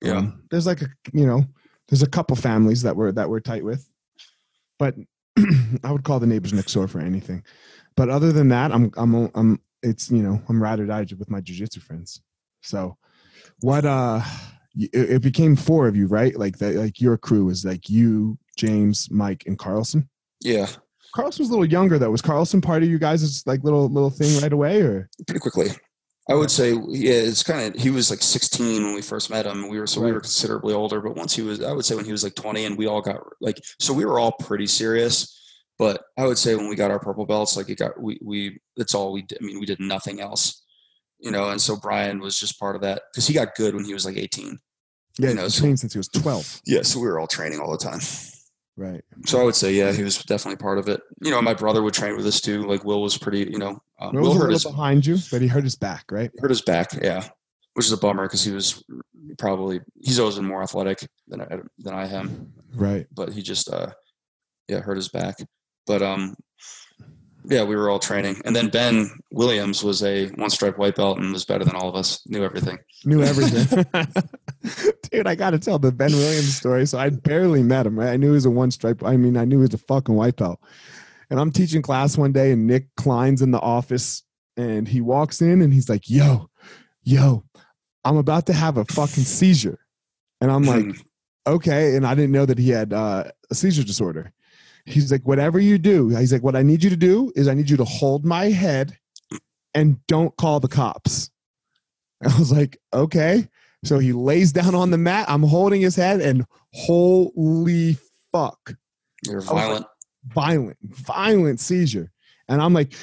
Yeah, 0.00 0.18
Um, 0.18 0.42
there's 0.50 0.66
like 0.66 0.80
a 0.82 0.88
you 1.12 1.26
know 1.26 1.44
there's 1.88 2.02
a 2.02 2.08
couple 2.08 2.36
families 2.36 2.82
that 2.82 2.96
we're 2.96 3.12
that 3.12 3.28
we're 3.28 3.40
tight 3.40 3.64
with 3.64 3.88
but 4.78 4.94
i 5.84 5.90
would 5.92 6.04
call 6.04 6.20
the 6.20 6.26
neighbors 6.26 6.52
next 6.52 6.72
door 6.72 6.88
for 6.88 7.00
anything. 7.00 7.42
But 7.96 8.08
other 8.08 8.32
than 8.32 8.48
that 8.48 8.72
i'm 8.72 8.90
i'm 8.96 9.30
i'm 9.34 9.60
it's 9.82 10.10
you 10.10 10.22
know 10.22 10.40
i'm 10.48 10.62
ride 10.62 10.80
or 10.80 10.86
die 10.86 11.06
with 11.18 11.30
my 11.30 11.40
jiu-jitsu 11.40 11.80
friends. 11.80 12.20
So 12.62 12.96
what 13.60 13.84
uh 13.84 14.22
it, 14.76 15.10
it 15.10 15.22
became 15.22 15.56
four 15.56 15.88
of 15.88 15.96
you 15.96 16.06
right 16.06 16.36
like 16.36 16.58
that 16.58 16.74
like 16.74 17.00
your 17.00 17.16
crew 17.16 17.48
is 17.48 17.64
like 17.64 17.88
you 17.88 18.38
james 18.56 19.08
mike 19.10 19.44
and 19.46 19.58
carlson 19.58 20.08
yeah, 20.40 20.66
carlson 21.14 21.42
was 21.42 21.48
a 21.48 21.52
little 21.52 21.66
younger 21.66 21.98
though 21.98 22.10
was 22.10 22.22
carlson 22.22 22.60
part 22.60 22.82
of 22.82 22.88
you 22.88 22.98
guys' 22.98 23.42
like 23.46 23.64
little 23.64 23.88
little 23.88 24.10
thing 24.10 24.40
right 24.40 24.52
away 24.52 24.80
or 24.80 25.08
pretty 25.26 25.40
quickly. 25.40 25.68
I 26.30 26.34
would 26.34 26.50
say, 26.50 26.72
yeah, 26.88 27.14
it's 27.14 27.42
kind 27.42 27.74
of. 27.74 27.80
He 27.80 27.88
was 27.88 28.10
like 28.10 28.22
16 28.22 28.82
when 28.84 28.94
we 28.94 29.00
first 29.00 29.30
met 29.30 29.46
him. 29.46 29.68
We 29.68 29.80
were 29.80 29.86
so 29.86 30.02
we 30.02 30.12
were 30.12 30.20
considerably 30.20 30.74
older. 30.74 31.00
But 31.00 31.16
once 31.16 31.34
he 31.34 31.40
was, 31.40 31.62
I 31.62 31.72
would 31.72 31.86
say 31.86 31.94
when 31.94 32.04
he 32.04 32.12
was 32.12 32.22
like 32.22 32.34
20, 32.34 32.66
and 32.66 32.76
we 32.76 32.86
all 32.86 33.00
got 33.00 33.20
like, 33.40 33.58
so 33.80 33.94
we 33.94 34.04
were 34.04 34.18
all 34.18 34.32
pretty 34.32 34.66
serious. 34.66 35.34
But 35.78 36.02
I 36.18 36.26
would 36.26 36.36
say 36.36 36.54
when 36.54 36.68
we 36.68 36.76
got 36.76 36.90
our 36.90 36.98
purple 36.98 37.24
belts, 37.24 37.56
like 37.56 37.70
it 37.70 37.78
got 37.78 37.98
we 38.00 38.18
we 38.22 38.60
that's 38.76 38.94
all 38.94 39.12
we 39.12 39.22
did. 39.22 39.38
I 39.40 39.44
mean, 39.44 39.58
we 39.58 39.64
did 39.64 39.80
nothing 39.80 40.20
else, 40.20 40.62
you 41.20 41.30
know. 41.30 41.50
And 41.50 41.60
so 41.60 41.76
Brian 41.76 42.20
was 42.20 42.38
just 42.38 42.58
part 42.58 42.76
of 42.76 42.82
that 42.82 43.02
because 43.12 43.26
he 43.26 43.34
got 43.34 43.54
good 43.54 43.74
when 43.74 43.84
he 43.84 43.94
was 43.94 44.04
like 44.04 44.16
18. 44.16 44.58
Yeah, 45.18 45.30
You 45.30 45.34
know, 45.34 45.48
so- 45.48 45.60
trained 45.62 45.80
since 45.80 45.92
he 45.92 45.98
was 45.98 46.08
12. 46.08 46.60
Yeah, 46.66 46.82
so 46.82 47.00
we 47.00 47.06
were 47.08 47.18
all 47.18 47.26
training 47.26 47.60
all 47.60 47.70
the 47.72 47.78
time. 47.78 48.00
Right. 48.76 49.02
So 49.26 49.40
I 49.40 49.44
would 49.44 49.56
say, 49.56 49.72
yeah, 49.72 49.90
he 49.90 50.04
was 50.04 50.18
definitely 50.18 50.58
part 50.58 50.78
of 50.78 50.88
it. 50.88 51.00
You 51.20 51.32
know, 51.32 51.42
my 51.42 51.54
brother 51.54 51.82
would 51.82 51.94
train 51.94 52.16
with 52.16 52.24
us 52.26 52.40
too. 52.40 52.62
Like 52.62 52.84
Will 52.84 53.02
was 53.02 53.18
pretty, 53.18 53.50
you 53.50 53.58
know, 53.58 53.82
um, 54.00 54.14
Will 54.14 54.22
Will 54.22 54.34
hurt 54.38 54.52
his 54.52 54.62
behind 54.64 55.04
you, 55.04 55.18
but 55.32 55.42
he 55.42 55.48
hurt 55.48 55.64
his 55.64 55.74
back, 55.74 56.04
right? 56.12 56.30
hurt 56.38 56.50
his 56.50 56.62
back, 56.62 56.90
yeah, 57.02 57.28
which 57.74 57.86
is 57.86 57.92
a 57.92 57.96
bummer 57.96 58.26
because 58.26 58.44
he 58.44 58.52
was 58.52 58.84
probably 59.36 59.80
he's 60.00 60.20
always 60.20 60.36
been 60.36 60.44
more 60.44 60.62
athletic 60.62 61.04
than 61.26 61.40
I, 61.40 61.58
than 61.78 61.92
I 61.94 62.06
am, 62.06 62.52
Right. 62.72 63.06
but 63.12 63.32
he 63.32 63.42
just 63.42 63.68
uh, 63.68 63.90
yeah 64.68 64.78
hurt 64.78 64.94
his 64.96 65.08
back. 65.08 65.38
But 65.84 66.00
um, 66.02 66.36
yeah, 67.48 67.64
we 67.64 67.76
were 67.76 67.88
all 67.88 67.98
training, 67.98 68.40
and 68.44 68.54
then 68.54 68.68
Ben 68.68 69.10
Williams 69.30 69.82
was 69.82 70.02
a 70.02 70.26
one 70.30 70.50
stripe 70.50 70.76
white 70.78 70.96
belt 70.96 71.18
and 71.18 71.32
was 71.32 71.44
better 71.44 71.64
than 71.64 71.74
all 71.74 71.88
of 71.88 71.94
us. 71.94 72.20
Knew 72.26 72.44
everything. 72.44 72.78
Knew 73.04 73.22
everything. 73.22 73.84
Dude, 75.10 75.26
I 75.26 75.34
got 75.34 75.50
to 75.50 75.58
tell 75.58 75.78
the 75.78 75.90
Ben 75.90 76.12
Williams 76.12 76.56
story. 76.56 76.86
So 76.86 76.98
I 76.98 77.08
barely 77.08 77.62
met 77.62 77.86
him, 77.86 77.98
right? 77.98 78.10
I 78.10 78.16
knew 78.16 78.28
he 78.28 78.34
was 78.34 78.44
a 78.44 78.50
one 78.50 78.70
stripe. 78.70 79.02
I 79.02 79.16
mean, 79.16 79.36
I 79.36 79.44
knew 79.44 79.56
he 79.56 79.62
was 79.62 79.74
a 79.74 79.78
fucking 79.78 80.14
white 80.14 80.36
belt. 80.36 80.60
And 81.30 81.40
I'm 81.40 81.50
teaching 81.50 81.82
class 81.82 82.18
one 82.18 82.32
day, 82.32 82.52
and 82.52 82.66
Nick 82.66 82.94
Klein's 82.96 83.42
in 83.42 83.50
the 83.50 83.60
office, 83.60 84.22
and 84.56 84.86
he 84.86 85.00
walks 85.00 85.40
in 85.40 85.62
and 85.62 85.72
he's 85.72 85.88
like, 85.88 86.10
Yo, 86.10 86.50
yo, 87.02 87.44
I'm 88.04 88.16
about 88.16 88.46
to 88.46 88.52
have 88.52 88.76
a 88.76 88.84
fucking 88.84 89.24
seizure. 89.24 89.78
And 90.40 90.50
I'm 90.50 90.64
like, 90.64 90.86
okay. 91.46 91.96
And 91.96 92.06
I 92.06 92.14
didn't 92.14 92.32
know 92.32 92.46
that 92.46 92.58
he 92.58 92.70
had 92.70 92.92
uh, 92.92 93.24
a 93.50 93.54
seizure 93.54 93.84
disorder. 93.84 94.32
He's 94.88 95.12
like, 95.12 95.22
whatever 95.26 95.58
you 95.60 95.78
do, 95.78 96.08
he's 96.10 96.32
like, 96.32 96.42
what 96.42 96.56
I 96.56 96.62
need 96.62 96.82
you 96.82 96.90
to 96.90 96.96
do 96.96 97.32
is 97.36 97.46
I 97.48 97.54
need 97.54 97.68
you 97.70 97.76
to 97.76 97.84
hold 97.84 98.24
my 98.24 98.46
head 98.46 98.96
and 99.74 100.04
don't 100.06 100.34
call 100.36 100.60
the 100.60 100.68
cops. 100.68 101.30
I 102.24 102.36
was 102.38 102.50
like, 102.50 102.78
okay. 102.92 103.48
So 103.84 103.98
he 103.98 104.12
lays 104.12 104.50
down 104.52 104.74
on 104.74 104.90
the 104.90 104.98
mat. 104.98 105.26
I'm 105.28 105.42
holding 105.42 105.80
his 105.80 105.94
head, 105.94 106.20
and 106.20 106.44
holy 106.72 107.96
fuck, 108.32 108.74
You're 109.24 109.36
was 109.36 109.50
like- 109.50 109.56
violent. 109.66 109.86
violent, 110.34 110.76
violent 110.82 111.60
seizure. 111.60 112.10
And 112.48 112.60
I'm 112.62 112.72
like, 112.72 112.94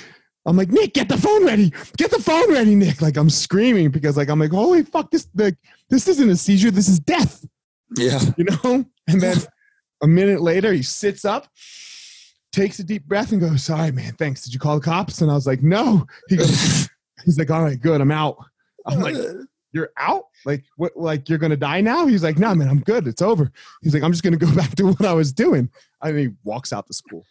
I'm 0.48 0.58
like, 0.58 0.70
Nick, 0.70 0.94
get 0.94 1.08
the 1.10 1.18
phone 1.18 1.46
ready. 1.46 1.72
Get 1.98 2.12
the 2.12 2.22
phone 2.22 2.52
ready, 2.52 2.76
Nick. 2.76 3.02
Like 3.02 3.16
I'm 3.18 3.30
screaming 3.30 3.90
because 3.90 4.18
like 4.18 4.30
I'm 4.30 4.40
like, 4.40 4.52
holy 4.52 4.84
fuck, 4.84 5.12
this 5.12 5.28
like 5.36 5.56
this 5.90 6.08
isn't 6.08 6.30
a 6.30 6.36
seizure, 6.36 6.72
this 6.72 6.88
is 6.90 7.00
death. 7.00 7.46
yeah, 7.98 8.20
You 8.38 8.46
know? 8.46 8.86
And 9.08 9.22
then 9.22 9.38
a 10.02 10.08
minute 10.08 10.42
later, 10.42 10.74
he 10.74 10.84
sits 10.84 11.26
up, 11.26 11.48
takes 12.52 12.80
a 12.80 12.84
deep 12.84 13.06
breath, 13.06 13.32
and 13.32 13.42
goes, 13.42 13.64
Sorry, 13.64 13.92
man, 13.92 14.14
thanks. 14.14 14.44
Did 14.44 14.54
you 14.54 14.60
call 14.60 14.80
the 14.80 14.86
cops? 14.86 15.22
And 15.22 15.32
I 15.32 15.36
was 15.36 15.48
like, 15.48 15.62
No. 15.62 16.06
He 16.30 16.38
goes, 16.38 16.90
He's 17.26 17.38
like, 17.38 17.52
All 17.52 17.64
right, 17.64 17.80
good, 17.80 18.02
I'm 18.02 18.12
out. 18.12 18.38
I'm 18.86 19.00
like, 19.00 19.16
You're 19.72 19.92
out? 19.98 20.26
Like 20.46 20.64
what 20.78 20.96
like 20.96 21.28
you're 21.28 21.40
gonna 21.40 21.58
die 21.58 21.82
now? 21.82 22.06
He's 22.06 22.24
like, 22.24 22.38
No, 22.38 22.54
man, 22.54 22.70
I'm 22.70 22.82
good. 22.82 23.08
It's 23.08 23.22
over. 23.22 23.52
He's 23.82 23.94
like, 23.94 24.04
I'm 24.04 24.12
just 24.12 24.24
gonna 24.24 24.38
go 24.38 24.52
back 24.56 24.76
to 24.76 24.88
what 24.88 25.06
I 25.06 25.14
was 25.14 25.34
doing. 25.34 25.70
I 26.02 26.12
mean, 26.12 26.30
he 26.30 26.36
walks 26.44 26.72
out 26.72 26.88
the 26.88 26.94
school. 26.94 27.26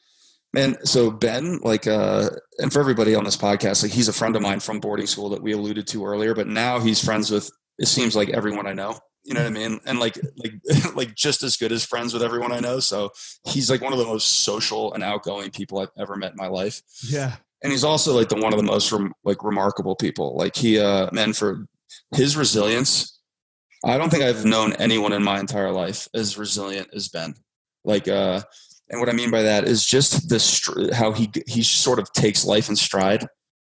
Man, 0.54 0.76
so 0.84 1.10
Ben, 1.10 1.58
like, 1.64 1.88
uh, 1.88 2.30
and 2.60 2.72
for 2.72 2.78
everybody 2.78 3.16
on 3.16 3.24
this 3.24 3.36
podcast, 3.36 3.82
like, 3.82 3.90
he's 3.90 4.06
a 4.06 4.12
friend 4.12 4.36
of 4.36 4.42
mine 4.42 4.60
from 4.60 4.78
boarding 4.78 5.08
school 5.08 5.28
that 5.30 5.42
we 5.42 5.50
alluded 5.50 5.88
to 5.88 6.06
earlier, 6.06 6.32
but 6.32 6.46
now 6.46 6.78
he's 6.78 7.04
friends 7.04 7.28
with, 7.28 7.50
it 7.80 7.86
seems 7.86 8.14
like 8.14 8.28
everyone 8.28 8.68
I 8.68 8.72
know. 8.72 8.96
You 9.25 9.35
know 9.35 9.41
what 9.41 9.51
I 9.51 9.51
mean? 9.51 9.81
And 9.87 9.99
like, 9.99 10.18
like, 10.37 10.55
like, 10.95 11.14
just 11.14 11.43
as 11.43 11.57
good 11.57 11.72
as 11.72 11.85
friends 11.85 12.12
with 12.12 12.22
everyone 12.22 12.53
I 12.53 12.61
know. 12.61 12.79
So 12.79 13.11
he's 13.45 13.70
like 13.70 13.81
one 13.81 13.93
of 13.93 13.99
the 13.99 14.05
most 14.05 14.43
social 14.43 14.93
and 14.93 15.03
outgoing 15.03 15.51
people 15.51 15.79
I've 15.79 15.91
ever 15.99 16.16
met 16.16 16.33
in 16.33 16.37
my 16.37 16.49
life. 16.49 16.83
Yeah. 17.03 17.37
And 17.62 17.72
he's 17.72 17.85
also 17.85 18.14
like 18.14 18.29
the 18.29 18.37
one 18.37 18.53
of 18.53 18.59
the 18.59 18.64
most 18.64 18.93
rem- 18.93 19.14
like 19.25 19.43
remarkable 19.43 19.97
people. 19.97 20.37
Like 20.37 20.55
he, 20.55 20.79
uh, 20.79 21.09
man, 21.12 21.33
for 21.33 21.66
his 22.14 22.37
resilience, 22.37 23.18
I 23.85 23.99
don't 23.99 24.11
think 24.11 24.22
I've 24.22 24.45
known 24.45 24.75
anyone 24.75 25.12
in 25.12 25.22
my 25.22 25.41
entire 25.41 25.70
life 25.70 26.09
as 26.14 26.39
resilient 26.39 26.89
as 26.95 27.09
Ben. 27.09 27.35
Like, 27.85 28.09
uh, 28.09 28.43
and 28.91 29.01
what 29.01 29.09
I 29.09 29.12
mean 29.12 29.31
by 29.31 29.43
that 29.43 29.64
is 29.64 29.85
just 29.85 30.29
the 30.29 30.39
str- 30.39 30.93
how 30.93 31.12
he 31.12 31.31
he 31.47 31.62
sort 31.62 31.99
of 31.99 32.12
takes 32.12 32.45
life 32.45 32.68
in 32.68 32.77
stride. 32.77 33.27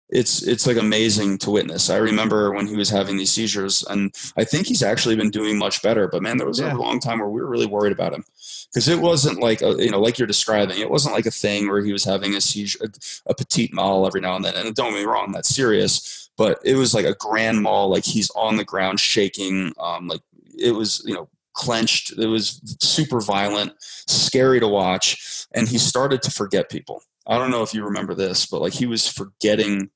It's 0.09 0.41
it's 0.41 0.65
like 0.65 0.77
amazing 0.77 1.37
to 1.39 1.51
witness. 1.51 1.89
I 1.89 1.97
remember 1.97 2.51
when 2.51 2.65
he 2.67 2.75
was 2.75 2.89
having 2.89 3.17
these 3.17 3.31
seizures, 3.31 3.83
and 3.83 4.13
I 4.35 4.43
think 4.43 4.65
he's 4.65 4.81
actually 4.81 5.15
been 5.15 5.29
doing 5.29 5.57
much 5.57 5.81
better. 5.83 6.07
But 6.07 6.23
man, 6.23 6.37
there 6.37 6.47
was 6.47 6.59
Yeah. 6.59 6.73
a 6.73 6.77
long 6.77 6.99
time 6.99 7.19
where 7.19 7.29
we 7.29 7.39
were 7.41 7.47
really 7.47 7.67
worried 7.67 7.91
about 7.91 8.13
him 8.13 8.25
because 8.73 8.87
it 8.87 8.99
wasn't 9.01 9.39
like 9.39 9.61
a, 9.61 9.75
you 9.77 9.91
know 9.91 9.99
like 10.01 10.17
you're 10.17 10.27
describing. 10.27 10.79
It 10.79 10.89
wasn't 10.89 11.13
like 11.13 11.27
a 11.27 11.31
thing 11.31 11.67
where 11.69 11.83
he 11.83 11.93
was 11.93 12.03
having 12.05 12.33
a 12.35 12.41
seizure, 12.41 12.79
a, 12.83 12.89
a 13.27 13.35
petit 13.35 13.69
mal 13.71 14.07
every 14.07 14.21
now 14.21 14.35
and 14.35 14.43
then. 14.43 14.55
And 14.55 14.73
don't 14.75 14.93
get 14.93 14.99
me 15.01 15.05
wrong, 15.05 15.31
that's 15.31 15.53
serious. 15.53 16.31
But 16.37 16.59
it 16.63 16.75
was 16.75 16.93
like 16.95 17.05
a 17.05 17.15
grand 17.15 17.61
mal, 17.61 17.87
like 17.89 18.05
he's 18.05 18.31
on 18.31 18.55
the 18.57 18.65
ground 18.65 18.99
shaking, 18.99 19.73
um, 19.79 20.07
like 20.07 20.21
it 20.57 20.71
was 20.71 21.03
you 21.05 21.13
know 21.13 21.29
clenched. 21.53 22.17
It 22.17 22.27
was 22.27 22.61
super 22.81 23.21
violent 23.21 23.73
scary 23.79 24.59
to 24.59 24.67
watch 24.67 25.45
and 25.53 25.67
he 25.67 25.77
started 25.77 26.21
to 26.23 26.31
forget 26.31 26.69
people 26.69 27.01
i 27.27 27.37
don't 27.37 27.51
know 27.51 27.61
if 27.63 27.73
you 27.73 27.83
remember 27.83 28.13
this 28.15 28.45
but 28.45 28.61
like 28.61 28.73
he 28.73 28.85
was 28.87 29.07
forgetting 29.07 29.89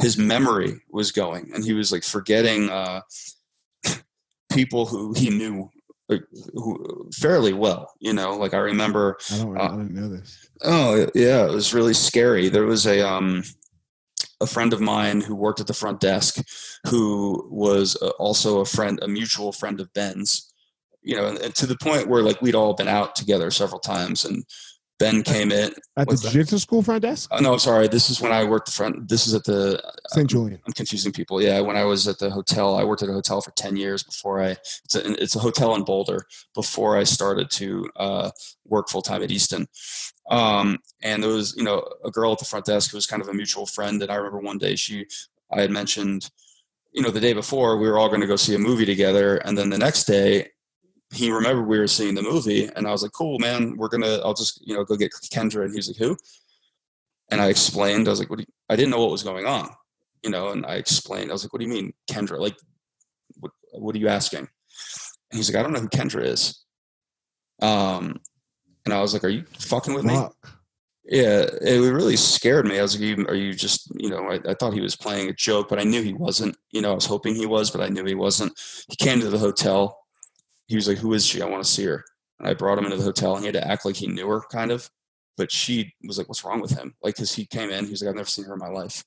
his 0.00 0.16
memory 0.16 0.80
was 0.90 1.12
going 1.12 1.50
and 1.54 1.64
he 1.64 1.72
was 1.72 1.92
like 1.92 2.04
forgetting 2.04 2.70
uh 2.70 3.00
people 4.52 4.86
who 4.86 5.12
he 5.12 5.30
knew 5.30 5.70
like, 6.08 6.22
who, 6.54 7.08
fairly 7.14 7.52
well 7.52 7.92
you 8.00 8.12
know 8.12 8.36
like 8.36 8.54
i 8.54 8.58
remember 8.58 9.16
I 9.30 9.36
don't 9.38 9.56
Uh, 9.58 9.62
I 9.62 9.68
didn't 9.68 9.94
know 9.94 10.08
this. 10.08 10.48
Oh 10.64 11.06
yeah, 11.14 11.44
it 11.44 11.50
was 11.50 11.74
really 11.74 11.94
scary. 11.94 12.48
There 12.48 12.66
was 12.66 12.86
a 12.86 13.06
um 13.06 13.42
a 14.40 14.46
friend 14.46 14.72
of 14.72 14.80
mine 14.80 15.20
who 15.20 15.34
worked 15.34 15.60
at 15.60 15.66
the 15.66 15.74
front 15.74 16.00
desk 16.00 16.44
who 16.88 17.48
was 17.50 17.96
uh, 18.02 18.10
also 18.18 18.60
a 18.60 18.64
friend, 18.64 18.98
a 19.02 19.08
mutual 19.08 19.52
friend 19.52 19.80
of 19.80 19.92
Ben's. 19.92 20.52
You 21.02 21.16
know, 21.16 21.26
and, 21.26 21.38
and 21.38 21.54
to 21.56 21.66
the 21.66 21.76
point 21.76 22.08
where 22.08 22.22
like 22.22 22.40
we'd 22.42 22.54
all 22.54 22.74
been 22.74 22.88
out 22.88 23.16
together 23.16 23.50
several 23.50 23.80
times, 23.80 24.24
and 24.24 24.44
Ben 25.02 25.22
came 25.24 25.50
in. 25.50 25.72
At 25.96 26.08
the 26.08 26.16
jiu-jitsu 26.16 26.58
school 26.58 26.80
front 26.80 27.02
desk? 27.02 27.28
Oh, 27.32 27.40
no, 27.40 27.56
sorry. 27.56 27.88
This 27.88 28.08
is 28.08 28.20
when 28.20 28.30
I 28.30 28.44
worked 28.44 28.66
the 28.66 28.72
front. 28.72 29.08
This 29.08 29.26
is 29.26 29.34
at 29.34 29.42
the 29.42 29.82
St. 30.10 30.30
Julien. 30.30 30.60
I'm 30.64 30.72
confusing 30.72 31.10
people. 31.10 31.42
Yeah, 31.42 31.58
when 31.60 31.76
I 31.76 31.84
was 31.84 32.06
at 32.06 32.20
the 32.20 32.30
hotel, 32.30 32.76
I 32.76 32.84
worked 32.84 33.02
at 33.02 33.08
a 33.08 33.12
hotel 33.12 33.40
for 33.40 33.50
ten 33.50 33.76
years 33.76 34.04
before 34.04 34.40
I. 34.40 34.50
It's 34.84 34.94
a, 34.94 35.22
it's 35.22 35.34
a 35.34 35.40
hotel 35.40 35.74
in 35.74 35.82
Boulder 35.82 36.24
before 36.54 36.96
I 36.96 37.02
started 37.02 37.50
to 37.50 37.90
uh, 37.96 38.30
work 38.64 38.88
full 38.88 39.02
time 39.02 39.24
at 39.24 39.32
Easton. 39.32 39.66
Um, 40.30 40.78
and 41.02 41.20
there 41.20 41.30
was, 41.30 41.56
you 41.56 41.64
know, 41.64 41.84
a 42.04 42.10
girl 42.10 42.32
at 42.32 42.38
the 42.38 42.44
front 42.44 42.66
desk 42.66 42.92
who 42.92 42.96
was 42.96 43.06
kind 43.06 43.22
of 43.22 43.28
a 43.28 43.34
mutual 43.34 43.66
friend. 43.66 44.00
And 44.00 44.12
I 44.12 44.14
remember 44.14 44.38
one 44.38 44.58
day 44.58 44.76
she, 44.76 45.06
I 45.50 45.62
had 45.62 45.72
mentioned, 45.72 46.30
you 46.92 47.02
know, 47.02 47.10
the 47.10 47.20
day 47.20 47.32
before 47.32 47.76
we 47.76 47.88
were 47.90 47.98
all 47.98 48.08
going 48.08 48.20
to 48.20 48.28
go 48.28 48.36
see 48.36 48.54
a 48.54 48.58
movie 48.58 48.86
together, 48.86 49.38
and 49.38 49.58
then 49.58 49.68
the 49.70 49.78
next 49.78 50.04
day. 50.04 50.50
He 51.12 51.30
remembered 51.30 51.66
we 51.66 51.78
were 51.78 51.86
seeing 51.86 52.14
the 52.14 52.22
movie, 52.22 52.68
and 52.74 52.86
I 52.86 52.90
was 52.90 53.02
like, 53.02 53.12
"Cool, 53.12 53.38
man. 53.38 53.76
We're 53.76 53.88
gonna. 53.88 54.18
I'll 54.24 54.34
just, 54.34 54.66
you 54.66 54.74
know, 54.74 54.84
go 54.84 54.96
get 54.96 55.12
Kendra." 55.32 55.64
And 55.64 55.72
he 55.72 55.76
was 55.76 55.88
like, 55.88 55.98
"Who?" 55.98 56.16
And 57.30 57.40
I 57.40 57.48
explained. 57.48 58.08
I 58.08 58.10
was 58.10 58.18
like, 58.20 58.30
"What?" 58.30 58.38
Do 58.38 58.42
you, 58.42 58.52
I 58.68 58.76
didn't 58.76 58.90
know 58.90 59.00
what 59.00 59.10
was 59.10 59.22
going 59.22 59.46
on 59.46 59.70
you 60.22 60.30
know, 60.30 60.50
and 60.50 60.64
I 60.64 60.74
explained, 60.76 61.30
I 61.30 61.32
was 61.32 61.44
like, 61.44 61.52
what 61.52 61.60
do 61.60 61.66
you 61.66 61.72
mean, 61.72 61.92
Kendra? 62.10 62.38
Like, 62.38 62.56
what, 63.40 63.52
what 63.72 63.94
are 63.94 63.98
you 63.98 64.08
asking? 64.08 64.40
And 64.40 64.48
he's 65.36 65.50
like, 65.52 65.58
I 65.58 65.62
don't 65.62 65.72
know 65.72 65.80
who 65.80 65.88
Kendra 65.88 66.24
is. 66.24 66.64
Um, 67.60 68.20
and 68.84 68.94
I 68.94 69.00
was 69.00 69.12
like, 69.12 69.24
are 69.24 69.28
you 69.28 69.44
fucking 69.58 69.94
with 69.94 70.04
me? 70.04 70.14
Yeah, 71.04 71.46
it 71.60 71.92
really 71.92 72.16
scared 72.16 72.66
me. 72.66 72.78
I 72.78 72.82
was 72.82 72.94
like, 72.94 73.18
"You- 73.18 73.26
are 73.26 73.34
you 73.34 73.52
just, 73.52 73.92
you 73.96 74.08
know, 74.08 74.30
I, 74.30 74.38
I 74.48 74.54
thought 74.54 74.72
he 74.72 74.80
was 74.80 74.94
playing 74.94 75.28
a 75.28 75.32
joke, 75.32 75.68
but 75.68 75.80
I 75.80 75.82
knew 75.82 76.00
he 76.00 76.12
wasn't. 76.14 76.56
You 76.70 76.80
know, 76.80 76.92
I 76.92 76.94
was 76.94 77.06
hoping 77.06 77.34
he 77.34 77.44
was, 77.44 77.72
but 77.72 77.80
I 77.80 77.88
knew 77.88 78.04
he 78.04 78.14
wasn't. 78.14 78.52
He 78.88 78.94
came 78.94 79.18
to 79.20 79.28
the 79.28 79.38
hotel. 79.38 80.01
He 80.68 80.76
was 80.76 80.88
like, 80.88 80.98
who 80.98 81.12
is 81.12 81.26
she? 81.26 81.42
I 81.42 81.46
want 81.46 81.64
to 81.64 81.70
see 81.70 81.84
her. 81.84 82.04
And 82.38 82.48
I 82.48 82.54
brought 82.54 82.78
him 82.78 82.84
into 82.84 82.96
the 82.96 83.04
hotel 83.04 83.34
and 83.34 83.44
he 83.44 83.46
had 83.46 83.54
to 83.54 83.68
act 83.68 83.84
like 83.84 83.96
he 83.96 84.06
knew 84.06 84.28
her, 84.28 84.42
kind 84.50 84.70
of. 84.70 84.90
But 85.36 85.50
she 85.50 85.94
was 86.06 86.18
like, 86.18 86.28
what's 86.28 86.44
wrong 86.44 86.60
with 86.60 86.72
him? 86.72 86.94
Like, 87.02 87.14
because 87.14 87.34
he 87.34 87.46
came 87.46 87.70
in, 87.70 87.84
he 87.84 87.90
was 87.90 88.02
like, 88.02 88.10
I've 88.10 88.16
never 88.16 88.28
seen 88.28 88.44
her 88.44 88.52
in 88.52 88.58
my 88.58 88.68
life. 88.68 89.02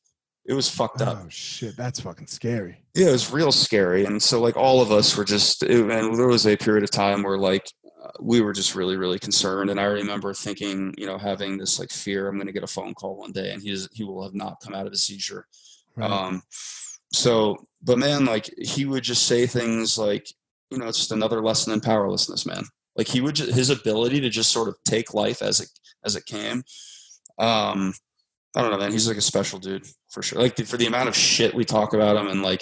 It 0.48 0.54
was 0.54 0.70
fucked 0.70 1.02
up. 1.02 1.20
Oh 1.24 1.30
shit, 1.30 1.76
that's 1.76 2.00
fucking 2.00 2.28
scary. 2.28 2.84
Yeah, 2.94 3.10
it 3.10 3.12
was 3.14 3.32
real 3.32 3.52
scary. 3.52 4.06
And 4.06 4.22
so, 4.22 4.40
like, 4.40 4.56
all 4.56 4.80
of 4.80 4.92
us 4.92 5.18
were 5.18 5.26
just, 5.26 5.64
it, 5.64 5.90
and 5.90 6.16
there 6.16 6.28
was 6.28 6.46
a 6.46 6.56
period 6.56 6.84
of 6.84 6.92
time 6.92 7.24
where, 7.24 7.38
like, 7.38 7.68
uh, 8.04 8.12
we 8.20 8.42
were 8.42 8.54
just 8.54 8.76
really, 8.76 8.96
really 8.96 9.18
concerned. 9.18 9.72
And 9.72 9.80
I 9.80 9.86
remember 9.86 10.34
thinking, 10.34 10.94
you 10.98 11.08
know, 11.08 11.18
having 11.18 11.58
this 11.58 11.80
like 11.80 11.90
fear, 11.90 12.28
I'm 12.28 12.36
going 12.36 12.46
to 12.46 12.54
get 12.54 12.64
a 12.64 12.68
phone 12.68 12.94
call 12.94 13.18
one 13.18 13.32
day 13.32 13.54
and 13.54 13.62
he's, 13.62 13.90
he 13.92 14.04
will 14.04 14.24
have 14.24 14.36
not 14.36 14.60
come 14.62 14.76
out 14.76 14.86
of 14.86 14.94
a 14.94 14.98
seizure. 14.98 15.48
Right. 15.96 16.12
Um, 16.12 16.44
so, 17.12 17.66
but 17.82 17.98
man, 17.98 18.26
like, 18.26 18.50
he 18.58 18.86
would 18.86 19.04
just 19.04 19.26
say 19.26 19.48
things 19.48 19.98
like, 19.98 20.28
you 20.70 20.78
know, 20.78 20.88
it's 20.88 20.98
just 20.98 21.12
another 21.12 21.42
lesson 21.42 21.74
in 21.74 21.82
powerlessness, 21.82 22.46
man. 22.46 22.64
Like, 22.96 23.08
he 23.08 23.22
would, 23.22 23.38
his 23.38 23.70
ability 23.70 24.22
to 24.22 24.30
just 24.30 24.52
sort 24.52 24.68
of 24.68 24.78
take 24.86 25.14
life 25.14 25.42
as 25.42 25.60
it, 25.60 25.70
as 26.04 26.16
it 26.16 26.26
came. 26.26 26.64
Um, 27.38 27.94
I 28.56 28.62
don't 28.62 28.72
know, 28.72 28.78
man. 28.78 28.94
He's 28.94 29.08
like 29.08 29.18
a 29.18 29.22
special 29.22 29.60
dude 29.60 29.86
for 30.10 30.22
sure. 30.22 30.40
Like 30.40 30.56
for 30.66 30.78
the 30.78 30.86
amount 30.86 31.10
of 31.10 31.16
shit 31.16 31.54
we 31.54 31.66
talk 31.66 31.94
about 31.94 32.16
him 32.16 32.28
and 32.28 32.42
like 32.42 32.62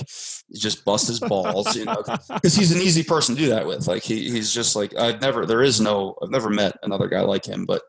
just 0.56 0.84
bust 0.86 1.08
his 1.08 1.20
balls, 1.20 1.76
you 1.76 1.86
know, 1.86 2.04
because 2.34 2.56
he's 2.56 2.72
an 2.72 2.82
easy 2.82 3.04
person 3.04 3.36
to 3.36 3.42
do 3.42 3.50
that 3.50 3.68
with. 3.68 3.88
Like 3.88 4.02
he, 4.02 4.32
he's 4.32 4.52
just 4.52 4.76
like 4.76 4.98
I've 4.98 5.22
never, 5.22 5.46
there 5.46 5.62
is 5.62 5.80
no, 5.80 6.16
I've 6.22 6.32
never 6.32 6.50
met 6.50 6.78
another 6.82 7.08
guy 7.08 7.22
like 7.22 7.46
him. 7.46 7.66
But 7.66 7.84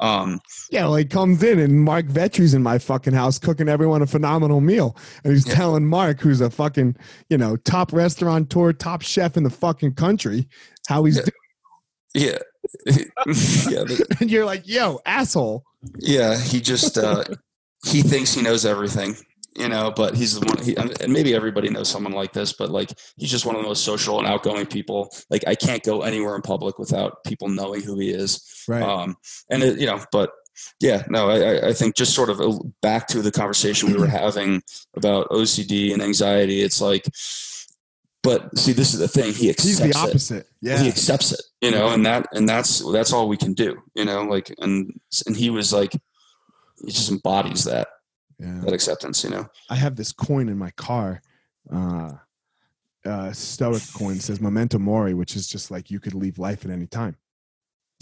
um, 0.00 0.40
yeah, 0.70 0.82
well, 0.82 0.96
he 0.96 1.04
comes 1.04 1.42
in 1.42 1.58
and 1.58 1.82
Marc 1.84 2.06
Vetri's 2.06 2.52
in 2.54 2.62
my 2.62 2.78
fucking 2.78 3.14
house 3.14 3.38
cooking 3.38 3.68
everyone 3.68 4.02
a 4.02 4.06
phenomenal 4.06 4.60
meal, 4.60 4.96
and 5.24 5.32
he's 5.32 5.46
Yeah. 5.46 5.54
telling 5.54 5.86
Marc, 5.86 6.20
who's 6.20 6.40
a 6.40 6.50
fucking 6.50 6.96
you 7.30 7.38
know 7.38 7.56
top 7.56 7.92
restaurateur, 7.92 8.72
top 8.72 9.02
chef 9.02 9.36
in 9.36 9.42
the 9.42 9.50
fucking 9.50 9.94
country, 9.94 10.48
how 10.88 11.04
he's 11.04 11.16
Yeah. 11.16 11.22
doing, 12.14 12.38
yeah, 12.86 12.86
yeah, 13.70 13.96
and 14.20 14.30
you're 14.30 14.44
like, 14.44 14.66
yo, 14.66 15.00
asshole. 15.06 15.64
yeah. 15.98 16.38
He 16.38 16.60
just 16.60 16.98
uh, 16.98 17.24
he 17.86 18.02
thinks 18.02 18.34
he 18.34 18.42
knows 18.42 18.64
everything, 18.66 19.16
you 19.58 19.68
know. 19.68 19.92
But 19.94 20.14
he's 20.14 20.38
the 20.38 20.46
one. 20.46 20.62
He, 20.64 20.76
and 20.76 21.12
maybe 21.12 21.34
everybody 21.34 21.68
knows 21.70 21.88
someone 21.88 22.12
like 22.12 22.32
this, 22.32 22.52
but 22.52 22.70
like 22.70 22.90
he's 23.16 23.30
just 23.30 23.46
one 23.46 23.56
of 23.56 23.62
the 23.62 23.68
most 23.68 23.84
social 23.84 24.18
and 24.18 24.26
outgoing 24.26 24.66
people. 24.66 25.10
Like 25.30 25.44
I 25.46 25.54
can't 25.54 25.82
go 25.82 26.02
anywhere 26.02 26.36
in 26.36 26.42
public 26.42 26.78
without 26.78 27.24
people 27.24 27.48
knowing 27.48 27.82
who 27.82 27.98
he 27.98 28.10
is. 28.10 28.64
Right. 28.68 28.82
um, 28.82 29.16
and 29.48 29.62
it, 29.62 29.78
you 29.78 29.86
know 29.86 30.04
but 30.10 30.32
yeah 30.80 31.04
no 31.08 31.30
I, 31.30 31.68
I- 31.68 31.72
think 31.72 31.94
just 31.94 32.14
sort 32.14 32.30
of 32.30 32.40
uh, 32.40 32.58
back 32.82 33.06
to 33.08 33.22
the 33.22 33.30
conversation 33.30 33.92
we 33.92 33.96
were 33.98 34.06
having 34.24 34.60
about 34.96 35.28
ocd 35.28 35.92
and 35.92 36.02
anxiety 36.02 36.62
it's 36.62 36.80
like 36.80 37.04
but 38.24 38.56
see 38.58 38.72
this 38.72 38.92
is 38.92 38.98
the 38.98 39.06
thing 39.06 39.32
he 39.32 39.52
he's 39.52 39.80
accepts 39.80 39.80
the 39.80 39.88
it 39.88 39.96
opposite. 39.96 40.46
Yeah. 40.60 40.78
he 40.82 40.88
accepts 40.88 41.30
it 41.32 41.42
you 41.60 41.70
know 41.70 41.90
and 41.90 42.04
that 42.06 42.26
and 42.32 42.48
that's 42.48 42.80
that's 42.92 43.12
all 43.12 43.28
we 43.28 43.36
can 43.36 43.52
do 43.52 43.76
you 43.94 44.04
know 44.04 44.24
like 44.24 44.52
and 44.58 44.98
and 45.28 45.36
he 45.36 45.50
was 45.50 45.72
like 45.72 45.92
he 46.84 46.90
just 46.90 47.10
embodies 47.10 47.64
that 47.64 47.86
yeah. 48.38 48.60
that 48.60 48.72
acceptance 48.72 49.24
you 49.24 49.30
know 49.30 49.46
I 49.70 49.76
have 49.76 49.96
this 49.96 50.12
coin 50.12 50.48
in 50.48 50.58
my 50.58 50.70
car. 50.72 51.22
Uh, 51.72 52.12
uh, 53.04 53.32
Stoic 53.32 53.82
coin 53.94 54.18
says 54.20 54.40
"Memento 54.40 54.78
Mori," 54.78 55.14
which 55.14 55.36
is 55.36 55.46
just 55.46 55.70
like 55.70 55.90
you 55.90 56.00
could 56.00 56.14
leave 56.14 56.38
life 56.38 56.64
at 56.64 56.70
any 56.70 56.86
time. 56.86 57.16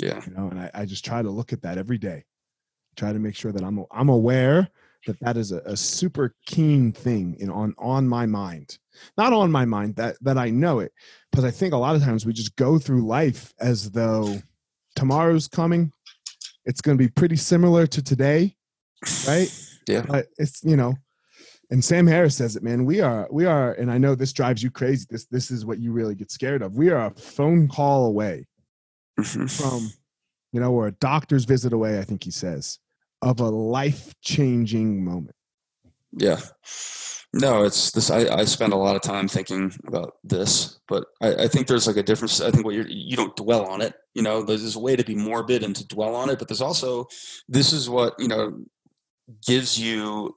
yeah 0.02 0.20
you 0.26 0.34
know 0.34 0.48
and 0.48 0.58
I, 0.58 0.70
I 0.74 0.84
just 0.86 1.04
try 1.04 1.22
to 1.22 1.30
look 1.30 1.52
at 1.52 1.62
that 1.62 1.78
every 1.78 1.98
day 1.98 2.24
try 2.96 3.12
to 3.12 3.18
make 3.18 3.34
sure 3.34 3.52
that 3.52 3.62
i'm 3.62 3.84
i'm 3.90 4.08
aware 4.08 4.68
that 5.06 5.18
that 5.20 5.36
is 5.36 5.52
a, 5.52 5.58
a 5.58 5.76
super 5.76 6.34
keen 6.46 6.92
thing 6.92 7.36
in 7.38 7.50
on 7.50 7.74
on 7.78 8.06
my 8.08 8.26
mind 8.26 8.78
not 9.18 9.32
on 9.32 9.50
my 9.50 9.64
mind 9.64 9.96
that 9.96 10.16
that 10.22 10.38
i 10.38 10.50
know 10.50 10.80
it 10.80 10.92
because 11.30 11.44
i 11.44 11.50
think 11.50 11.72
a 11.74 11.76
lot 11.76 11.94
of 11.94 12.02
times 12.02 12.24
we 12.24 12.32
just 12.32 12.56
go 12.56 12.78
through 12.78 13.06
life 13.06 13.52
as 13.60 13.90
though 13.90 14.36
tomorrow's 14.96 15.48
coming 15.48 15.92
it's 16.64 16.80
going 16.80 16.96
to 16.96 17.02
be 17.02 17.10
pretty 17.10 17.36
similar 17.36 17.86
to 17.86 18.02
today 18.02 18.56
right 19.26 19.63
yeah 19.86 20.02
but 20.06 20.26
it's 20.38 20.62
you 20.64 20.76
know 20.76 20.94
and 21.70 21.84
sam 21.84 22.06
harris 22.06 22.36
says 22.36 22.56
it 22.56 22.62
man 22.62 22.84
we 22.84 23.00
are 23.00 23.26
we 23.30 23.46
are 23.46 23.72
and 23.74 23.90
i 23.90 23.98
know 23.98 24.14
this 24.14 24.32
drives 24.32 24.62
you 24.62 24.70
crazy 24.70 25.06
this 25.10 25.26
this 25.26 25.50
is 25.50 25.64
what 25.66 25.78
you 25.78 25.92
really 25.92 26.14
get 26.14 26.30
scared 26.30 26.62
of 26.62 26.76
we 26.76 26.90
are 26.90 27.06
a 27.06 27.10
phone 27.14 27.68
call 27.68 28.06
away 28.06 28.46
Mhm. 29.18 29.48
from 29.50 29.90
you 30.52 30.60
know 30.60 30.72
or 30.72 30.88
a 30.88 30.92
doctor's 30.92 31.44
visit 31.44 31.72
away 31.72 31.98
i 31.98 32.04
think 32.04 32.24
he 32.24 32.30
says 32.30 32.78
of 33.22 33.40
a 33.40 33.48
life-changing 33.48 35.04
moment 35.04 35.36
Yeah. 36.16 36.38
No, 37.36 37.64
it's 37.64 37.90
this. 37.90 38.12
I, 38.12 38.32
I 38.32 38.44
spend 38.44 38.72
a 38.72 38.76
lot 38.76 38.94
of 38.94 39.02
time 39.02 39.26
thinking 39.26 39.72
about 39.88 40.12
this, 40.22 40.78
but 40.86 41.06
I, 41.20 41.34
I 41.34 41.48
think 41.48 41.66
there's 41.66 41.88
like 41.88 41.96
a 41.96 42.02
difference. 42.04 42.40
I 42.40 42.52
think 42.52 42.64
what 42.64 42.76
you're, 42.76 42.86
you 42.86 43.16
don't 43.16 43.34
dwell 43.34 43.66
on 43.66 43.80
it. 43.80 43.94
You 44.14 44.22
know, 44.22 44.44
there's 44.44 44.76
a 44.76 44.78
way 44.78 44.94
to 44.94 45.02
be 45.02 45.16
morbid 45.16 45.64
and 45.64 45.74
to 45.74 45.84
dwell 45.88 46.14
on 46.14 46.30
it, 46.30 46.38
but 46.38 46.46
there's 46.46 46.60
also, 46.60 47.08
this 47.48 47.72
is 47.72 47.90
what, 47.90 48.14
you 48.20 48.28
know, 48.28 48.60
gives 49.46 49.78
you 49.80 50.36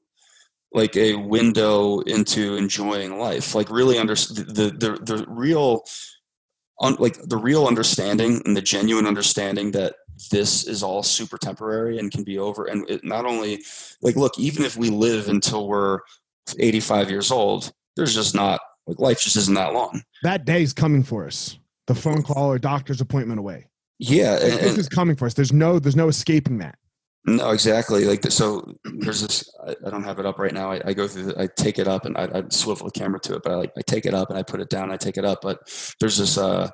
like 0.73 0.95
a 0.95 1.15
window 1.15 1.99
into 2.01 2.55
enjoying 2.55 3.17
life. 3.17 3.55
Like 3.55 3.69
really 3.69 3.97
under 3.97 4.15
the, 4.15 4.75
the, 4.77 4.99
the 5.01 5.25
real, 5.27 5.83
un, 6.81 6.95
like 6.99 7.17
the 7.23 7.37
real 7.37 7.65
understanding 7.65 8.41
and 8.45 8.55
the 8.55 8.61
genuine 8.61 9.07
understanding 9.07 9.71
that 9.71 9.95
this 10.31 10.67
is 10.67 10.83
all 10.83 11.03
super 11.03 11.37
temporary 11.37 11.99
and 11.99 12.11
can 12.11 12.23
be 12.23 12.37
over. 12.37 12.65
And 12.65 12.89
it 12.89 13.03
not 13.03 13.25
only 13.25 13.63
like, 14.01 14.15
look, 14.15 14.37
even 14.37 14.65
if 14.65 14.75
we 14.75 14.89
live 14.89 15.29
until 15.29 15.67
we're 15.67 15.99
85 16.59 17.09
years 17.09 17.31
old, 17.31 17.71
there's 17.95 18.13
just 18.13 18.35
not 18.35 18.61
like 18.87 18.99
life 18.99 19.19
just 19.19 19.35
isn't 19.35 19.55
that 19.55 19.73
long. 19.73 20.01
that 20.23 20.45
day's 20.45 20.73
coming 20.73 21.03
for 21.03 21.25
us 21.25 21.59
the 21.87 21.95
phone 21.95 22.23
call 22.23 22.51
or 22.51 22.57
doctor's 22.57 23.01
appointment 23.01 23.39
away 23.39 23.67
Yeah, 23.99 24.33
and, 24.33 24.59
this 24.59 24.77
is 24.77 24.87
coming 24.87 25.15
for 25.15 25.25
us 25.25 25.33
there's 25.33 25.53
no 25.53 25.79
there's 25.79 25.95
no 25.95 26.07
escaping 26.07 26.57
that 26.59 26.77
no, 27.27 27.51
exactly. 27.51 28.05
Like 28.05 28.23
so, 28.31 28.77
there's 28.85 29.21
this. 29.21 29.49
I, 29.65 29.75
I 29.85 29.89
don't 29.89 30.03
have 30.03 30.19
it 30.19 30.25
up 30.25 30.39
right 30.39 30.53
now. 30.53 30.71
I, 30.71 30.81
I 30.85 30.93
go 30.93 31.07
through. 31.07 31.23
The, 31.33 31.41
I 31.41 31.47
take 31.57 31.77
it 31.77 31.87
up 31.87 32.05
and 32.05 32.17
I, 32.17 32.23
I 32.33 32.43
swivel 32.49 32.85
the 32.85 32.91
camera 32.91 33.19
to 33.21 33.35
it, 33.35 33.43
but 33.43 33.51
I 33.51 33.55
like 33.55 33.71
I 33.77 33.81
take 33.81 34.05
it 34.05 34.13
up 34.13 34.29
and 34.29 34.39
I 34.39 34.43
put 34.43 34.61
it 34.61 34.69
down. 34.69 34.91
I 34.91 34.97
take 34.97 35.17
it 35.17 35.25
up, 35.25 35.41
but 35.41 35.59
there's 35.99 36.17
this. 36.17 36.37
Uh, 36.37 36.69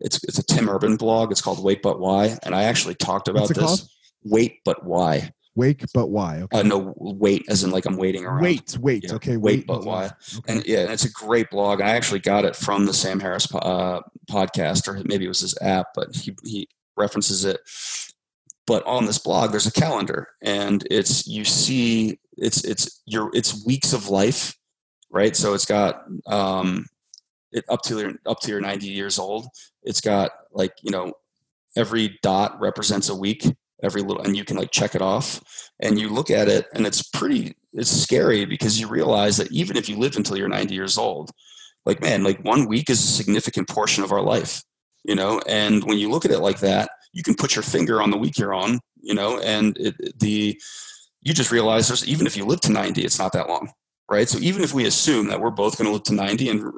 it's 0.00 0.22
it's 0.24 0.38
a 0.38 0.44
Tim 0.44 0.68
Urban 0.68 0.96
blog. 0.96 1.32
It's 1.32 1.40
called 1.42 1.62
Wait 1.64 1.82
But 1.82 1.98
Why, 2.00 2.36
and 2.44 2.54
I 2.54 2.64
actually 2.64 2.94
talked 2.94 3.28
about 3.28 3.48
this. 3.48 3.58
called? 3.58 3.80
Wait 4.24 4.58
But 4.64 4.84
Why? 4.84 5.30
wake 5.58 5.82
but 5.94 6.08
why 6.08 6.42
okay 6.42 6.60
Uh, 6.60 6.62
no, 6.62 6.92
wait, 6.98 7.42
as 7.48 7.64
in 7.64 7.70
like 7.70 7.86
I'm 7.86 7.96
waiting 7.96 8.26
around. 8.26 8.42
wait 8.42 8.76
wait 8.78 9.04
Yeah, 9.04 9.14
okay 9.14 9.38
wait, 9.38 9.66
but 9.66 9.84
why? 9.86 10.04
okay. 10.36 10.52
and 10.52 10.66
yeah, 10.66 10.80
and 10.80 10.92
it's 10.92 11.06
a 11.06 11.10
great 11.10 11.48
blog. 11.48 11.80
I 11.80 11.96
actually 11.96 12.20
got 12.20 12.44
it 12.44 12.54
from 12.54 12.84
the 12.84 12.92
Sam 12.92 13.18
Harris 13.20 13.48
uh, 13.54 14.00
podcast, 14.30 14.86
or 14.86 15.02
maybe 15.06 15.24
it 15.24 15.28
was 15.28 15.40
his 15.40 15.56
app, 15.62 15.86
but 15.94 16.14
he 16.14 16.36
he 16.44 16.68
references 16.98 17.46
it. 17.46 17.58
But 18.66 18.84
on 18.86 19.06
this 19.06 19.18
blog, 19.18 19.50
there's 19.50 19.66
a 19.66 19.72
calendar, 19.72 20.28
and 20.42 20.86
it's 20.90 21.26
you 21.26 21.44
see 21.44 22.18
it's 22.36 22.64
it's 22.64 23.02
your 23.06 23.30
it's 23.32 23.64
weeks 23.64 23.92
of 23.92 24.08
life, 24.08 24.56
right? 25.10 25.36
So 25.36 25.54
it's 25.54 25.66
got 25.66 26.02
um, 26.26 26.86
it 27.52 27.64
up 27.68 27.82
to 27.82 27.98
your 27.98 28.12
up 28.26 28.40
to 28.40 28.50
your 28.50 28.60
90 28.60 28.86
years 28.88 29.18
old. 29.18 29.46
It's 29.82 30.00
got 30.00 30.32
like 30.52 30.72
you 30.82 30.90
know 30.90 31.12
every 31.76 32.18
dot 32.22 32.58
represents 32.60 33.08
a 33.08 33.14
week 33.14 33.46
every 33.82 34.02
little 34.02 34.22
and 34.22 34.36
you 34.36 34.44
can 34.44 34.56
like 34.56 34.70
check 34.70 34.94
it 34.94 35.02
off 35.02 35.70
and 35.80 35.98
you 35.98 36.08
look 36.08 36.30
at 36.30 36.48
it 36.48 36.66
and 36.74 36.86
it's 36.86 37.02
pretty 37.02 37.54
it's 37.74 37.90
scary 37.90 38.44
because 38.44 38.80
you 38.80 38.88
realize 38.88 39.36
that 39.36 39.52
even 39.52 39.76
if 39.76 39.88
you 39.88 39.96
live 39.96 40.16
until 40.16 40.36
you're 40.36 40.48
90 40.48 40.74
years 40.74 40.96
old 40.96 41.30
like 41.84 42.00
man 42.00 42.24
like 42.24 42.42
one 42.44 42.66
week 42.66 42.88
is 42.88 43.02
a 43.02 43.06
significant 43.06 43.68
portion 43.68 44.02
of 44.02 44.12
our 44.12 44.22
life 44.22 44.62
you 45.04 45.14
know 45.14 45.40
and 45.46 45.84
when 45.84 45.98
you 45.98 46.10
look 46.10 46.24
at 46.24 46.30
it 46.30 46.40
like 46.40 46.60
that 46.60 46.90
you 47.16 47.22
can 47.22 47.34
put 47.34 47.56
your 47.56 47.62
finger 47.62 48.02
on 48.02 48.10
the 48.10 48.18
week 48.18 48.38
you're 48.38 48.54
on 48.54 48.78
you 49.00 49.14
know 49.14 49.40
and 49.40 49.76
it, 49.78 50.18
the 50.20 50.60
you 51.22 51.34
just 51.34 51.50
realize 51.50 51.88
there's 51.88 52.06
even 52.06 52.26
if 52.26 52.36
you 52.36 52.44
live 52.44 52.60
to 52.60 52.72
90 52.72 53.02
it's 53.02 53.18
not 53.18 53.32
that 53.32 53.48
long 53.48 53.68
right? 54.08 54.28
So 54.28 54.38
even 54.38 54.62
if 54.62 54.72
we 54.72 54.86
assume 54.86 55.28
that 55.28 55.40
we're 55.40 55.50
both 55.50 55.76
going 55.76 55.86
to 55.86 55.92
live 55.92 56.04
to 56.04 56.14
90 56.14 56.48
and 56.48 56.72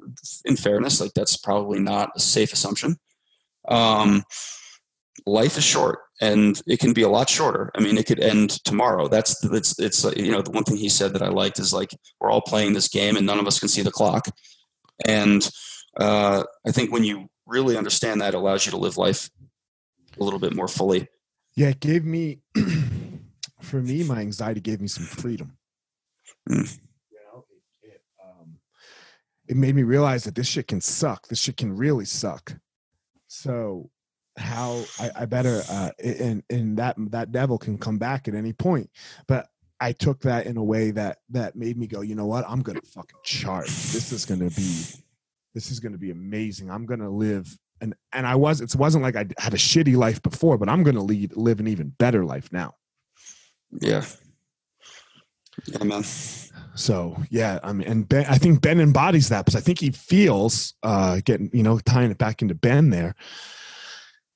in 0.45 0.57
fairness 0.57 1.01
like 1.01 1.13
that's 1.15 1.37
probably 1.37 1.79
not 1.79 2.11
a 2.17 2.21
safe 2.21 2.53
assumption. 2.53 2.97
Um, 3.69 4.23
life 5.27 5.59
is 5.59 5.65
short 5.65 5.99
and 6.21 6.61
it 6.67 6.79
can 6.79 6.93
be 6.93 7.03
a 7.03 7.09
lot 7.09 7.29
shorter. 7.29 7.71
I 7.75 7.81
mean 7.81 7.99
it 7.99 8.07
could 8.07 8.21
end 8.21 8.51
tomorrow. 8.65 9.09
That's 9.09 9.45
it's 9.45 9.79
it's 9.79 10.05
you 10.17 10.33
know 10.33 10.43
the 10.43 10.51
one 10.51 10.65
thing 10.65 10.77
he 10.77 10.89
said 10.89 11.13
that 11.13 11.23
i 11.23 11.29
liked 11.29 11.59
is 11.59 11.73
like 11.73 11.91
we're 12.21 12.31
all 12.31 12.41
playing 12.41 12.73
this 12.73 12.89
game 12.89 13.17
and 13.17 13.27
none 13.27 13.39
of 13.39 13.47
us 13.47 13.61
can 13.61 13.69
see 13.69 13.83
the 13.83 13.91
clock. 13.91 14.27
And 15.05 15.49
uh, 16.01 16.45
i 16.67 16.73
think 16.73 16.93
when 16.93 17.05
you 17.05 17.29
really 17.47 17.77
understand 17.77 18.21
that 18.21 18.35
it 18.35 18.37
allows 18.37 18.65
you 18.65 18.71
to 18.71 18.79
live 18.79 18.97
life 18.97 19.29
a 20.21 20.25
little 20.25 20.39
bit 20.39 20.55
more 20.55 20.69
fully. 20.69 21.09
Yeah 21.57 21.69
it 21.69 21.81
gave 21.81 22.05
me 22.05 22.41
for 23.61 23.81
me 23.81 24.05
my 24.05 24.21
anxiety 24.21 24.61
gave 24.61 24.81
me 24.81 24.89
some 24.89 25.05
freedom. 25.05 25.57
Mm. 26.49 26.79
you 27.11 27.19
know 27.33 27.45
it, 27.83 27.89
it, 27.89 28.03
um, 28.25 28.59
it 29.49 29.57
made 29.57 29.75
me 29.75 29.83
realize 29.83 30.25
that 30.25 30.35
this 30.35 30.47
shit 30.47 30.69
can 30.69 30.81
suck. 30.81 31.29
This 31.29 31.41
shit 31.41 31.57
can 31.57 31.77
really 31.77 32.05
suck. 32.05 32.55
So 33.27 33.91
how 34.39 34.85
i, 35.01 35.11
I 35.17 35.27
better 35.27 35.63
uh 35.69 35.91
and 35.99 36.45
and 36.49 36.77
that 36.77 36.95
that 37.11 37.33
devil 37.33 37.59
can 37.59 37.77
come 37.77 37.99
back 37.99 38.29
at 38.29 38.35
any 38.35 38.53
point. 38.53 38.91
But 39.27 39.49
i 39.81 39.93
took 39.93 40.21
that 40.21 40.47
in 40.47 40.57
a 40.57 40.65
way 40.65 40.91
that 40.93 41.19
that 41.31 41.57
made 41.57 41.77
me 41.77 41.87
go 41.87 42.01
you 42.03 42.15
know 42.15 42.27
what? 42.27 42.45
I'm 42.49 42.63
gonna 42.63 42.81
fucking 42.83 43.19
charge. 43.25 43.67
This 43.67 44.13
is 44.13 44.25
gonna 44.25 44.51
be 44.51 44.85
this 45.55 45.71
is 45.71 45.81
gonna 45.81 45.99
be 45.99 46.11
amazing. 46.11 46.71
I'm 46.71 46.87
gonna 46.87 47.11
live 47.11 47.59
and 47.81 47.95
and 48.13 48.27
i 48.27 48.35
was 48.35 48.61
it 48.61 48.75
wasn't 48.77 49.03
like 49.03 49.17
i 49.17 49.27
had 49.39 49.55
a 49.55 49.59
shitty 49.59 49.97
life 49.97 50.23
before 50.23 50.59
but 50.59 50.69
i'm 50.69 50.83
gonna 50.83 51.03
lead 51.03 51.37
live 51.37 51.61
an 51.61 51.69
even 51.69 51.89
better 51.99 52.25
life 52.25 52.53
now 52.53 52.75
yeah 53.81 54.05
yeah 55.67 55.85
man 55.85 56.05
So 56.79 57.17
yeah, 57.29 57.59
I 57.65 57.73
mean, 57.73 57.89
and 57.89 58.09
Ben, 58.09 58.25
I 58.29 58.39
think 58.39 58.61
Ben 58.61 58.81
embodies 58.81 59.29
that 59.31 59.45
because 59.45 59.57
I 59.57 59.61
think 59.61 59.81
he 59.81 59.91
feels, 59.91 60.75
uh, 60.83 61.21
getting 61.25 61.51
you 61.53 61.65
know, 61.65 61.79
tying 61.81 62.11
it 62.13 62.19
back 62.19 62.41
into 62.41 62.55
Ben 62.55 62.91
there. 62.91 63.17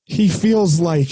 He 0.03 0.27
feels 0.27 0.79
like, 0.81 1.09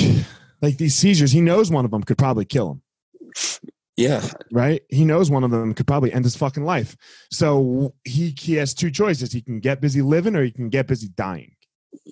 like 0.61 0.77
these 0.77 0.95
seizures. 0.95 1.31
He 1.31 1.39
knows 1.39 1.71
one 1.71 1.85
of 1.85 1.91
them 1.91 2.03
could 2.03 2.17
probably 2.17 2.43
kill 2.43 2.71
him, 2.71 3.61
yeah 3.95 4.21
right? 4.51 4.81
He 4.89 5.05
knows 5.05 5.31
one 5.31 5.45
of 5.45 5.51
them 5.51 5.73
could 5.73 5.87
probably 5.87 6.11
end 6.11 6.25
his 6.25 6.35
fucking 6.35 6.65
life. 6.65 6.97
So 7.31 7.93
he 8.03 8.35
he 8.37 8.55
has 8.55 8.73
two 8.73 8.91
choices: 8.91 9.31
he 9.31 9.41
can 9.41 9.61
get 9.61 9.79
busy 9.79 10.01
living 10.01 10.35
or 10.35 10.43
he 10.43 10.51
can 10.51 10.69
get 10.69 10.87
busy 10.87 11.07
dying. 11.15 11.55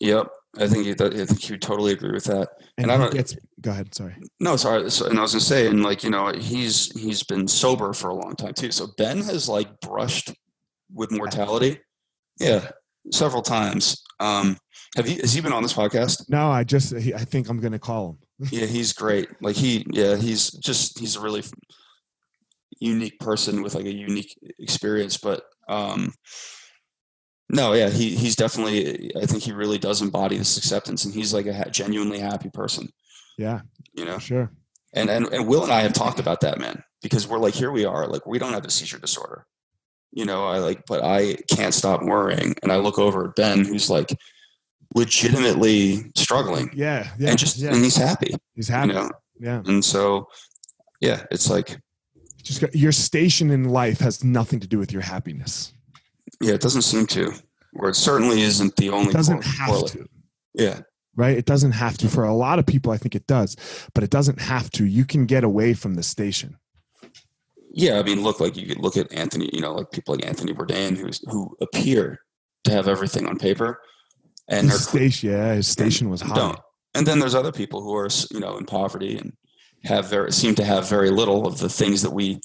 Yep. 0.01 0.27
I 0.57 0.67
think 0.67 0.85
he, 0.85 0.91
I 0.91 1.25
think 1.25 1.41
he 1.41 1.53
would 1.53 1.61
totally 1.61 1.91
agree 1.93 2.11
with 2.11 2.23
that. 2.25 2.49
And, 2.77 2.89
And 2.89 2.91
I 2.91 2.97
don't- 2.97 3.13
gets, 3.13 3.35
go 3.61 3.71
ahead. 3.71 3.93
Sorry. 3.93 4.15
No, 4.39 4.55
sorry. 4.55 4.89
So, 4.89 5.05
and 5.05 5.19
I 5.19 5.21
was 5.21 5.31
gonna 5.33 5.41
say, 5.41 5.67
and 5.67 5.83
like 5.83 6.03
you 6.03 6.09
know, 6.09 6.31
he's 6.33 6.91
he's 6.99 7.23
been 7.23 7.47
sober 7.47 7.93
for 7.93 8.09
a 8.09 8.15
long 8.15 8.35
time 8.35 8.53
too. 8.53 8.71
So 8.71 8.87
Ben 8.97 9.17
has 9.23 9.47
like 9.47 9.79
brushed 9.79 10.33
with 10.91 11.11
mortality, 11.11 11.79
yeah, 12.39 12.71
several 13.11 13.43
times. 13.43 14.01
Um, 14.19 14.57
have 14.95 15.07
you? 15.07 15.17
Has 15.21 15.33
he 15.33 15.41
been 15.41 15.53
on 15.53 15.61
this 15.61 15.73
podcast? 15.73 16.27
No, 16.29 16.49
I 16.49 16.63
just, 16.63 16.95
he, 16.97 17.13
I 17.13 17.19
think 17.19 17.47
I'm 17.47 17.59
going 17.59 17.73
to 17.73 17.79
call 17.79 18.09
him. 18.39 18.47
Yeah, 18.51 18.65
he's 18.65 18.91
great. 18.93 19.29
Like 19.41 19.55
he, 19.55 19.85
yeah, 19.91 20.15
he's 20.15 20.49
just 20.51 20.97
he's 20.97 21.15
a 21.15 21.21
really 21.21 21.43
unique 22.79 23.19
person 23.19 23.61
with 23.61 23.75
like 23.75 23.85
a 23.85 23.93
unique 23.93 24.35
experience. 24.57 25.17
But 25.17 25.43
um, 25.67 26.11
no, 27.49 27.73
yeah, 27.73 27.89
he 27.89 28.15
he's 28.15 28.35
definitely. 28.35 29.11
I 29.15 29.25
think 29.25 29.43
he 29.43 29.51
really 29.51 29.77
does 29.77 30.01
embody 30.01 30.37
this 30.37 30.57
acceptance, 30.57 31.05
and 31.05 31.13
he's 31.13 31.33
like 31.33 31.45
a 31.47 31.53
ha- 31.53 31.69
genuinely 31.71 32.19
happy 32.19 32.49
person. 32.49 32.89
Yeah, 33.37 33.61
You 33.93 34.05
know. 34.05 34.19
sure. 34.19 34.51
And, 34.93 35.09
and 35.09 35.27
and 35.27 35.47
Will 35.47 35.63
and 35.63 35.71
I 35.71 35.81
have 35.81 35.93
talked 35.93 36.19
about 36.19 36.41
that, 36.41 36.59
man, 36.59 36.83
because 37.01 37.27
we're 37.27 37.37
like, 37.37 37.53
here 37.53 37.71
we 37.71 37.85
are, 37.85 38.07
like 38.07 38.25
we 38.25 38.39
don't 38.39 38.53
have 38.53 38.65
a 38.65 38.69
seizure 38.71 38.97
disorder, 38.99 39.45
you 40.11 40.25
know. 40.25 40.45
I 40.45 40.57
like, 40.59 40.83
but 40.87 41.03
I 41.03 41.37
can't 41.49 41.73
stop 41.73 42.01
worrying, 42.03 42.55
and 42.63 42.71
I 42.71 42.77
look 42.77 42.97
over 42.99 43.29
at 43.29 43.35
Ben, 43.35 43.63
who's 43.65 43.89
like 43.89 44.15
legitimately 44.95 46.11
struggling, 46.15 46.69
Yeah. 46.73 47.09
Yeah. 47.17 47.29
and 47.29 47.39
just 47.39 47.57
yeah. 47.57 47.73
and 47.73 47.83
he's 47.83 47.95
happy, 47.95 48.33
He's 48.55 48.69
you 48.69 48.75
happy. 48.75 48.93
know. 48.93 49.09
Yeah. 49.39 49.61
And 49.65 49.83
so, 49.85 50.27
yeah, 50.99 51.23
it's 51.31 51.49
like, 51.49 51.79
Just 52.43 52.59
got, 52.61 52.75
your 52.75 52.91
station 52.91 53.51
in 53.51 53.65
life 53.65 53.99
has 53.99 54.23
nothing 54.23 54.59
to 54.59 54.67
do 54.67 54.77
with 54.79 54.91
your 54.91 55.01
happiness. 55.01 55.71
Yeah, 56.41 56.53
it 56.53 56.61
doesn't 56.61 56.83
seem 56.83 57.05
to, 57.07 57.33
or 57.75 57.89
it 57.89 57.95
certainly 57.95 58.41
isn't 58.41 58.75
the 58.75 58.89
only. 58.89 59.09
It 59.09 59.13
doesn't 59.13 59.43
have 59.43 59.85
to. 59.87 60.07
Yeah, 60.53 60.81
right? 61.15 61.37
It 61.37 61.45
doesn't 61.45 61.71
have 61.73 61.97
to. 61.99 62.09
For 62.09 62.23
a 62.23 62.33
lot 62.33 62.59
of 62.59 62.65
people, 62.65 62.91
I 62.91 62.97
think 62.97 63.15
it 63.15 63.27
does, 63.27 63.55
but 63.93 64.03
it 64.03 64.09
doesn't 64.09 64.39
have 64.39 64.69
to. 64.71 64.85
You 64.85 65.05
can 65.05 65.25
get 65.25 65.43
away 65.43 65.73
from 65.73 65.95
the 65.95 66.03
station. 66.03 66.57
yeah. 67.73 67.99
I 67.99 68.03
mean, 68.03 68.23
look, 68.23 68.39
like 68.39 68.57
you 68.57 68.67
could 68.67 68.79
look 68.79 68.97
at 68.97 69.11
Anthony, 69.13 69.49
you 69.53 69.61
know, 69.61 69.73
like 69.73 69.91
people 69.91 70.15
like 70.15 70.25
Anthony 70.25 70.53
Bourdain, 70.53 70.97
who's 70.97 71.21
who 71.29 71.55
appear 71.61 72.19
to 72.63 72.71
have 72.71 72.87
everything 72.87 73.27
on 73.27 73.37
paper, 73.37 73.79
and 74.47 74.69
His 74.69 74.87
station, 74.87 75.29
yeah, 75.31 75.53
his 75.53 75.67
station 75.67 76.09
was 76.09 76.21
high. 76.21 76.35
don't. 76.35 76.59
And 76.95 77.05
then 77.05 77.19
there's 77.19 77.35
other 77.35 77.51
people 77.51 77.83
who 77.83 77.95
are, 77.95 78.09
you 78.31 78.39
know, 78.39 78.57
in 78.57 78.65
poverty 78.65 79.17
and 79.17 79.33
have 79.83 80.09
very 80.09 80.31
seem 80.31 80.55
to 80.55 80.65
have 80.65 80.89
very 80.89 81.11
little 81.11 81.45
of 81.45 81.59
the 81.59 81.69
things 81.69 82.01
that 82.01 82.11
we 82.11 82.39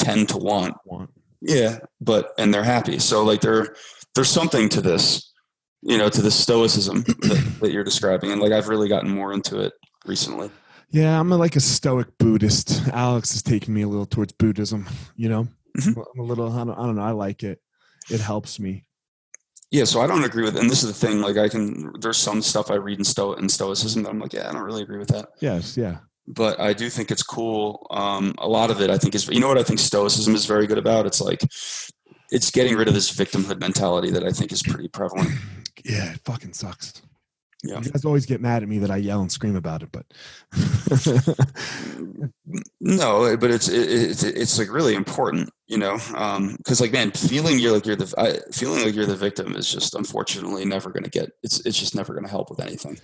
tend 0.00 0.28
to 0.30 0.38
want. 0.38 0.74
Want. 0.84 1.10
Yeah, 1.44 1.78
but 2.00 2.32
and 2.38 2.54
they're 2.54 2.62
happy. 2.64 2.98
So 2.98 3.24
like 3.24 3.40
there, 3.40 3.74
there's 4.14 4.30
something 4.30 4.68
to 4.70 4.80
this, 4.80 5.32
you 5.82 5.98
know, 5.98 6.08
to 6.08 6.22
the 6.22 6.30
stoicism 6.30 7.02
that, 7.02 7.56
that 7.60 7.72
you're 7.72 7.84
describing, 7.84 8.30
and 8.32 8.40
like 8.40 8.52
I've 8.52 8.68
really 8.68 8.88
gotten 8.88 9.10
more 9.10 9.32
into 9.32 9.58
it 9.60 9.72
recently. 10.06 10.50
Yeah, 10.90 11.18
I'm 11.18 11.32
a, 11.32 11.36
like 11.36 11.56
a 11.56 11.60
stoic 11.60 12.08
Buddhist. 12.18 12.86
Alex 12.92 13.34
is 13.34 13.42
taking 13.42 13.72
me 13.74 13.82
a 13.82 13.88
little 13.88 14.06
towards 14.06 14.32
Buddhism. 14.34 14.86
You 15.16 15.28
know, 15.30 15.48
Mhm. 15.78 15.96
I'm 16.14 16.20
a 16.20 16.22
little. 16.24 16.52
I 16.52 16.64
don't, 16.64 16.78
I 16.78 16.82
don't 16.86 16.96
know. 16.96 17.02
I 17.02 17.12
like 17.12 17.42
it. 17.42 17.60
It 18.10 18.20
helps 18.20 18.60
me. 18.60 18.84
Yeah, 19.70 19.84
so 19.84 20.02
I 20.02 20.06
don't 20.06 20.22
agree 20.24 20.44
with, 20.44 20.56
and 20.58 20.68
this 20.68 20.82
is 20.82 20.88
the 20.92 21.06
thing. 21.06 21.22
Like 21.22 21.38
I 21.38 21.48
can, 21.48 21.92
there's 22.00 22.18
some 22.18 22.42
stuff 22.42 22.70
I 22.70 22.74
read 22.74 22.98
in 22.98 23.04
sto 23.04 23.32
in 23.32 23.48
stoicism 23.48 24.02
that 24.02 24.10
I'm 24.10 24.18
like, 24.20 24.34
yeah, 24.34 24.50
I 24.50 24.52
don't 24.52 24.62
really 24.62 24.82
agree 24.82 24.98
with 24.98 25.08
that. 25.08 25.30
Yes. 25.40 25.78
Yeah. 25.78 25.98
But 26.26 26.60
I 26.60 26.72
do 26.72 26.88
think 26.88 27.10
it's 27.10 27.22
cool. 27.22 27.86
Um, 27.90 28.34
a 28.38 28.48
lot 28.48 28.70
of 28.70 28.80
it, 28.80 28.90
I 28.90 28.98
think, 28.98 29.14
is 29.14 29.28
you 29.28 29.40
know 29.40 29.48
what 29.48 29.58
I 29.58 29.62
think 29.62 29.80
Stoicism 29.80 30.34
is 30.34 30.46
very 30.46 30.66
good 30.66 30.78
about. 30.78 31.06
It's 31.06 31.20
like 31.20 31.42
it's 32.30 32.50
getting 32.50 32.76
rid 32.76 32.88
of 32.88 32.94
this 32.94 33.12
victimhood 33.12 33.60
mentality 33.60 34.10
that 34.10 34.24
I 34.24 34.30
think 34.30 34.52
is 34.52 34.62
pretty 34.62 34.88
prevalent. 34.88 35.30
Yeah. 35.84 36.12
It 36.12 36.20
fucking 36.24 36.54
sucks. 36.54 37.02
Yeah. 37.64 37.80
You 37.80 37.90
guys 37.90 38.04
always 38.04 38.26
get 38.26 38.40
mad 38.40 38.64
at 38.64 38.68
me 38.68 38.78
that 38.78 38.90
I 38.90 38.96
yell 38.96 39.20
and 39.20 39.30
scream 39.30 39.54
about 39.54 39.84
it, 39.84 39.90
but 39.92 40.04
No, 42.80 43.36
but 43.36 43.50
it's 43.52 43.68
it, 43.68 43.88
it's 43.88 44.24
it's 44.24 44.58
like 44.58 44.72
really 44.72 44.94
important, 44.96 45.50
you 45.68 45.78
know, 45.78 45.96
because 46.56 46.80
like 46.80 46.90
man, 46.90 47.12
feeling 47.12 47.60
you're 47.60 47.72
like 47.72 47.86
you're 47.86 47.94
the 47.94 48.12
I, 48.18 48.40
feeling 48.52 48.84
like 48.84 48.96
you're 48.96 49.06
the 49.06 49.14
victim 49.14 49.54
is 49.54 49.70
just 49.70 49.94
unfortunately 49.94 50.64
never 50.64 50.90
going 50.90 51.04
to 51.04 51.10
get 51.10 51.30
it's 51.44 51.64
it's 51.64 51.78
just 51.78 51.94
never 51.94 52.12
going 52.14 52.24
to 52.24 52.30
help 52.30 52.50
with 52.50 52.60
anything. 52.60 52.98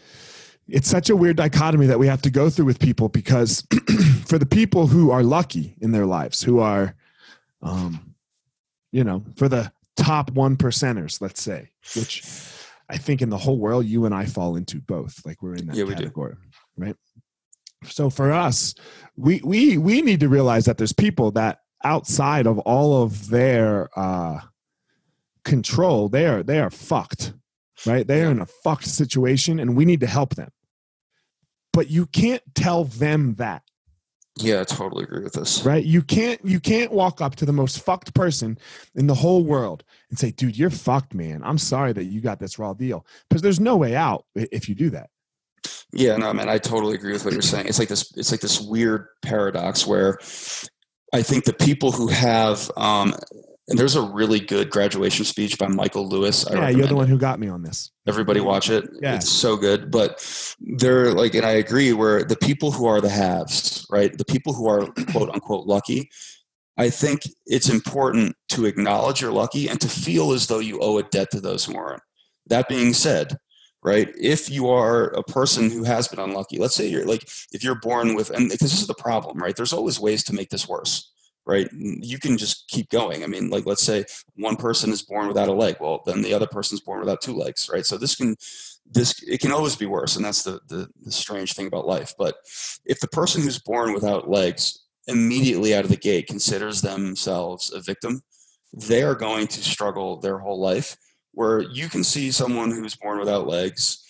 It's 0.69 0.89
such 0.89 1.11
a 1.11 1.17
weird 1.17 1.37
dichotomy 1.37 1.87
that 1.87 1.99
we 1.99 2.07
have 2.07 2.23
to 2.23 2.31
go 2.31 2.51
through 2.51 2.67
with 2.67 2.79
people 2.79 3.09
because 3.09 3.67
for 4.27 4.39
the 4.39 4.47
people 4.47 4.87
who 4.87 5.11
are 5.11 5.23
lucky 5.23 5.77
in 5.81 5.93
their 5.93 6.07
lives, 6.07 6.43
who 6.43 6.59
are, 6.61 6.95
um, 7.63 8.15
you 8.93 9.03
know, 9.03 9.25
for 9.37 9.49
the 9.49 9.73
top 9.97 10.31
one 10.33 10.57
percenters, 10.57 11.21
let's 11.21 11.43
say, 11.43 11.71
which 11.97 12.23
I 12.89 12.99
think 12.99 13.23
in 13.23 13.31
the 13.31 13.39
whole 13.39 13.59
world, 13.59 13.87
you 13.87 14.05
and 14.05 14.15
I 14.15 14.27
fall 14.27 14.57
into 14.57 14.81
both. 14.81 15.25
Like 15.25 15.43
we're 15.43 15.55
in 15.55 15.67
that 15.67 15.77
Yeah, 15.77 15.87
category, 15.87 16.37
right? 16.77 16.97
So 17.85 18.11
for 18.11 18.33
us, 18.33 18.75
we 19.17 19.41
we 19.45 19.79
we 19.79 20.03
need 20.03 20.21
to 20.21 20.29
realize 20.29 20.65
that 20.67 20.79
there's 20.79 20.93
people 20.93 21.31
that 21.33 21.61
outside 21.85 22.47
of 22.47 22.59
all 22.61 23.03
of 23.03 23.29
their 23.29 23.89
uh, 23.97 24.41
control, 25.45 26.09
they 26.09 26.27
are 26.27 26.43
they 26.43 26.61
are 26.61 26.71
fucked, 26.71 27.35
right? 27.87 28.07
They 28.07 28.25
are 28.25 28.31
in 28.31 28.41
a 28.41 28.47
fucked 28.47 28.87
situation, 28.87 29.61
and 29.61 29.77
we 29.77 29.85
need 29.85 30.01
to 30.01 30.07
help 30.07 30.35
them. 30.35 30.51
But 31.79 31.91
you 31.91 32.07
can't 32.07 32.43
tell 32.57 32.83
them 32.83 33.37
that, 33.37 33.63
Yeah, 34.37 34.63
I 34.63 34.65
totally 34.65 35.05
agree 35.05 35.23
with 35.23 35.35
this. 35.35 35.63
right? 35.65 35.85
You 35.85 36.03
can't 36.03 36.45
you 36.45 36.59
can't 36.59 36.91
walk 36.91 37.21
up 37.21 37.37
to 37.37 37.47
the 37.47 37.53
most 37.53 37.85
fucked 37.85 38.15
person 38.15 38.59
in 38.97 39.07
the 39.07 39.15
whole 39.15 39.45
world 39.45 39.85
and 40.11 40.19
say, 40.19 40.33
"Dude, 40.33 40.59
you're 40.59 40.71
fucked, 40.71 41.15
man. 41.15 41.41
I'm 41.45 41.57
sorry 41.57 41.93
that 41.93 42.07
you 42.07 42.21
got 42.21 42.41
this 42.41 42.59
raw 42.59 42.73
deal." 42.75 43.07
Because 43.31 43.43
there's 43.43 43.61
no 43.61 43.77
way 43.77 43.95
out 43.95 44.25
if 44.35 44.69
you 44.69 44.75
do 44.75 44.91
that. 44.91 45.11
Yeah, 45.93 46.17
no, 46.17 46.33
man, 46.35 46.49
I 46.49 46.59
totally 46.59 46.97
agree 46.97 47.13
with 47.13 47.25
what 47.25 47.33
you're 47.33 47.43
saying. 47.43 47.69
It's 47.69 47.79
like 47.79 47.89
this. 47.91 48.13
It's 48.17 48.33
like 48.33 48.41
this 48.41 48.61
weird 48.61 49.07
paradox 49.23 49.87
where 49.87 50.19
I 51.13 51.23
think 51.23 51.45
the 51.45 51.53
people 51.53 51.93
who 51.93 52.09
have, 52.09 52.73
um, 52.77 53.15
and 53.69 53.79
there's 53.79 53.97
a 53.97 54.03
really 54.03 54.41
good 54.41 54.71
graduation 54.71 55.27
speech 55.27 55.59
by 55.59 55.69
Michael 55.69 56.09
Lewis. 56.09 56.47
I 56.47 56.55
yeah, 56.55 56.69
you're 56.71 56.87
the 56.87 56.97
one 56.97 57.07
who 57.07 57.19
got 57.19 57.39
me 57.39 57.49
on 57.49 57.63
this. 57.63 57.91
Everybody 58.07 58.41
watch 58.41 58.71
it. 58.71 58.89
Yeah. 59.03 59.17
It's 59.17 59.29
so 59.29 59.57
good. 59.57 59.91
But 59.91 60.25
they're 60.59 61.13
like, 61.13 61.35
and 61.35 61.45
I 61.45 61.53
agree, 61.53 61.93
where 61.93 62.25
the 62.25 62.37
people 62.37 62.73
who 62.73 62.87
are 62.87 63.03
the 63.03 63.11
haves, 63.11 63.87
right? 63.91 64.17
The 64.17 64.25
people 64.25 64.55
who 64.55 64.69
are 64.69 64.87
quote 65.11 65.29
unquote 65.29 65.67
lucky, 65.67 66.09
I 66.79 66.89
think 66.89 67.23
it's 67.45 67.69
important 67.69 68.37
to 68.51 68.65
acknowledge 68.65 69.21
you're 69.21 69.33
lucky 69.33 69.69
and 69.69 69.81
to 69.83 69.89
feel 69.89 70.33
as 70.33 70.47
though 70.47 70.61
you 70.61 70.81
owe 70.81 70.97
a 70.97 71.03
debt 71.03 71.31
to 71.33 71.41
those 71.41 71.65
who 71.65 71.77
aren't. 71.77 72.03
That 72.47 72.69
being 72.69 72.95
said, 72.95 73.37
right, 73.83 74.09
if 74.19 74.49
you 74.49 74.71
are 74.71 75.09
a 75.09 75.23
person 75.23 75.71
who 75.71 75.85
has 75.85 76.09
been 76.09 76.21
unlucky, 76.21 76.57
let's 76.59 76.75
say 76.75 76.87
you're 76.87 77.05
like, 77.05 77.29
if 77.53 77.63
you're 77.63 77.81
born 77.81 78.15
with, 78.15 78.31
and 78.31 78.49
because 78.49 78.71
this 78.71 78.81
is 78.81 78.87
the 78.87 78.95
problem, 78.95 79.37
right? 79.39 79.55
There's 79.55 79.75
always 79.75 80.01
ways 80.01 80.25
to 80.25 80.35
make 80.35 80.49
this 80.49 80.67
worse. 80.67 81.13
Right, 81.49 81.67
you 81.73 82.19
can 82.19 82.37
just 82.37 82.69
keep 82.69 82.91
going. 82.91 83.25
I 83.25 83.27
mean, 83.27 83.49
like, 83.49 83.65
let's 83.65 83.83
say 83.83 84.05
one 84.37 84.57
person 84.57 84.91
is 84.91 85.01
born 85.01 85.29
without 85.29 85.49
a 85.49 85.53
leg. 85.53 85.77
Well 85.81 86.03
then 86.05 86.21
the 86.21 86.35
other 86.35 86.47
person's 86.47 86.83
born 86.83 87.01
without 87.01 87.23
two 87.23 87.33
legs 87.33 87.71
right? 87.73 87.87
So 87.87 87.97
this 87.97 88.15
can 88.15 88.37
this 88.91 89.23
it 89.27 89.41
can 89.41 89.53
always 89.53 89.75
be 89.75 89.87
worse 89.87 90.17
and 90.17 90.25
that's 90.25 90.43
the, 90.43 90.61
the 90.69 90.89
the 91.01 91.11
strange 91.11 91.55
thing 91.55 91.67
about 91.67 91.87
life. 91.87 92.13
But 92.19 92.37
if 92.85 93.01
the 93.01 93.09
person 93.09 93.41
who's 93.41 93.59
born 93.59 93.95
without 93.95 94.29
legs 94.29 94.85
immediately 95.07 95.75
out 95.75 95.85
of 95.85 95.91
the 95.91 95.97
gate 95.97 96.27
considers 96.27 96.83
themselves 96.83 97.73
a 97.73 97.81
victim 97.81 98.21
they 98.75 99.03
are 99.03 99.15
going 99.15 99.47
to 99.47 99.63
struggle 99.63 100.21
their 100.21 100.39
whole 100.39 100.61
life 100.61 100.97
where 101.33 101.63
you 101.63 101.89
can 101.89 102.05
see 102.05 102.31
someone 102.31 102.71
who's 102.71 102.95
born 102.95 103.19
without 103.19 103.47
legs 103.47 104.05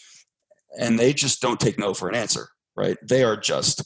and 0.81 0.99
they 0.99 1.13
just 1.13 1.41
don't 1.41 1.61
take 1.61 1.79
no 1.79 1.95
for 1.95 2.09
an 2.09 2.17
answer 2.17 2.49
right? 2.79 2.97
They 3.03 3.25
are 3.25 3.37
just 3.37 3.83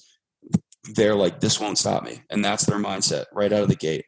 they're 0.85 1.14
like 1.14 1.41
this 1.41 1.61
won't 1.61 1.78
stop 1.78 2.03
me. 2.03 2.22
And 2.30 2.45
that's 2.45 2.66
their 2.66 2.78
mindset 2.78 3.26
right 3.33 3.53
out 3.53 3.62
of 3.62 3.68
the 3.68 3.76
gate. 3.76 4.05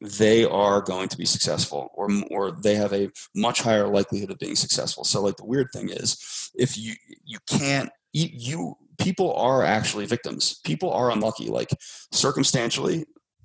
They 0.00 0.44
are 0.44 0.80
going 0.80 1.08
to 1.08 1.16
be 1.16 1.24
successful 1.24 1.90
or 1.94 2.08
or 2.30 2.52
they 2.52 2.74
have 2.74 2.92
a 2.92 3.10
much 3.34 3.62
higher 3.62 3.88
likelihood 3.88 4.30
of 4.30 4.38
being 4.38 4.56
successful. 4.56 5.04
So 5.04 5.22
like 5.22 5.36
the 5.36 5.46
weird 5.46 5.68
thing 5.72 5.88
is 5.88 6.50
if 6.54 6.78
you 6.78 6.94
you 7.24 7.38
can't 7.48 7.90
you, 8.12 8.28
you 8.32 8.74
people 8.98 9.34
are 9.34 9.64
actually 9.64 10.06
victims. 10.06 10.60
People 10.64 10.92
are 10.92 11.10
unlucky. 11.10 11.48
Like 11.48 11.70
circumstantially 12.12 13.04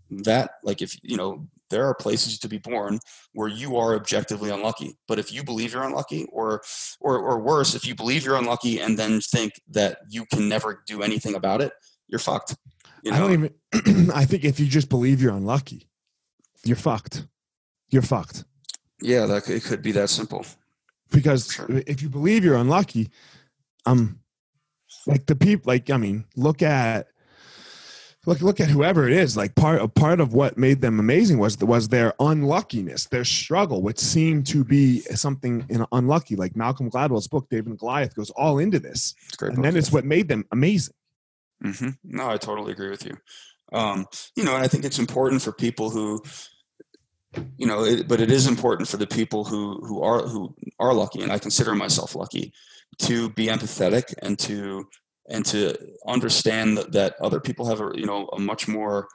that 0.10 0.52
like 0.64 0.82
if 0.82 0.96
you 1.02 1.18
know 1.18 1.48
there 1.70 1.88
are 1.88 1.96
places 1.96 2.38
to 2.38 2.48
be 2.48 2.60
born 2.60 3.00
where 3.32 3.48
you 3.48 3.78
are 3.78 3.96
objectively 3.96 4.52
unlucky. 4.52 4.96
But 5.08 5.18
if 5.18 5.34
you 5.34 5.44
believe 5.44 5.74
you're 5.74 5.84
unlucky 5.84 6.28
or 6.32 6.62
or 7.00 7.18
or 7.18 7.40
worse 7.40 7.74
if 7.74 7.88
you 7.88 7.96
believe 7.96 8.26
you're 8.26 8.38
unlucky 8.38 8.80
and 8.80 9.00
then 9.00 9.22
think 9.22 9.54
that 9.70 10.00
you 10.10 10.26
can 10.26 10.48
never 10.48 10.84
do 10.86 11.02
anything 11.02 11.34
about 11.34 11.62
it 11.62 11.74
you're 12.08 12.20
fucked 12.20 12.56
you 13.04 13.12
know 13.12 13.18
I 13.18 13.20
don't 13.20 13.34
even. 13.34 14.12
I 14.16 14.26
think 14.26 14.44
if 14.46 14.60
you 14.60 14.66
just 14.66 14.90
believe 14.90 15.22
you're 15.22 15.34
unlucky, 15.36 15.88
you're 16.64 16.76
fucked. 16.78 17.28
You're 17.90 18.02
fucked. 18.02 18.44
yeah 19.02 19.26
that 19.28 19.44
could, 19.44 19.56
it 19.56 19.64
could 19.64 19.82
be 19.84 19.92
that 19.92 20.10
simple 20.10 20.46
because 21.12 21.52
Sure. 21.52 21.68
if 21.86 22.02
you 22.02 22.10
believe 22.10 22.44
you're 22.44 22.56
unlucky 22.58 23.12
um 23.86 24.20
like 25.06 25.26
the 25.28 25.36
people 25.36 25.70
like 25.72 25.90
i 25.92 25.98
mean 25.98 26.26
look 26.36 26.62
at 26.64 27.08
look 28.26 28.42
look 28.42 28.60
at 28.60 28.70
whoever 28.70 29.06
it 29.08 29.14
is 29.14 29.36
like 29.38 29.54
part 29.56 29.80
of 29.82 29.94
part 29.94 30.20
of 30.20 30.34
what 30.34 30.58
made 30.58 30.82
them 30.82 31.00
amazing 31.00 31.38
was 31.38 31.58
was 31.60 31.90
their 31.90 32.14
unluckiness 32.20 33.06
their 33.08 33.26
struggle 33.26 33.82
which 33.82 34.00
seemed 34.00 34.48
to 34.48 34.64
be 34.64 35.02
something 35.02 35.66
in 35.70 35.86
unlucky 35.92 36.36
like 36.36 36.56
malcolm 36.56 36.90
gladwell's 36.90 37.28
book 37.28 37.48
david 37.50 37.68
and 37.68 37.80
goliath 37.80 38.16
goes 38.16 38.32
all 38.32 38.58
into 38.60 38.80
this 38.80 39.14
It's 39.28 39.36
great 39.36 39.50
and 39.50 39.58
book, 39.58 39.64
then 39.66 39.76
it's 39.76 39.92
what 39.92 40.06
made 40.06 40.28
them 40.30 40.46
amazing 40.52 40.94
hmm 41.64 41.90
No, 42.04 42.30
I 42.30 42.38
totally 42.38 42.72
agree 42.72 42.90
with 42.90 43.06
you. 43.06 43.18
Um, 43.72 44.06
you 44.36 44.44
know, 44.44 44.56
I 44.56 44.68
think 44.68 44.86
it's 44.86 45.00
important 45.00 45.42
for 45.42 45.52
people 45.52 45.90
who, 45.90 46.22
you 47.58 47.66
know, 47.66 47.84
it, 47.84 48.08
but 48.08 48.22
it 48.22 48.30
is 48.32 48.48
important 48.48 48.88
for 48.88 48.98
the 48.98 49.08
people 49.08 49.46
who 49.46 49.80
who 49.86 50.02
are 50.04 50.22
who 50.28 50.56
are 50.80 50.94
lucky, 50.94 51.22
and 51.22 51.32
I 51.32 51.40
consider 51.40 51.74
myself 51.74 52.16
lucky, 52.16 52.54
to 53.00 53.30
be 53.30 53.48
empathetic 53.48 54.14
and 54.22 54.38
to 54.40 54.88
and 55.30 55.46
to 55.48 55.76
understand 56.08 56.78
that, 56.78 56.92
that 56.92 57.16
other 57.22 57.40
people 57.40 57.66
have 57.68 57.82
a 57.82 57.92
you 57.96 58.06
know 58.06 58.28
a 58.34 58.40
much 58.40 58.68
more 58.68 59.08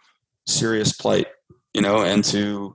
serious 0.46 0.92
plight, 0.92 1.26
you 1.74 1.82
know, 1.82 2.02
and 2.02 2.24
to 2.24 2.74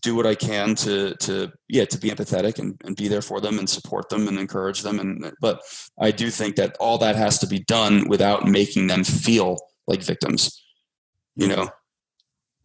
do 0.00 0.14
what 0.14 0.26
I 0.26 0.34
can 0.34 0.74
to 0.76 1.14
to 1.16 1.52
yeah 1.68 1.84
to 1.84 1.98
be 1.98 2.08
empathetic 2.08 2.58
and, 2.58 2.80
and 2.84 2.96
be 2.96 3.08
there 3.08 3.20
for 3.22 3.40
them 3.40 3.58
and 3.58 3.68
support 3.68 4.08
them 4.08 4.26
and 4.26 4.38
encourage 4.38 4.80
them 4.82 4.98
and 4.98 5.32
but 5.40 5.60
I 6.00 6.10
do 6.10 6.30
think 6.30 6.56
that 6.56 6.76
all 6.80 6.98
that 6.98 7.16
has 7.16 7.38
to 7.40 7.46
be 7.46 7.58
done 7.60 8.08
without 8.08 8.46
making 8.46 8.86
them 8.86 9.04
feel 9.04 9.58
like 9.86 10.02
victims, 10.02 10.62
you 11.36 11.48
know. 11.48 11.68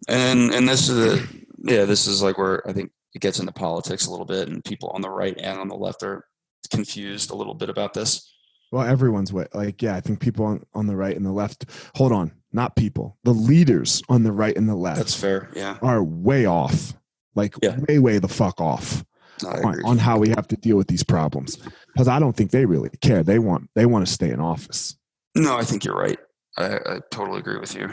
And 0.07 0.53
and 0.53 0.67
this 0.67 0.89
is 0.89 1.19
a, 1.21 1.27
yeah, 1.63 1.85
this 1.85 2.07
is 2.07 2.21
like 2.21 2.37
where 2.37 2.67
I 2.67 2.73
think 2.73 2.91
it 3.13 3.21
gets 3.21 3.39
into 3.39 3.51
politics 3.51 4.05
a 4.05 4.11
little 4.11 4.25
bit, 4.25 4.47
and 4.47 4.63
people 4.63 4.89
on 4.93 5.01
the 5.01 5.09
right 5.09 5.35
and 5.37 5.59
on 5.59 5.67
the 5.67 5.75
left 5.75 6.03
are 6.03 6.23
confused 6.71 7.31
a 7.31 7.35
little 7.35 7.53
bit 7.53 7.69
about 7.69 7.93
this. 7.93 8.33
well 8.71 8.85
everyone's 8.85 9.31
way 9.31 9.45
like 9.53 9.81
yeah 9.81 9.95
i 9.95 10.01
think 10.01 10.19
people 10.19 10.43
on, 10.45 10.61
on 10.73 10.85
the 10.85 10.95
right 10.95 11.15
and 11.15 11.25
the 11.25 11.31
left 11.31 11.65
hold 11.95 12.11
on 12.11 12.31
not 12.51 12.75
people 12.75 13.17
the 13.23 13.33
leaders 13.33 14.01
on 14.09 14.23
the 14.23 14.31
right 14.31 14.57
and 14.57 14.67
the 14.67 14.75
left 14.75 14.97
That's 14.97 15.15
fair, 15.15 15.49
yeah. 15.55 15.77
are 15.81 16.03
way 16.03 16.45
off 16.45 16.93
like 17.37 17.53
Yeah. 17.63 17.77
way 17.87 17.99
way 17.99 18.19
the 18.19 18.27
fuck 18.27 18.59
off 18.59 19.05
on, 19.45 19.75
on 19.85 19.97
how 19.97 20.17
we 20.17 20.29
have 20.29 20.47
to 20.47 20.57
deal 20.57 20.77
with 20.77 20.87
these 20.87 21.03
problems 21.03 21.57
because 21.93 22.07
i 22.07 22.17
don't 22.19 22.35
think 22.35 22.49
they 22.51 22.65
really 22.65 22.89
care 23.07 23.21
they 23.23 23.39
want 23.39 23.69
they 23.75 23.85
want 23.85 24.05
to 24.05 24.11
stay 24.11 24.29
in 24.31 24.39
office 24.53 24.97
No, 25.35 25.55
I 25.55 25.63
think 25.63 25.85
you're 25.85 26.01
right. 26.07 26.19
I, 26.57 26.67
I 26.93 26.95
totally 27.11 27.39
agree 27.43 27.59
with 27.59 27.73
you. 27.75 27.85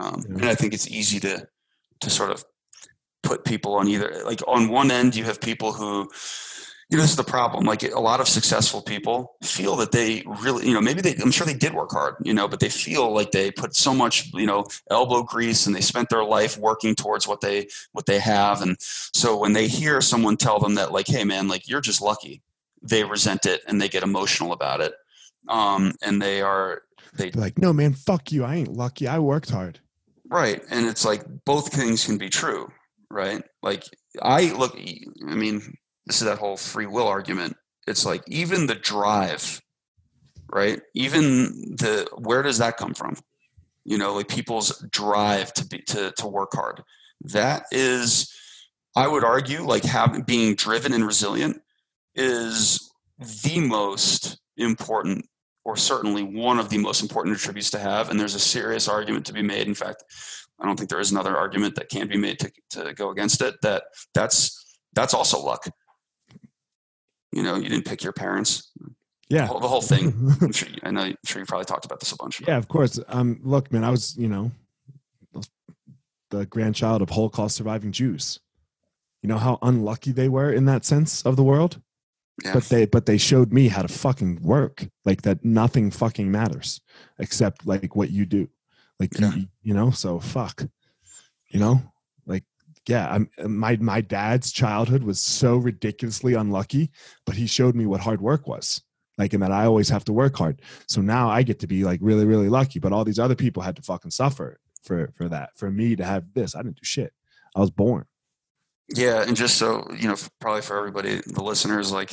Um, 0.00 0.22
Yeah. 0.28 0.34
And 0.38 0.44
I 0.44 0.54
think 0.54 0.72
it's 0.76 0.88
easy 1.00 1.18
to 1.26 1.34
to 2.02 2.08
sort 2.10 2.30
of 2.30 2.44
put 3.28 3.44
people 3.44 3.72
on 3.74 3.88
either 3.88 4.08
like 4.30 4.40
on 4.46 4.68
one 4.80 4.90
end 4.98 5.16
you 5.18 5.24
have 5.24 5.38
people 5.40 5.70
who 5.72 6.08
you 6.92 6.98
know 6.98 7.04
this 7.04 7.12
is 7.12 7.16
the 7.16 7.24
problem. 7.24 7.64
Like 7.64 7.82
a 7.84 7.98
lot 7.98 8.20
of 8.20 8.28
successful 8.28 8.82
people 8.82 9.36
feel 9.42 9.76
that 9.76 9.92
they 9.92 10.22
really 10.42 10.68
you 10.68 10.74
know 10.74 10.80
maybe 10.80 11.00
they 11.00 11.14
i'm 11.22 11.30
sure 11.30 11.46
they 11.46 11.54
did 11.54 11.72
work 11.72 11.90
hard 11.90 12.16
you 12.22 12.34
know 12.34 12.46
but 12.46 12.60
they 12.60 12.68
feel 12.68 13.12
like 13.14 13.30
they 13.30 13.50
put 13.50 13.74
so 13.74 13.94
much 13.94 14.30
you 14.34 14.44
know 14.44 14.66
elbow 14.90 15.22
grease 15.22 15.66
and 15.66 15.74
they 15.74 15.80
spent 15.80 16.10
their 16.10 16.22
life 16.22 16.58
working 16.58 16.94
towards 16.94 17.26
what 17.26 17.40
they 17.40 17.66
what 17.92 18.04
they 18.04 18.18
have. 18.18 18.60
And 18.60 18.76
so 18.78 19.38
when 19.38 19.54
they 19.54 19.68
hear 19.68 20.02
someone 20.02 20.36
tell 20.36 20.58
them 20.58 20.74
that 20.74 20.92
like 20.92 21.06
hey 21.06 21.24
man 21.24 21.48
like 21.48 21.66
you're 21.66 21.80
just 21.80 22.02
lucky 22.02 22.42
they 22.82 23.04
resent 23.04 23.46
it 23.46 23.62
and 23.66 23.80
they 23.80 23.88
get 23.88 24.02
emotional 24.02 24.52
about 24.52 24.82
it. 24.82 24.92
Um 25.48 25.94
and 26.02 26.20
they 26.20 26.42
are 26.42 26.82
they 27.14 27.30
They're 27.30 27.42
like 27.42 27.58
no 27.58 27.72
man 27.72 27.94
fuck 27.94 28.30
you. 28.32 28.44
I 28.44 28.56
ain't 28.56 28.72
lucky. 28.76 29.08
I 29.08 29.18
worked 29.18 29.48
hard. 29.48 29.80
Right. 30.28 30.62
And 30.68 30.86
it's 30.86 31.06
like 31.06 31.24
both 31.46 31.72
things 31.72 32.04
can 32.04 32.18
be 32.18 32.28
true, 32.28 32.70
right? 33.10 33.42
Like 33.62 33.84
I 34.20 34.52
look 34.52 34.76
I 34.76 35.34
mean, 35.34 35.78
this 36.06 36.20
is 36.20 36.26
that 36.26 36.38
whole 36.38 36.56
free 36.56 36.86
will 36.86 37.06
argument. 37.06 37.56
It's 37.86 38.04
like 38.04 38.22
even 38.26 38.66
the 38.66 38.74
drive, 38.74 39.60
right? 40.48 40.80
Even 40.94 41.76
the 41.76 42.08
where 42.16 42.42
does 42.42 42.58
that 42.58 42.76
come 42.76 42.94
from? 42.94 43.16
You 43.84 43.98
know, 43.98 44.14
like 44.14 44.28
people's 44.28 44.84
drive 44.90 45.52
to 45.54 45.66
be 45.66 45.78
to 45.88 46.12
to 46.16 46.26
work 46.26 46.52
hard. 46.54 46.82
That 47.20 47.64
is 47.70 48.32
I 48.96 49.08
would 49.08 49.24
argue 49.24 49.62
like 49.62 49.84
having 49.84 50.22
being 50.22 50.54
driven 50.54 50.92
and 50.92 51.06
resilient 51.06 51.60
is 52.14 52.92
the 53.18 53.60
most 53.60 54.38
important 54.56 55.26
or 55.64 55.76
certainly 55.76 56.22
one 56.22 56.58
of 56.58 56.68
the 56.68 56.78
most 56.78 57.02
important 57.02 57.36
attributes 57.36 57.70
to 57.70 57.78
have. 57.78 58.10
And 58.10 58.18
there's 58.18 58.34
a 58.34 58.40
serious 58.40 58.88
argument 58.88 59.26
to 59.26 59.32
be 59.32 59.42
made. 59.42 59.68
In 59.68 59.74
fact, 59.74 60.04
I 60.60 60.66
don't 60.66 60.76
think 60.76 60.90
there 60.90 61.00
is 61.00 61.12
another 61.12 61.36
argument 61.36 61.76
that 61.76 61.88
can 61.88 62.08
be 62.08 62.16
made 62.16 62.38
to, 62.40 62.52
to 62.70 62.92
go 62.94 63.10
against 63.10 63.40
it. 63.42 63.54
That 63.62 63.84
that's 64.14 64.78
that's 64.92 65.14
also 65.14 65.40
luck. 65.40 65.66
You 67.32 67.42
know, 67.42 67.54
you 67.56 67.68
didn't 67.68 67.86
pick 67.86 68.02
your 68.04 68.12
parents. 68.12 68.70
yeah 69.28 69.42
The 69.42 69.46
whole, 69.46 69.60
the 69.60 69.68
whole 69.68 69.80
thing. 69.82 70.04
I'm 70.42 70.52
sure, 70.52 70.68
you- 70.68 70.80
I 70.82 70.90
know. 70.90 71.02
I'm 71.02 71.16
sure 71.24 71.40
you 71.40 71.46
probably 71.46 71.64
talked 71.64 71.84
about 71.86 72.00
this 72.00 72.12
a 72.12 72.16
bunch. 72.16 72.40
yeah 72.46 72.56
of 72.58 72.68
course 72.68 72.98
um 73.08 73.40
look 73.42 73.72
man 73.72 73.84
i 73.84 73.90
was 73.90 74.16
you 74.16 74.28
know 74.28 74.50
the 76.30 76.46
grandchild 76.46 77.02
of 77.02 77.10
holocaust 77.10 77.56
surviving 77.56 77.92
jews 77.92 78.40
you 79.22 79.28
know 79.28 79.38
how 79.38 79.58
unlucky 79.62 80.12
they 80.12 80.28
were 80.28 80.52
in 80.52 80.64
that 80.64 80.84
sense 80.84 81.22
of 81.24 81.36
the 81.36 81.42
world 81.42 81.80
Yeah. 82.44 82.54
but 82.54 82.64
they 82.64 82.86
but 82.86 83.04
they 83.06 83.18
showed 83.18 83.52
me 83.52 83.68
how 83.68 83.82
to 83.82 83.88
fucking 83.88 84.40
work 84.42 84.86
like 85.04 85.22
that 85.22 85.44
nothing 85.44 85.90
fucking 85.90 86.30
matters 86.30 86.80
except 87.18 87.66
like 87.66 87.94
what 87.96 88.10
you 88.10 88.24
do 88.26 88.48
like 88.98 89.18
Yeah. 89.18 89.34
you, 89.34 89.46
you 89.62 89.74
know 89.74 89.90
so 89.90 90.20
fuck 90.20 90.64
you 91.50 91.60
know 91.60 91.82
yeah 92.88 93.08
i'm 93.10 93.28
uh, 93.38 93.48
my 93.48 93.76
my 93.76 94.00
dad's 94.00 94.52
childhood 94.52 95.02
was 95.02 95.20
so 95.20 95.56
ridiculously 95.56 96.34
unlucky 96.34 96.90
but 97.26 97.36
he 97.36 97.46
showed 97.46 97.74
me 97.74 97.86
what 97.86 98.00
hard 98.00 98.20
work 98.20 98.46
was 98.46 98.82
like 99.18 99.32
and 99.32 99.42
that 99.42 99.52
i 99.52 99.64
always 99.64 99.88
have 99.88 100.04
to 100.04 100.12
work 100.12 100.36
hard. 100.36 100.62
So 100.88 101.00
now 101.00 101.28
i 101.28 101.42
get 101.42 101.60
to 101.60 101.66
be 101.66 101.84
like 101.84 102.00
really 102.02 102.24
really 102.24 102.48
lucky 102.48 102.78
but 102.78 102.92
all 102.92 103.04
these 103.04 103.18
other 103.18 103.36
people 103.36 103.62
had 103.62 103.76
to 103.76 103.82
fucking 103.82 104.10
suffer 104.10 104.58
for 104.82 105.12
for 105.16 105.28
that 105.28 105.50
for 105.56 105.70
me 105.70 105.96
to 105.96 106.04
have 106.04 106.24
this. 106.34 106.54
I 106.54 106.62
didn't 106.62 106.76
do 106.76 106.84
shit. 106.84 107.12
I 107.54 107.60
was 107.60 107.70
born. 107.70 108.04
Yeah, 108.94 109.22
and 109.26 109.36
just 109.36 109.56
so 109.56 109.86
you 109.96 110.08
know, 110.08 110.16
probably 110.40 110.62
for 110.62 110.76
everybody, 110.76 111.20
the 111.26 111.42
listeners, 111.42 111.92
like, 111.92 112.12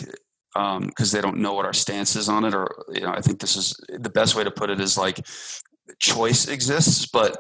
um, 0.56 0.88
because 0.88 1.12
they 1.12 1.22
don't 1.22 1.38
know 1.38 1.54
what 1.54 1.66
our 1.66 1.74
stance 1.74 2.16
is 2.16 2.30
on 2.30 2.46
it, 2.46 2.54
or 2.54 2.68
you 2.94 3.02
know, 3.02 3.12
I 3.12 3.22
think 3.22 3.40
this 3.40 3.56
is 3.56 3.76
the 3.90 4.10
best 4.10 4.36
way 4.36 4.44
to 4.44 4.52
put 4.52 4.70
it 4.70 4.80
is 4.80 4.98
like, 4.98 5.26
choice 6.00 6.48
exists, 6.48 7.08
but 7.08 7.38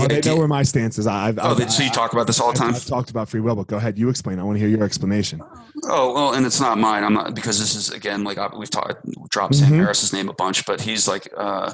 oh, 0.00 0.06
they 0.08 0.20
know 0.20 0.36
where 0.36 0.48
my 0.48 0.62
stance 0.62 0.98
is 0.98 1.06
I've, 1.06 1.38
oh, 1.38 1.56
I've, 1.56 1.72
so 1.72 1.82
you 1.82 1.90
talk 1.90 2.12
about 2.12 2.26
this 2.26 2.40
all 2.40 2.52
the 2.52 2.58
time. 2.58 2.74
I've 2.74 2.84
talked 2.84 3.10
about 3.10 3.28
free 3.28 3.40
will, 3.40 3.54
but 3.56 3.66
go 3.66 3.76
ahead. 3.76 3.98
You 3.98 4.08
explain. 4.08 4.38
I 4.38 4.42
want 4.42 4.56
to 4.56 4.60
hear 4.60 4.68
your 4.68 4.84
explanation. 4.84 5.40
Oh 5.88 6.12
well, 6.14 6.34
and 6.34 6.44
it's 6.46 6.60
not 6.60 6.78
mine. 6.78 7.04
I'm 7.04 7.14
not 7.14 7.34
because 7.34 7.58
this 7.58 7.74
is 7.74 7.90
again 7.90 8.24
like 8.24 8.38
we've 8.56 8.70
talked 8.70 9.04
dropped 9.30 9.54
Sam 9.56 9.72
Mhm. 9.72 9.76
Harris's 9.76 10.12
name 10.12 10.28
a 10.28 10.32
bunch, 10.34 10.64
but 10.66 10.80
he's 10.80 11.06
like 11.08 11.28
uh, 11.36 11.72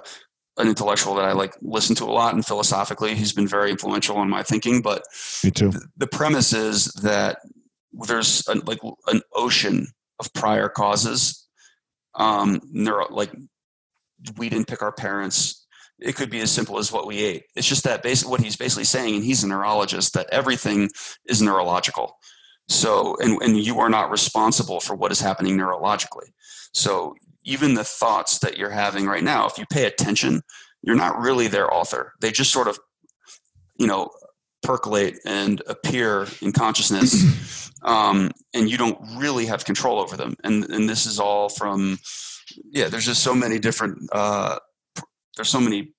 an 0.57 0.69
intellectual 0.69 1.15
that 1.17 1.25
I 1.25 1.33
like 1.33 1.55
listen 1.63 1.95
to 1.97 2.05
a 2.05 2.13
lot, 2.13 2.35
and 2.35 2.45
philosophically, 2.45 3.15
he's 3.15 3.33
been 3.33 3.49
very 3.49 3.71
influential 3.71 4.21
in 4.23 4.29
my 4.31 4.43
thinking. 4.43 4.83
But 4.83 5.03
Me 5.45 5.51
too. 5.51 5.71
th- 5.71 5.83
the 5.97 6.07
premise 6.07 6.53
is 6.53 6.87
that 7.03 7.39
there's 7.93 8.47
a, 8.49 8.55
like 8.67 8.81
an 9.09 9.21
ocean 9.35 9.87
of 10.21 10.33
prior 10.35 10.69
causes. 10.69 11.47
Um, 12.15 12.61
neuro, 12.73 13.07
like 13.11 13.31
we 14.37 14.49
didn't 14.49 14.67
pick 14.67 14.83
our 14.83 14.91
parents. 14.93 15.58
It 16.01 16.15
could 16.15 16.31
be 16.31 16.41
as 16.41 16.51
simple 16.51 16.79
as 16.79 16.93
what 16.93 17.07
we 17.07 17.19
ate. 17.19 17.45
It's 17.57 17.67
just 17.67 17.85
that 17.85 18.03
basically 18.03 18.31
what 18.31 18.41
he's 18.41 18.57
basically 18.57 18.85
saying, 18.85 19.17
and 19.17 19.25
he's 19.25 19.43
a 19.43 19.49
neurologist, 19.49 20.15
that 20.15 20.29
everything 20.31 20.91
is 21.27 21.43
neurological. 21.43 22.17
So, 22.69 23.17
and, 23.21 23.41
and 23.43 23.59
you 23.59 23.81
are 23.81 23.89
not 23.89 24.11
responsible 24.11 24.81
for 24.81 24.95
what 24.95 25.11
is 25.11 25.21
happening 25.21 25.57
neurologically. 25.57 26.33
So, 26.73 27.15
even 27.45 27.75
the 27.75 27.85
thoughts 27.85 28.39
that 28.41 28.59
you're 28.59 28.71
having 28.71 29.07
right 29.07 29.25
now, 29.25 29.47
if 29.47 29.57
you 29.57 29.65
pay 29.71 29.87
attention, 29.87 30.43
you're 30.83 30.97
not 30.97 31.19
really 31.19 31.49
their 31.49 31.73
author. 31.73 32.13
They 32.21 32.31
just 32.31 32.53
sort 32.53 32.69
of, 32.69 32.79
you 33.79 33.87
know, 33.87 34.11
percolate 34.63 35.19
and 35.25 35.63
appear 35.67 36.27
in 36.43 36.53
consciousness, 36.53 37.71
um, 37.83 38.31
and 38.53 38.71
you 38.71 38.77
don't 38.77 38.99
really 39.17 39.47
have 39.47 39.65
control 39.65 39.99
over 39.99 40.17
them. 40.17 40.35
And 40.45 40.65
and 40.65 40.89
this 40.89 41.07
is 41.07 41.19
all 41.19 41.49
from, 41.49 41.99
yeah. 42.71 42.89
There's 42.89 43.07
just 43.07 43.23
so 43.23 43.35
many 43.35 43.59
different. 43.59 43.99
Uh, 44.13 44.59
there's 45.39 45.49
so 45.49 45.61
many 45.61 45.95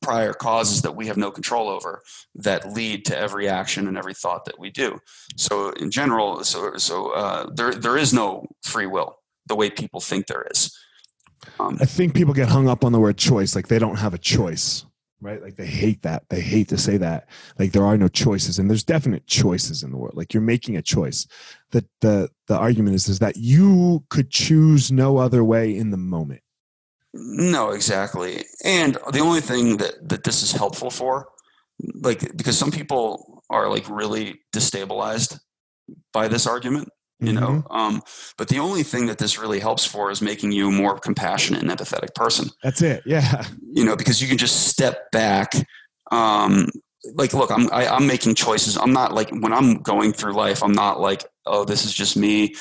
prior 0.00 0.32
causes 0.32 0.82
that 0.82 0.94
we 0.94 1.06
have 1.06 1.16
no 1.16 1.30
control 1.30 1.68
over 1.68 2.02
that 2.34 2.72
lead 2.72 3.04
to 3.06 3.18
every 3.18 3.48
action 3.48 3.88
and 3.88 3.98
every 3.98 4.14
thought 4.14 4.44
that 4.44 4.58
we 4.58 4.70
do. 4.70 4.98
So 5.36 5.70
in 5.70 5.90
general, 5.90 6.44
so 6.44 6.76
so 6.76 7.10
uh, 7.10 7.50
there 7.52 7.74
there 7.74 7.96
is 7.96 8.14
no 8.14 8.46
free 8.62 8.86
will 8.86 9.16
the 9.46 9.56
way 9.56 9.70
people 9.70 10.00
think 10.00 10.26
there 10.26 10.46
is. 10.50 10.76
Um, 11.58 11.76
I 11.80 11.84
think 11.84 12.14
people 12.14 12.34
get 12.34 12.48
hung 12.48 12.68
up 12.68 12.84
on 12.84 12.92
the 12.92 13.00
word 13.00 13.18
choice, 13.18 13.54
like 13.54 13.68
they 13.68 13.78
don't 13.78 13.98
have 13.98 14.14
a 14.14 14.18
choice, 14.18 14.86
right? 15.20 15.42
Like 15.42 15.56
they 15.56 15.66
hate 15.66 16.02
that. 16.02 16.24
They 16.30 16.40
hate 16.40 16.68
to 16.68 16.78
say 16.78 16.96
that. 16.98 17.28
Like 17.58 17.72
there 17.72 17.84
are 17.84 17.98
no 17.98 18.08
choices, 18.08 18.58
and 18.58 18.70
there's 18.70 18.84
definite 18.84 19.26
choices 19.26 19.82
in 19.82 19.90
the 19.90 19.96
world. 19.96 20.16
Like 20.16 20.32
you're 20.32 20.42
making 20.42 20.76
a 20.76 20.82
choice. 20.82 21.26
The 21.72 21.84
the 22.00 22.30
the 22.46 22.56
argument 22.56 22.94
is 22.94 23.08
is 23.08 23.18
that 23.18 23.36
you 23.36 24.04
could 24.10 24.30
choose 24.30 24.92
no 24.92 25.18
other 25.18 25.42
way 25.42 25.76
in 25.76 25.90
the 25.90 25.96
moment. 25.96 26.43
No, 27.16 27.70
exactly. 27.70 28.44
And 28.64 28.98
the 29.12 29.20
only 29.20 29.40
thing 29.40 29.76
that, 29.76 30.08
that 30.08 30.24
this 30.24 30.42
is 30.42 30.50
helpful 30.50 30.90
for, 30.90 31.28
like, 32.02 32.36
because 32.36 32.58
some 32.58 32.72
people 32.72 33.42
are 33.50 33.68
like 33.70 33.88
really 33.88 34.40
destabilized 34.54 35.38
by 36.12 36.26
this 36.26 36.46
argument, 36.46 36.88
you 37.20 37.32
know, 37.32 37.62
Mhm. 37.70 37.76
um, 37.76 38.02
but 38.36 38.48
the 38.48 38.58
only 38.58 38.82
thing 38.82 39.06
that 39.06 39.18
this 39.18 39.38
really 39.38 39.60
helps 39.60 39.84
for 39.84 40.10
is 40.10 40.20
making 40.20 40.50
you 40.50 40.68
a 40.68 40.72
more 40.72 40.98
compassionate 40.98 41.62
and 41.62 41.70
empathetic 41.70 42.14
person, 42.16 42.50
That's 42.64 42.82
it. 42.82 43.02
Yeah. 43.06 43.46
you 43.72 43.84
know, 43.84 43.94
because 43.96 44.20
you 44.20 44.26
can 44.26 44.38
just 44.38 44.66
step 44.66 45.10
back 45.12 45.52
um, 46.10 46.68
like 47.14 47.34
look 47.34 47.50
i'm 47.50 47.70
I, 47.70 47.84
am 47.84 47.92
i 47.92 47.96
am 47.96 48.06
making 48.06 48.34
choices 48.34 48.78
i'm 48.78 48.92
not 48.92 49.12
like 49.12 49.28
when 49.30 49.52
i'm 49.52 49.82
going 49.82 50.14
through 50.14 50.32
life 50.32 50.62
i'm 50.62 50.72
not 50.72 51.00
like 51.00 51.22
oh 51.44 51.64
this 51.66 51.84
is 51.84 51.92
just 51.92 52.16
me 52.16 52.54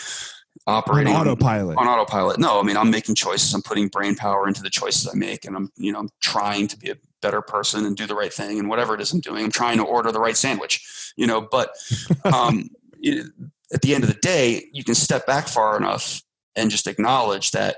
operating 0.68 1.14
on 1.14 1.28
autopilot. 1.28 1.78
On, 1.78 1.88
on 1.88 1.99
autopilot. 1.99 2.39
No 2.39 2.59
i 2.59 2.64
mean 2.64 2.78
i'm 2.78 2.89
making 2.89 3.16
choices. 3.16 3.53
I'm 3.53 3.61
putting 3.61 3.88
brain 3.88 4.16
power 4.16 4.47
into 4.47 4.61
the 4.61 4.70
choices 4.70 5.07
i 5.07 5.16
make 5.16 5.45
and 5.45 5.55
i'm 5.55 5.72
you 5.76 5.91
know 5.91 5.99
i'm 5.99 6.09
trying 6.22 6.68
to 6.68 6.78
be 6.78 6.89
a 6.89 6.97
better 7.22 7.41
person 7.41 7.86
and 7.86 7.95
do 7.95 8.05
the 8.05 8.16
right 8.16 8.34
thing 8.34 8.59
and 8.59 8.70
whatever 8.70 8.93
it 8.95 9.01
is 9.01 9.14
i'm 9.14 9.20
doing. 9.20 9.45
I'm 9.45 9.51
trying 9.51 9.78
to 9.78 9.84
order 9.84 10.11
the 10.11 10.20
right 10.20 10.38
sandwich 10.38 11.14
you 11.16 11.28
know 11.28 11.41
but 11.41 11.70
um, 12.34 12.70
it, 13.01 13.28
at 13.74 13.82
the 13.82 13.95
end 13.95 14.03
of 14.03 14.09
the 14.09 14.20
day 14.20 14.66
you 14.74 14.84
can 14.84 14.95
step 14.95 15.26
back 15.26 15.47
far 15.47 15.78
enough 15.78 16.22
and 16.55 16.70
just 16.70 16.88
acknowledge 16.88 17.51
that 17.51 17.78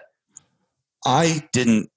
i 1.05 1.47
didn't 1.53 1.89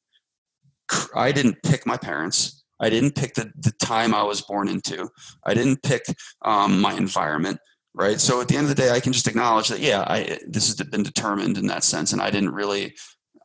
i 1.14 1.32
didn't 1.32 1.62
pick 1.62 1.86
my 1.86 1.97
parents. 1.97 2.64
I 2.80 2.91
didn't 2.91 3.16
pick 3.16 3.34
the, 3.34 3.51
the 3.57 3.72
time 3.72 4.14
I 4.14 4.22
was 4.22 4.41
born 4.41 4.68
into. 4.68 5.09
I 5.45 5.55
didn't 5.55 5.82
pick 5.82 6.05
um, 6.43 6.80
my 6.80 6.95
environment, 6.95 7.59
right? 7.95 8.20
So 8.20 8.41
at 8.41 8.49
the 8.49 8.57
end 8.57 8.68
of 8.68 8.76
the 8.76 8.80
day, 8.80 8.91
I 8.91 9.01
can 9.01 9.12
just 9.12 9.26
acknowledge 9.26 9.68
that, 9.68 9.80
yeah, 9.80 10.05
I, 10.07 10.39
this 10.47 10.68
has 10.68 10.76
been 10.89 11.03
determined 11.03 11.59
in 11.59 11.66
that 11.66 11.84
sense, 11.84 12.12
and 12.12 12.22
I 12.22 12.30
didn't 12.30 12.51
really, 12.51 12.95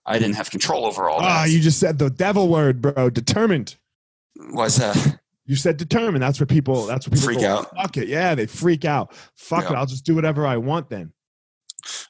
I 0.06 0.20
didn't 0.20 0.36
have 0.36 0.52
control 0.52 0.86
over 0.86 1.10
all 1.10 1.20
ah, 1.20 1.44
that. 1.44 1.50
you 1.50 1.60
just 1.60 1.80
said 1.80 1.98
the 1.98 2.10
devil 2.10 2.50
word, 2.50 2.82
bro. 2.82 3.10
Determined. 3.10 3.78
Why's 4.52 4.78
that? 4.78 5.20
You 5.46 5.56
said 5.56 5.78
determined. 5.78 6.24
That's 6.24 6.40
what 6.40 6.48
people. 6.48 6.86
That's 6.86 7.06
what 7.06 7.14
people 7.16 7.26
freak 7.26 7.42
go, 7.42 7.58
out. 7.58 7.76
Fuck 7.76 7.98
it. 7.98 8.08
Yeah, 8.08 8.34
they 8.34 8.46
freak 8.46 8.86
out. 8.86 9.14
Fuck 9.36 9.66
Yeah. 9.66 9.74
it. 9.74 9.76
I'll 9.76 9.86
just 9.86 10.06
do 10.06 10.16
whatever 10.16 10.48
I 10.48 10.58
want 10.58 10.90
then. 10.90 11.12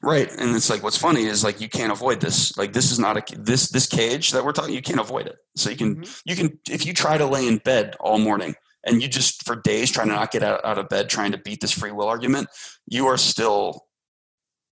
Right, 0.02 0.30
and 0.30 0.54
it's 0.54 0.70
like 0.70 0.84
what's 0.84 0.96
funny 0.96 1.24
is 1.24 1.42
like 1.42 1.60
you 1.60 1.68
can't 1.68 1.90
avoid 1.90 2.20
this. 2.20 2.56
Like 2.56 2.72
this 2.72 2.92
is 2.92 3.00
not 3.00 3.16
a 3.16 3.36
this 3.36 3.70
this 3.70 3.88
cage 3.88 4.30
that 4.30 4.44
we're 4.44 4.52
talking. 4.52 4.72
You 4.72 4.82
can't 4.82 5.00
avoid 5.00 5.26
it. 5.26 5.36
So 5.56 5.68
you 5.68 5.76
can 5.76 6.04
you 6.24 6.36
can 6.36 6.60
if 6.70 6.86
you 6.86 6.94
try 6.94 7.18
to 7.18 7.26
lay 7.26 7.48
in 7.48 7.58
bed 7.58 7.96
all 7.98 8.18
morning 8.18 8.54
and 8.86 9.02
you 9.02 9.08
just 9.08 9.44
for 9.44 9.56
days 9.56 9.90
trying 9.90 10.08
to 10.08 10.14
not 10.14 10.30
get 10.30 10.42
out, 10.42 10.64
out 10.64 10.78
of 10.78 10.88
bed 10.88 11.08
trying 11.08 11.32
to 11.32 11.38
beat 11.38 11.60
this 11.60 11.72
free 11.72 11.92
will 11.92 12.08
argument, 12.08 12.48
you 12.86 13.06
are 13.06 13.16
still 13.16 13.86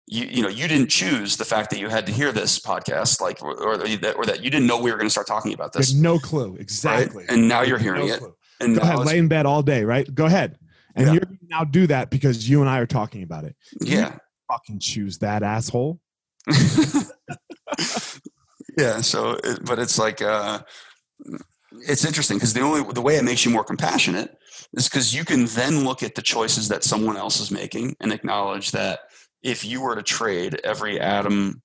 you 0.08 0.24
you 0.26 0.42
know 0.42 0.48
you 0.48 0.66
didn't 0.68 0.88
choose 0.88 1.36
the 1.36 1.44
fact 1.44 1.70
that 1.70 1.78
you 1.78 1.88
had 1.88 2.06
to 2.06 2.12
hear 2.12 2.32
this 2.32 2.58
podcast 2.58 3.20
like 3.20 3.40
or, 3.42 3.54
or 3.62 3.76
that 3.78 4.14
or 4.16 4.24
that 4.26 4.42
you 4.42 4.50
didn't 4.50 4.66
know 4.66 4.80
we 4.80 4.90
were 4.90 4.96
going 4.96 5.06
to 5.06 5.10
start 5.10 5.26
talking 5.28 5.54
about 5.54 5.72
this 5.72 5.94
no 5.94 6.18
clue. 6.18 6.50
right? 6.52 6.60
Exactly. 6.60 7.24
and 7.28 7.46
now 7.48 7.62
you're 7.62 7.78
No 7.78 7.84
hearing 7.84 8.08
it 8.08 8.18
clue. 8.18 8.34
and 8.60 8.74
Go 8.76 8.82
ahead. 8.82 8.98
Lay 8.98 9.18
in 9.18 9.28
bed 9.28 9.46
all 9.46 9.62
day, 9.62 9.84
right? 9.84 10.12
Go 10.12 10.26
ahead. 10.26 10.58
And 10.96 11.06
Yeah. 11.06 11.12
you're 11.14 11.20
gonna 11.24 11.38
now 11.48 11.64
do 11.64 11.86
that 11.86 12.10
because 12.10 12.48
you 12.48 12.60
and 12.60 12.68
I 12.68 12.78
are 12.80 12.86
talking 12.86 13.22
about 13.22 13.44
it. 13.44 13.54
yeah 13.80 14.16
Fucking 14.50 14.80
choose 14.80 15.18
that 15.18 15.42
asshole. 15.42 16.00
yeah 18.76 19.00
so 19.00 19.38
it, 19.44 19.64
but 19.64 19.78
it's 19.78 19.98
like 19.98 20.20
uh 20.22 20.60
it's 21.88 22.04
interesting 22.04 22.36
because 22.36 22.54
the 22.54 22.60
only 22.60 22.90
the 22.92 23.00
way 23.00 23.16
it 23.16 23.24
makes 23.24 23.44
you 23.44 23.50
more 23.50 23.64
compassionate 23.64 24.36
is 24.74 24.88
because 24.88 25.14
you 25.14 25.24
can 25.24 25.46
then 25.46 25.84
look 25.84 26.02
at 26.02 26.14
the 26.14 26.22
choices 26.22 26.68
that 26.68 26.84
someone 26.84 27.16
else 27.16 27.40
is 27.40 27.50
making 27.50 27.96
and 28.00 28.12
acknowledge 28.12 28.70
that 28.72 29.00
if 29.42 29.64
you 29.64 29.80
were 29.80 29.94
to 29.94 30.02
trade 30.02 30.60
every 30.64 31.00
atom 31.00 31.62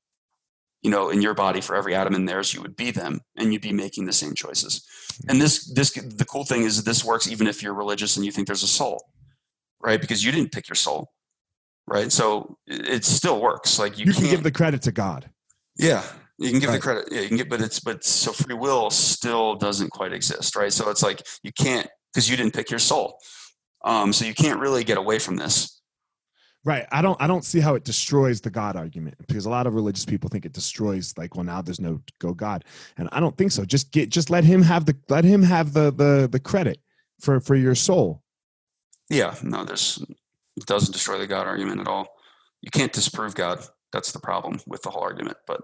you 0.82 0.90
know 0.90 1.10
in 1.10 1.22
your 1.22 1.34
body 1.34 1.62
for 1.62 1.76
every 1.76 1.96
atom 1.96 2.16
in 2.16 2.26
theirs 2.26 2.54
you 2.54 2.62
would 2.62 2.76
be 2.76 2.92
them 2.92 3.20
and 3.38 3.54
you'd 3.54 3.62
be 3.62 3.74
making 3.74 4.06
the 4.06 4.14
same 4.14 4.34
choices. 4.34 4.86
And 5.28 5.42
this 5.42 5.72
this 5.74 5.92
the 5.92 6.26
cool 6.26 6.44
thing 6.44 6.64
is 6.64 6.84
this 6.84 7.04
works 7.04 7.30
even 7.30 7.48
if 7.48 7.62
you're 7.62 7.74
religious 7.74 8.16
and 8.16 8.26
you 8.26 8.32
think 8.32 8.48
there's 8.48 8.64
a 8.64 8.68
soul 8.68 9.04
right? 9.80 10.02
Because 10.02 10.26
you 10.26 10.32
didn't 10.32 10.52
pick 10.52 10.68
your 10.68 10.76
soul 10.76 11.12
right? 11.88 12.12
So 12.12 12.58
it, 12.68 13.06
still 13.06 13.40
works. 13.42 13.80
Like 13.80 13.98
you, 13.98 14.06
You, 14.06 14.14
can 14.14 14.26
give 14.26 14.44
the 14.44 14.52
credit 14.52 14.82
to 14.84 14.92
God. 14.92 15.30
yeah, 15.78 16.04
you 16.40 16.52
can 16.52 16.60
give 16.60 16.72
the 16.72 16.80
credit. 16.80 17.08
Yeah, 17.12 17.22
you 17.22 17.28
can 17.28 17.38
get, 17.38 17.50
but 17.50 17.62
it's 17.62 17.80
but 17.80 18.04
so 18.04 18.32
free 18.32 18.56
will 18.56 18.90
still 18.90 19.56
doesn't 19.56 19.90
quite 19.90 20.14
exist, 20.14 20.56
right? 20.56 20.72
So 20.72 20.90
it's 20.90 21.04
like 21.04 21.26
you 21.44 21.52
can't 21.52 21.88
because 22.14 22.30
you 22.30 22.38
didn't 22.38 22.54
pick 22.54 22.70
your 22.70 22.80
soul. 22.80 23.20
Um, 23.84 24.14
so 24.14 24.26
you 24.26 24.34
can't 24.34 24.60
really 24.60 24.84
get 24.84 24.98
away 24.98 25.20
from 25.20 25.36
this. 25.36 25.82
Right. 26.66 26.86
I 26.92 27.02
don't 27.02 27.20
I 27.22 27.28
don't 27.28 27.46
see 27.46 27.60
how 27.60 27.76
it 27.76 27.86
destroys 27.86 28.42
the 28.42 28.50
God 28.50 28.76
argument 28.76 29.16
because 29.28 29.46
a 29.46 29.50
lot 29.50 29.68
of 29.68 29.74
religious 29.74 30.04
people 30.04 30.30
think 30.30 30.46
it 30.46 30.52
destroys 30.52 31.18
like 31.18 31.36
well 31.36 31.46
now 31.46 31.62
there's 31.62 31.80
no 31.80 32.02
go 32.20 32.34
God. 32.34 32.66
And 32.98 33.08
I 33.12 33.20
don't 33.20 33.38
think 33.38 33.52
so. 33.52 33.64
Just 33.64 33.92
get 33.92 34.10
just 34.10 34.30
let 34.30 34.44
him 34.44 34.62
have 34.64 34.86
the 34.86 34.96
let 35.08 35.24
him 35.24 35.44
have 35.44 35.74
the 35.74 35.92
the 35.92 36.28
the 36.30 36.40
credit 36.40 36.80
for 37.20 37.40
for 37.40 37.56
your 37.56 37.74
soul. 37.74 38.22
Yeah, 39.10 39.36
no, 39.42 39.64
This 39.64 40.04
doesn't 40.66 40.92
destroy 40.92 41.18
the 41.18 41.28
God 41.28 41.48
argument 41.48 41.80
at 41.80 41.88
all. 41.88 42.08
You 42.62 42.70
can't 42.70 42.92
disprove 42.92 43.34
God. 43.34 43.60
That's 43.94 44.12
the 44.12 44.20
problem 44.20 44.60
with 44.68 44.82
the 44.82 44.90
whole 44.90 45.04
argument, 45.04 45.38
but 45.48 45.62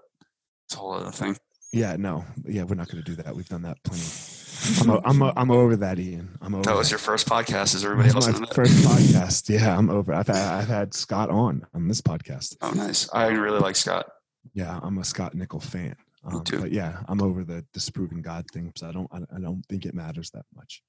it's 0.66 0.76
a 0.76 0.78
whole 0.78 0.94
other 0.94 1.12
thing. 1.12 1.38
Yeah, 1.72 1.96
no. 1.98 2.24
Yeah, 2.46 2.64
we're 2.64 2.76
not 2.76 2.88
going 2.90 3.04
to 3.04 3.10
do 3.16 3.22
that. 3.24 3.36
We've 3.36 3.50
done 3.50 3.64
that 3.64 3.78
plenty. 3.84 4.04
I'm 4.82 4.90
o- 4.92 5.02
I'm 5.04 5.22
o- 5.24 5.34
I'm 5.36 5.52
over 5.52 5.76
that 5.78 6.00
Ian. 6.00 6.38
I'm 6.42 6.54
over 6.56 6.64
That 6.64 6.76
was 6.78 6.88
that. 6.88 6.92
your 6.92 7.00
first 7.00 7.28
podcast. 7.28 7.74
Is 7.76 7.84
everybody 7.84 8.10
else 8.10 8.28
on 8.28 8.34
my 8.34 8.40
that? 8.42 8.54
first 8.54 8.74
podcast. 8.86 9.50
Yeah, 9.50 9.76
I'm 9.78 9.90
over. 9.90 10.14
I've 10.14 10.28
had, 10.28 10.36
I've 10.38 10.68
had 10.68 10.94
Scott 10.94 11.30
on 11.32 11.66
on 11.74 11.88
this 11.88 12.00
podcast. 12.02 12.56
Oh, 12.62 12.72
nice. 12.72 13.10
I 13.14 13.28
really 13.30 13.60
like 13.60 13.76
Scott. 13.76 14.06
Yeah, 14.54 14.80
I'm 14.84 14.98
a 15.00 15.04
Scott 15.04 15.34
Nickel 15.34 15.60
fan. 15.60 15.96
Um, 16.26 16.44
too. 16.44 16.62
But 16.62 16.72
yeah, 16.72 17.00
I'm 17.10 17.22
over 17.22 17.44
the 17.44 17.66
disproving 17.74 18.22
God 18.22 18.46
thing 18.54 18.68
because 18.68 18.84
I 18.84 18.92
don't 18.94 19.10
I, 19.12 19.18
I 19.36 19.40
don't 19.42 19.66
think 19.68 19.86
it 19.86 19.94
matters 19.94 20.30
that 20.32 20.46
much. 20.56 20.82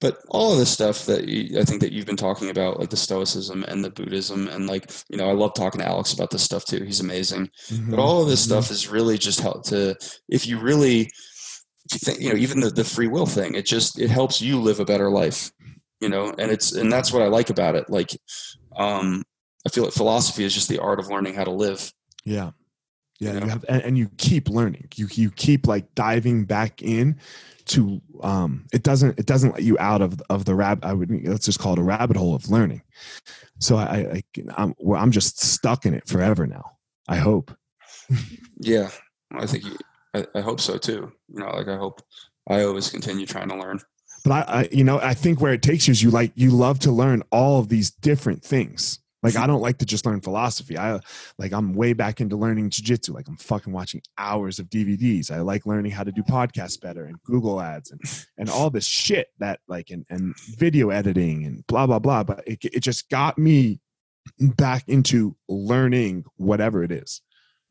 But 0.00 0.18
all 0.28 0.52
of 0.52 0.58
this 0.58 0.70
stuff 0.70 1.06
that 1.06 1.28
you, 1.28 1.58
I 1.60 1.64
think 1.64 1.80
that 1.82 1.92
you've 1.92 2.06
been 2.06 2.16
talking 2.16 2.50
about, 2.50 2.78
like 2.80 2.90
the 2.90 2.96
Stoicism 2.96 3.64
and 3.64 3.84
the 3.84 3.90
Buddhism, 3.90 4.48
and 4.48 4.66
like 4.66 4.90
you 5.08 5.16
know, 5.16 5.28
I 5.28 5.32
love 5.32 5.54
talking 5.54 5.80
to 5.80 5.86
Alex 5.88 6.12
about 6.12 6.30
this 6.30 6.42
stuff 6.42 6.64
too. 6.64 6.84
He's 6.84 7.00
amazing. 7.00 7.50
Mhm, 7.68 7.90
But 7.90 7.98
all 7.98 8.22
of 8.22 8.28
this 8.28 8.42
mhm. 8.42 8.46
stuff 8.46 8.70
is 8.70 8.88
really 8.88 9.18
just 9.18 9.40
help 9.40 9.64
to 9.66 9.94
if 10.28 10.46
you 10.46 10.58
really, 10.58 11.00
if 11.02 11.92
you 11.92 11.98
think, 11.98 12.20
you 12.20 12.30
know, 12.30 12.36
even 12.36 12.60
the 12.60 12.70
the 12.70 12.84
free 12.84 13.08
will 13.08 13.26
thing, 13.26 13.54
it 13.54 13.66
just 13.66 13.98
it 14.00 14.10
helps 14.10 14.40
you 14.40 14.60
live 14.60 14.80
a 14.80 14.84
better 14.84 15.10
life, 15.10 15.50
you 16.00 16.08
know, 16.08 16.32
and 16.38 16.50
it's 16.50 16.72
and 16.72 16.90
that's 16.92 17.12
what 17.12 17.22
I 17.22 17.26
like 17.28 17.50
about 17.50 17.76
it. 17.76 17.90
Like, 17.90 18.10
um, 18.76 19.22
I 19.66 19.68
feel 19.70 19.84
like 19.84 19.92
philosophy 19.92 20.44
is 20.44 20.54
just 20.54 20.68
the 20.68 20.78
art 20.78 20.98
of 21.00 21.08
learning 21.08 21.34
how 21.34 21.44
to 21.44 21.50
live. 21.52 21.92
Yeah. 22.24 22.50
Yeah, 23.20 23.34
You 23.34 23.40
you 23.40 23.46
have 23.48 23.64
and, 23.68 23.82
and 23.82 23.98
you 23.98 24.10
keep 24.16 24.48
learning. 24.48 24.88
You 24.96 25.06
you 25.12 25.30
keep 25.30 25.66
like 25.66 25.94
diving 25.94 26.44
back 26.46 26.82
in 26.82 27.20
to 27.66 28.00
um 28.22 28.66
it 28.72 28.82
doesn't 28.82 29.18
it 29.18 29.26
doesn't 29.26 29.52
let 29.52 29.62
you 29.62 29.76
out 29.78 30.00
of 30.00 30.20
of 30.30 30.46
the 30.46 30.54
rabbit 30.54 30.84
I 30.84 30.94
would 30.94 31.10
let's 31.26 31.44
just 31.44 31.58
call 31.58 31.74
it 31.74 31.78
a 31.78 31.82
rabbit 31.82 32.16
hole 32.16 32.34
of 32.34 32.50
learning. 32.50 32.82
So 33.58 33.76
I, 33.76 33.82
I 33.84 34.22
I'm 34.56 34.74
well, 34.78 35.00
I'm 35.00 35.10
just 35.10 35.38
stuck 35.38 35.84
in 35.84 35.92
it 35.92 36.08
forever 36.08 36.46
now. 36.46 36.78
I 37.08 37.16
hope. 37.16 37.54
Yeah, 38.58 38.90
I 39.32 39.46
think 39.46 39.64
you, 39.64 39.76
I, 40.14 40.26
I 40.34 40.40
hope 40.40 40.60
so 40.60 40.78
too. 40.78 41.12
You 41.28 41.40
know, 41.40 41.50
like 41.50 41.68
I 41.68 41.76
hope 41.76 42.02
I 42.48 42.62
always 42.62 42.88
continue 42.88 43.26
trying 43.26 43.50
to 43.50 43.56
learn. 43.56 43.80
But 44.24 44.48
I, 44.48 44.60
I 44.60 44.68
you 44.72 44.84
know 44.84 44.98
I 44.98 45.12
think 45.12 45.40
where 45.40 45.52
it 45.52 45.62
takes 45.62 45.86
you 45.86 45.92
is 45.92 46.02
you 46.02 46.10
like 46.10 46.32
you 46.36 46.50
love 46.52 46.78
to 46.80 46.90
learn 46.90 47.22
all 47.30 47.60
of 47.60 47.68
these 47.68 47.90
different 47.90 48.42
things. 48.42 48.99
Like 49.22 49.36
I 49.36 49.46
don't 49.46 49.60
like 49.60 49.78
to 49.78 49.84
just 49.86 50.06
learn 50.06 50.20
philosophy. 50.20 50.78
I 50.78 50.98
like 51.38 51.52
I'm 51.52 51.74
way 51.74 51.92
back 51.92 52.20
into 52.20 52.36
learning 52.36 52.70
jujitsu. 52.70 53.12
Like 53.14 53.28
I'm 53.28 53.36
fucking 53.36 53.72
watching 53.72 54.00
hours 54.16 54.58
of 54.58 54.70
DVDs. 54.70 55.30
I 55.30 55.40
like 55.40 55.66
learning 55.66 55.92
how 55.92 56.04
to 56.04 56.12
do 56.12 56.22
podcasts 56.22 56.80
better 56.80 57.04
and 57.04 57.22
Google 57.24 57.60
ads 57.60 57.90
and 57.90 58.00
and 58.38 58.48
all 58.48 58.70
this 58.70 58.86
shit 58.86 59.28
that 59.38 59.60
like 59.68 59.90
and, 59.90 60.06
and 60.08 60.34
video 60.56 60.90
editing 60.90 61.44
and 61.44 61.66
blah 61.66 61.86
blah 61.86 61.98
blah. 61.98 62.24
But 62.24 62.44
it 62.46 62.64
it 62.64 62.80
just 62.80 63.10
got 63.10 63.36
me 63.36 63.80
back 64.38 64.84
into 64.88 65.36
learning 65.48 66.24
whatever 66.36 66.82
it 66.82 66.92
is. 66.92 67.20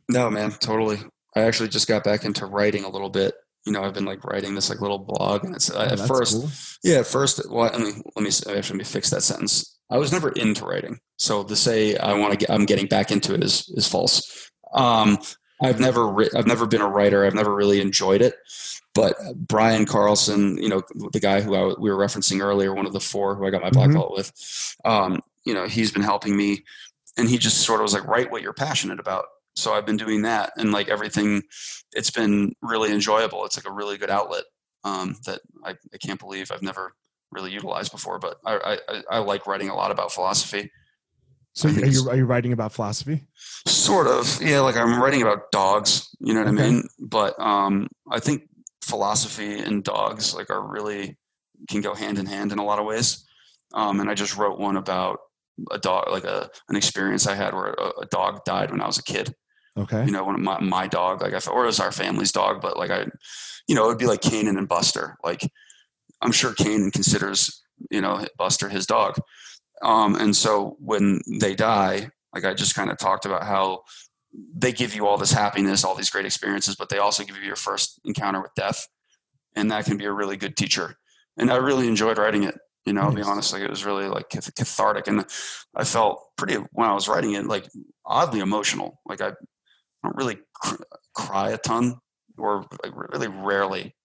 No, 0.08 0.30
man, 0.30 0.52
totally. 0.52 0.97
I 1.36 1.41
actually 1.41 1.70
just 1.70 1.88
got 1.88 2.04
back 2.04 2.26
into 2.26 2.45
writing 2.45 2.84
a 2.84 2.89
little 2.89 3.10
bit. 3.10 3.34
You 3.66 3.72
know, 3.74 3.84
I've 3.84 3.93
been 3.93 4.06
like 4.06 4.24
writing 4.24 4.56
this 4.56 4.70
like 4.70 4.82
little 4.82 5.00
blog, 5.00 5.43
and 5.45 5.56
it's 5.56 5.70
uh, 5.70 5.88
Oh, 5.91 5.93
at 5.93 6.08
first, 6.08 6.34
cool. 6.34 6.50
yeah, 6.84 7.00
at 7.00 7.08
first. 7.08 7.41
Well, 7.50 7.70
I 7.74 7.78
mean, 7.78 8.02
let 8.16 8.24
me 8.24 8.30
actually 8.30 8.54
let 8.56 8.74
me 8.76 8.84
fix 8.84 9.10
that 9.12 9.22
sentence. 9.22 9.79
I 9.90 9.98
was 9.98 10.12
never 10.12 10.30
into 10.30 10.66
writing, 10.66 11.00
so 11.18 11.44
to 11.44 11.56
say 11.56 11.98
I 11.98 12.14
want 12.14 12.32
to 12.32 12.38
get, 12.38 12.50
I'm 12.52 12.66
getting 12.66 12.88
back 12.88 13.12
into 13.12 13.34
it 13.34 13.44
is 13.44 13.70
is 13.76 13.88
false. 13.88 14.50
Um, 14.74 15.18
I've 15.62 15.80
never 15.80 16.08
writ, 16.08 16.34
I've 16.36 16.48
never 16.48 16.66
been 16.66 16.82
a 16.82 16.88
writer. 16.88 17.26
I've 17.26 17.34
never 17.36 17.54
really 17.54 17.82
enjoyed 17.82 18.22
it. 18.22 18.36
But 18.96 19.16
Brian 19.36 19.86
Carlson, 19.86 20.58
you 20.58 20.70
know, 20.70 20.82
the 21.12 21.20
guy 21.20 21.42
who 21.42 21.56
I, 21.56 21.74
we 21.80 21.92
were 21.92 21.98
referencing 21.98 22.42
earlier, 22.42 22.74
one 22.74 22.86
of 22.86 22.94
the 22.94 23.00
four 23.00 23.36
who 23.36 23.46
I 23.46 23.50
got 23.50 23.62
my 23.62 23.70
black 23.70 23.90
Mhm. 23.90 23.94
belt 23.94 24.14
with, 24.16 24.76
um, 24.86 25.22
you 25.46 25.54
know, 25.54 25.68
he's 25.68 25.92
been 25.92 26.02
helping 26.02 26.36
me, 26.38 26.64
and 27.18 27.28
he 27.30 27.38
just 27.38 27.62
sort 27.62 27.82
of 27.82 27.84
was 27.84 27.94
like, 27.94 28.06
write 28.08 28.32
what 28.32 28.42
you're 28.42 28.54
passionate 28.54 29.00
about. 29.00 29.26
So 29.56 29.74
I've 29.74 29.86
been 29.86 29.98
doing 29.98 30.22
that, 30.24 30.54
and 30.58 30.72
like 30.72 30.88
everything, 30.90 31.44
it's 31.92 32.12
been 32.12 32.54
really 32.62 32.92
enjoyable. 32.92 33.46
It's 33.46 33.58
like 33.58 33.68
a 33.70 33.74
really 33.74 33.98
good 33.98 34.10
outlet 34.10 34.46
um, 34.84 35.18
that 35.26 35.42
I, 35.64 35.72
I 35.72 35.98
can't 35.98 36.20
believe 36.20 36.52
I've 36.52 36.62
never 36.62 36.94
really 37.32 37.52
utilized 37.52 37.92
before. 37.92 38.20
But 38.20 38.38
I, 38.46 38.80
I, 38.88 39.04
I 39.10 39.20
like 39.20 39.48
writing 39.48 39.70
a 39.70 39.76
lot 39.76 39.92
about 39.92 40.12
philosophy. 40.12 40.72
So 41.54 41.68
are 41.68 41.86
you 41.86 42.10
are 42.10 42.16
you 42.16 42.26
writing 42.26 42.54
about 42.54 42.74
philosophy? 42.74 43.28
Sort 43.68 44.08
of, 44.08 44.42
yeah. 44.42 44.60
Like 44.62 44.78
I'm 44.78 45.02
writing 45.02 45.22
about 45.22 45.52
dogs. 45.52 46.08
You 46.20 46.34
know 46.34 46.42
what 46.42 46.54
Okay. 46.54 46.64
I 46.64 46.72
mean? 46.72 46.84
But 47.00 47.40
um, 47.40 47.88
I 48.10 48.20
think 48.20 48.44
philosophy 48.84 49.60
and 49.60 49.84
dogs 49.84 50.34
like 50.34 50.50
are 50.50 50.66
really 50.66 51.18
can 51.70 51.82
go 51.82 51.94
hand 51.94 52.18
in 52.18 52.26
hand 52.26 52.52
in 52.52 52.60
a 52.60 52.64
lot 52.64 52.80
of 52.80 52.86
ways. 52.86 53.26
Um, 53.74 54.00
and 54.00 54.10
I 54.10 54.14
just 54.14 54.38
wrote 54.38 54.60
one 54.60 54.78
about 54.78 55.20
a 55.72 55.78
dog, 55.78 56.10
like 56.12 56.24
a 56.24 56.50
an 56.70 56.76
experience 56.76 57.28
I 57.28 57.36
had 57.36 57.54
where 57.54 57.74
a, 57.74 58.02
a 58.02 58.06
dog 58.06 58.46
died 58.46 58.72
when 58.72 58.82
I 58.82 58.88
was 58.88 58.98
a 58.98 59.04
kid. 59.04 59.34
Okay. 59.78 60.06
You 60.06 60.12
know, 60.12 60.24
when 60.24 60.42
my 60.42 60.60
my 60.60 60.88
dog, 60.88 61.22
like 61.22 61.34
I, 61.34 61.52
or 61.52 61.64
it 61.64 61.68
was 61.68 61.80
our 61.80 61.92
family's 61.92 62.32
dog, 62.32 62.62
but 62.62 62.78
like 62.78 62.92
I, 62.92 63.06
you 63.68 63.76
know, 63.76 63.86
it 63.86 63.88
would 63.88 63.98
be 63.98 64.08
like 64.08 64.22
Canaan 64.22 64.58
and 64.58 64.68
Buster. 64.68 65.18
Like 65.24 65.42
I'm 66.22 66.32
sure 66.32 66.53
Kane 66.53 66.91
considers 66.91 67.63
you 67.89 68.01
know 68.01 68.26
Buster 68.38 68.70
his 68.70 68.86
dog. 68.86 69.20
Um, 69.82 70.15
and 70.15 70.36
so 70.36 70.76
when 70.80 71.22
they 71.39 71.55
die, 71.55 72.09
like 72.34 72.45
I 72.45 72.53
just 72.53 72.76
kind 72.76 72.91
of 72.91 72.97
talked 72.97 73.26
about 73.26 73.43
how 73.43 73.84
they 74.55 74.72
give 74.72 74.93
you 74.93 75.07
all 75.07 75.17
this 75.17 75.32
happiness, 75.32 75.84
all 75.84 75.95
these 75.95 76.09
great 76.09 76.26
experiences, 76.26 76.76
but 76.76 76.89
they 76.89 76.97
also 76.97 77.24
give 77.24 77.38
you 77.38 77.43
your 77.43 77.55
first 77.55 77.99
encounter 78.05 78.41
with 78.41 78.53
death, 78.55 78.88
and 79.55 79.72
that 79.72 79.86
can 79.86 79.97
be 79.97 80.05
a 80.05 80.11
really 80.11 80.38
good 80.38 80.55
teacher. 80.55 80.95
And 81.38 81.51
I 81.51 81.55
really 81.55 81.88
enjoyed 81.88 82.17
writing 82.17 82.43
it. 82.43 82.57
You 82.86 82.93
know, 82.93 83.01
I'll 83.01 83.13
be 83.13 83.22
honest, 83.22 83.53
like 83.53 83.61
it 83.61 83.70
was 83.70 83.86
really 83.86 84.07
like 84.07 84.30
cathartic, 84.30 85.07
and 85.07 85.26
I 85.76 85.84
felt 85.84 86.24
pretty 86.38 86.55
when 86.72 86.88
I 86.88 86.93
was 86.93 87.07
writing 87.07 87.34
it, 87.34 87.45
like 87.45 87.67
oddly 88.05 88.39
emotional. 88.39 88.99
Like 89.05 89.22
I 89.22 89.34
don't 90.03 90.15
really 90.15 90.38
cry 91.15 91.51
a 91.51 91.57
ton, 91.57 91.99
or 92.38 92.65
like 92.84 92.93
really 92.95 93.28
rarely, 93.28 93.95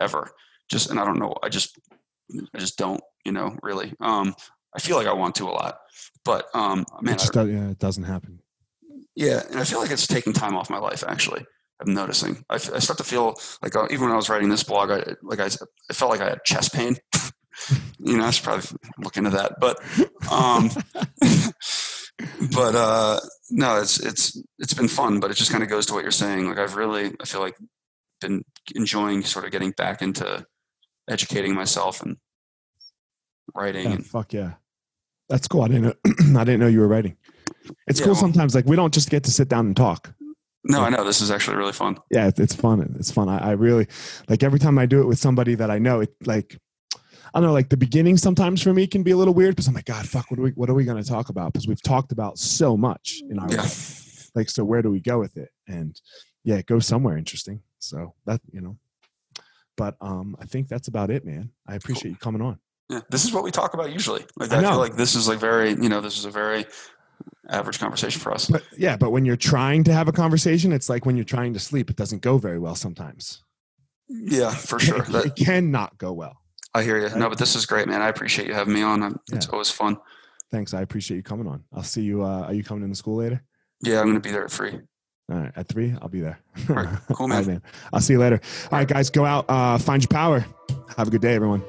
ever. 0.00 0.30
Just 0.72 0.90
and 0.90 0.98
I 0.98 1.04
don't 1.04 1.18
know, 1.18 1.34
I 1.42 1.50
just 1.50 1.78
I 2.54 2.58
just 2.58 2.78
don't, 2.78 3.02
you 3.26 3.32
know, 3.32 3.58
really. 3.62 3.92
Um, 4.00 4.34
I 4.74 4.80
feel 4.80 4.96
like 4.96 5.06
I 5.06 5.12
want 5.12 5.34
to 5.34 5.44
a 5.44 5.52
lot, 5.52 5.78
but 6.24 6.46
um, 6.54 6.86
man, 7.02 7.16
it, 7.16 7.36
I, 7.36 7.42
yeah, 7.44 7.68
it 7.68 7.78
doesn't 7.78 8.04
happen. 8.04 8.40
Yeah, 9.14 9.42
and 9.50 9.60
I 9.60 9.64
feel 9.64 9.80
like 9.80 9.90
it's 9.90 10.06
taking 10.06 10.32
time 10.32 10.56
off 10.56 10.70
my 10.70 10.78
life. 10.78 11.04
Actually, 11.06 11.44
I'm 11.78 11.92
noticing. 11.92 12.42
I, 12.48 12.54
I 12.54 12.78
start 12.78 12.96
to 12.96 13.04
feel 13.04 13.34
like 13.62 13.76
uh, 13.76 13.86
even 13.90 14.04
when 14.04 14.12
I 14.12 14.16
was 14.16 14.30
writing 14.30 14.48
this 14.48 14.62
blog, 14.62 14.90
I 14.90 15.14
like 15.22 15.40
I, 15.40 15.50
I 15.90 15.92
felt 15.92 16.10
like 16.10 16.22
I 16.22 16.30
had 16.30 16.44
chest 16.44 16.72
pain. 16.72 16.96
you 17.98 18.16
know, 18.16 18.24
I 18.24 18.30
should 18.30 18.44
probably 18.44 18.64
look 19.04 19.18
into 19.18 19.30
that, 19.30 19.60
but 19.60 19.78
um, 20.32 20.70
but 22.54 22.74
uh, 22.74 23.20
no, 23.50 23.78
it's 23.78 24.00
it's 24.00 24.42
it's 24.58 24.72
been 24.72 24.88
fun. 24.88 25.20
But 25.20 25.30
it 25.30 25.36
just 25.36 25.50
kind 25.50 25.62
of 25.62 25.68
goes 25.68 25.84
to 25.86 25.92
what 25.92 26.02
you're 26.02 26.12
saying. 26.12 26.48
Like 26.48 26.58
I've 26.58 26.76
really, 26.76 27.12
I 27.20 27.26
feel 27.26 27.42
like 27.42 27.56
been 28.22 28.42
enjoying 28.74 29.22
sort 29.22 29.44
of 29.44 29.50
getting 29.50 29.72
back 29.72 30.00
into 30.00 30.46
educating 31.08 31.54
myself 31.54 32.02
and 32.02 32.16
writing. 33.54 33.84
Yeah, 33.84 33.92
and, 33.92 34.06
fuck 34.06 34.32
yeah, 34.32 34.54
that's 35.28 35.48
cool. 35.48 35.62
I 35.62 35.68
didn't 35.68 35.82
know. 35.82 35.94
I 36.40 36.44
didn't 36.44 36.60
know 36.60 36.68
you 36.68 36.80
were 36.80 36.88
writing. 36.88 37.16
It's 37.86 38.00
yeah, 38.00 38.06
cool 38.06 38.14
well, 38.14 38.20
sometimes. 38.20 38.54
Like 38.54 38.66
we 38.66 38.76
don't 38.76 38.94
just 38.94 39.10
get 39.10 39.24
to 39.24 39.30
sit 39.30 39.48
down 39.48 39.66
and 39.66 39.76
talk. 39.76 40.14
No, 40.64 40.80
I 40.80 40.90
know 40.90 41.04
this 41.04 41.20
is 41.20 41.30
actually 41.30 41.56
really 41.56 41.72
fun. 41.72 41.98
Yeah, 42.10 42.30
it's 42.36 42.54
fun. 42.54 42.94
It's 42.98 43.10
fun. 43.10 43.28
I, 43.28 43.38
I 43.38 43.50
really 43.52 43.88
like 44.28 44.42
every 44.42 44.60
time 44.60 44.78
I 44.78 44.86
do 44.86 45.00
it 45.00 45.06
with 45.06 45.18
somebody 45.18 45.54
that 45.56 45.70
I 45.70 45.78
know. 45.78 46.00
It 46.00 46.14
like 46.24 46.56
I 47.34 47.40
don't 47.40 47.48
know, 47.48 47.52
like 47.52 47.70
the 47.70 47.76
beginning 47.76 48.18
sometimes 48.18 48.62
for 48.62 48.74
me 48.74 48.86
can 48.86 49.02
be 49.02 49.12
a 49.12 49.16
little 49.16 49.32
weird 49.32 49.56
because 49.56 49.66
I'm 49.66 49.74
like, 49.74 49.86
God, 49.86 50.06
fuck, 50.06 50.30
what 50.30 50.38
are 50.38 50.42
we 50.42 50.50
what 50.50 50.68
are 50.68 50.74
we 50.74 50.84
going 50.84 51.02
to 51.02 51.08
talk 51.08 51.30
about? 51.30 51.52
Because 51.52 51.66
we've 51.66 51.82
talked 51.82 52.12
about 52.12 52.38
so 52.38 52.76
much 52.76 53.22
in 53.28 53.38
our 53.38 53.50
yeah. 53.50 53.62
life. 53.62 54.30
Like, 54.34 54.50
so 54.50 54.64
where 54.64 54.82
do 54.82 54.90
we 54.90 55.00
go 55.00 55.18
with 55.18 55.36
it? 55.36 55.48
And 55.66 55.98
yeah, 56.44 56.56
it 56.56 56.66
goes 56.66 56.86
somewhere 56.86 57.16
interesting. 57.16 57.62
So 57.78 58.14
that 58.26 58.40
you 58.52 58.60
know, 58.60 58.76
but 59.76 59.96
um, 60.00 60.36
I 60.40 60.44
think 60.44 60.68
that's 60.68 60.88
about 60.88 61.10
it, 61.10 61.24
man. 61.24 61.50
I 61.66 61.74
appreciate 61.74 62.02
cool. 62.02 62.10
you 62.10 62.16
coming 62.16 62.42
on. 62.42 62.58
Yeah, 62.88 63.00
this 63.10 63.24
is 63.24 63.32
what 63.32 63.44
we 63.44 63.50
talk 63.50 63.74
about 63.74 63.92
usually. 63.92 64.24
Like 64.36 64.52
I, 64.52 64.58
I 64.58 64.62
feel 64.62 64.78
like 64.78 64.96
this 64.96 65.14
is 65.14 65.28
like 65.28 65.38
very, 65.38 65.70
you 65.70 65.88
know, 65.88 66.00
this 66.00 66.18
is 66.18 66.24
a 66.24 66.30
very 66.30 66.66
average 67.48 67.78
conversation 67.78 68.20
for 68.20 68.32
us. 68.32 68.48
But 68.48 68.62
yeah, 68.76 68.96
but 68.96 69.10
when 69.10 69.24
you're 69.24 69.36
trying 69.36 69.84
to 69.84 69.92
have 69.92 70.08
a 70.08 70.12
conversation, 70.12 70.72
it's 70.72 70.88
like 70.88 71.06
when 71.06 71.16
you're 71.16 71.24
trying 71.24 71.54
to 71.54 71.60
sleep, 71.60 71.90
it 71.90 71.96
doesn't 71.96 72.22
go 72.22 72.38
very 72.38 72.58
well 72.58 72.74
sometimes. 72.74 73.42
Yeah, 74.08 74.50
for 74.50 74.78
sure. 74.78 74.98
It, 75.02 75.06
that, 75.08 75.26
it 75.26 75.36
cannot 75.36 75.96
go 75.98 76.12
well. 76.12 76.36
I 76.74 76.82
hear 76.82 76.98
you. 76.98 77.06
Right? 77.06 77.16
No, 77.16 77.28
but 77.28 77.38
this 77.38 77.54
is 77.54 77.66
great, 77.66 77.88
man. 77.88 78.02
I 78.02 78.08
appreciate 78.08 78.48
you 78.48 78.54
having 78.54 78.74
me 78.74 78.82
on. 78.82 79.18
It's 79.32 79.46
yeah. 79.46 79.52
always 79.52 79.70
fun. 79.70 79.96
Thanks. 80.50 80.74
I 80.74 80.82
appreciate 80.82 81.16
you 81.16 81.22
coming 81.22 81.46
on. 81.46 81.64
I'll 81.72 81.82
see 81.82 82.02
you. 82.02 82.22
Uh, 82.22 82.42
are 82.42 82.54
you 82.54 82.64
coming 82.64 82.84
in 82.84 82.90
the 82.90 82.96
school 82.96 83.16
later? 83.16 83.42
Yeah, 83.82 84.00
I'm 84.00 84.06
going 84.06 84.14
to 84.14 84.20
be 84.20 84.30
there 84.30 84.44
at 84.44 84.50
three. 84.50 84.80
All 85.30 85.38
right, 85.38 85.52
at 85.56 85.68
three, 85.68 85.94
I'll 86.02 86.08
be 86.08 86.20
there. 86.20 86.38
All 86.68 86.76
right, 86.76 86.88
cool, 87.12 87.28
man. 87.28 87.38
right, 87.38 87.46
man. 87.46 87.62
I'll 87.92 88.00
see 88.00 88.14
you 88.14 88.18
later. 88.18 88.40
All 88.70 88.78
right, 88.78 88.88
guys, 88.88 89.10
go 89.10 89.24
out, 89.24 89.46
uh, 89.48 89.78
find 89.78 90.02
your 90.02 90.08
power. 90.08 90.44
Have 90.96 91.08
a 91.08 91.10
good 91.10 91.22
day, 91.22 91.34
everyone. 91.34 91.62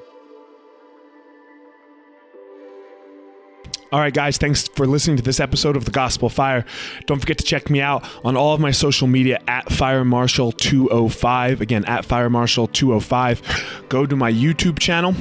All 3.94 4.00
right, 4.00 4.14
guys, 4.14 4.40
thanks 4.40 4.68
for 4.70 4.88
listening 4.88 5.18
to 5.18 5.24
this 5.24 5.40
episode 5.40 5.78
of 5.78 5.86
The 5.86 5.92
Gospel 5.92 6.28
Fire. 6.28 6.66
Don't 7.06 7.20
forget 7.20 7.38
to 7.38 7.44
check 7.44 7.70
me 7.70 7.80
out 7.80 8.04
on 8.26 8.36
all 8.36 8.56
of 8.56 8.60
my 8.60 8.72
social 8.72 9.06
media 9.06 9.40
at 9.48 9.72
Fire 9.72 10.04
Marshal 10.04 10.52
205. 10.52 11.62
Again, 11.62 11.86
at 11.86 12.04
Fire 12.04 12.28
Marshal 12.28 12.66
205. 12.68 13.86
Go 13.90 14.08
to 14.08 14.16
my 14.16 14.32
YouTube 14.32 14.80
channel 14.80 15.14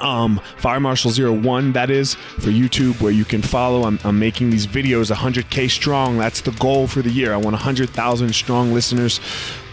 um, 0.00 0.40
Fire 0.56 0.80
Marshal 0.80 1.10
01, 1.10 1.72
that 1.72 1.90
is, 1.90 2.14
for 2.14 2.50
YouTube, 2.50 3.00
where 3.00 3.12
you 3.12 3.24
can 3.24 3.42
follow. 3.42 3.84
I'm, 3.84 3.98
I'm, 4.04 4.18
making 4.18 4.50
these 4.50 4.66
videos 4.66 5.14
100K 5.14 5.68
strong. 5.70 6.18
That's 6.18 6.40
the 6.40 6.52
goal 6.52 6.86
for 6.86 7.02
the 7.02 7.10
year. 7.10 7.32
I 7.32 7.36
want 7.36 7.54
100,000 7.54 8.34
strong 8.34 8.72
listeners 8.72 9.20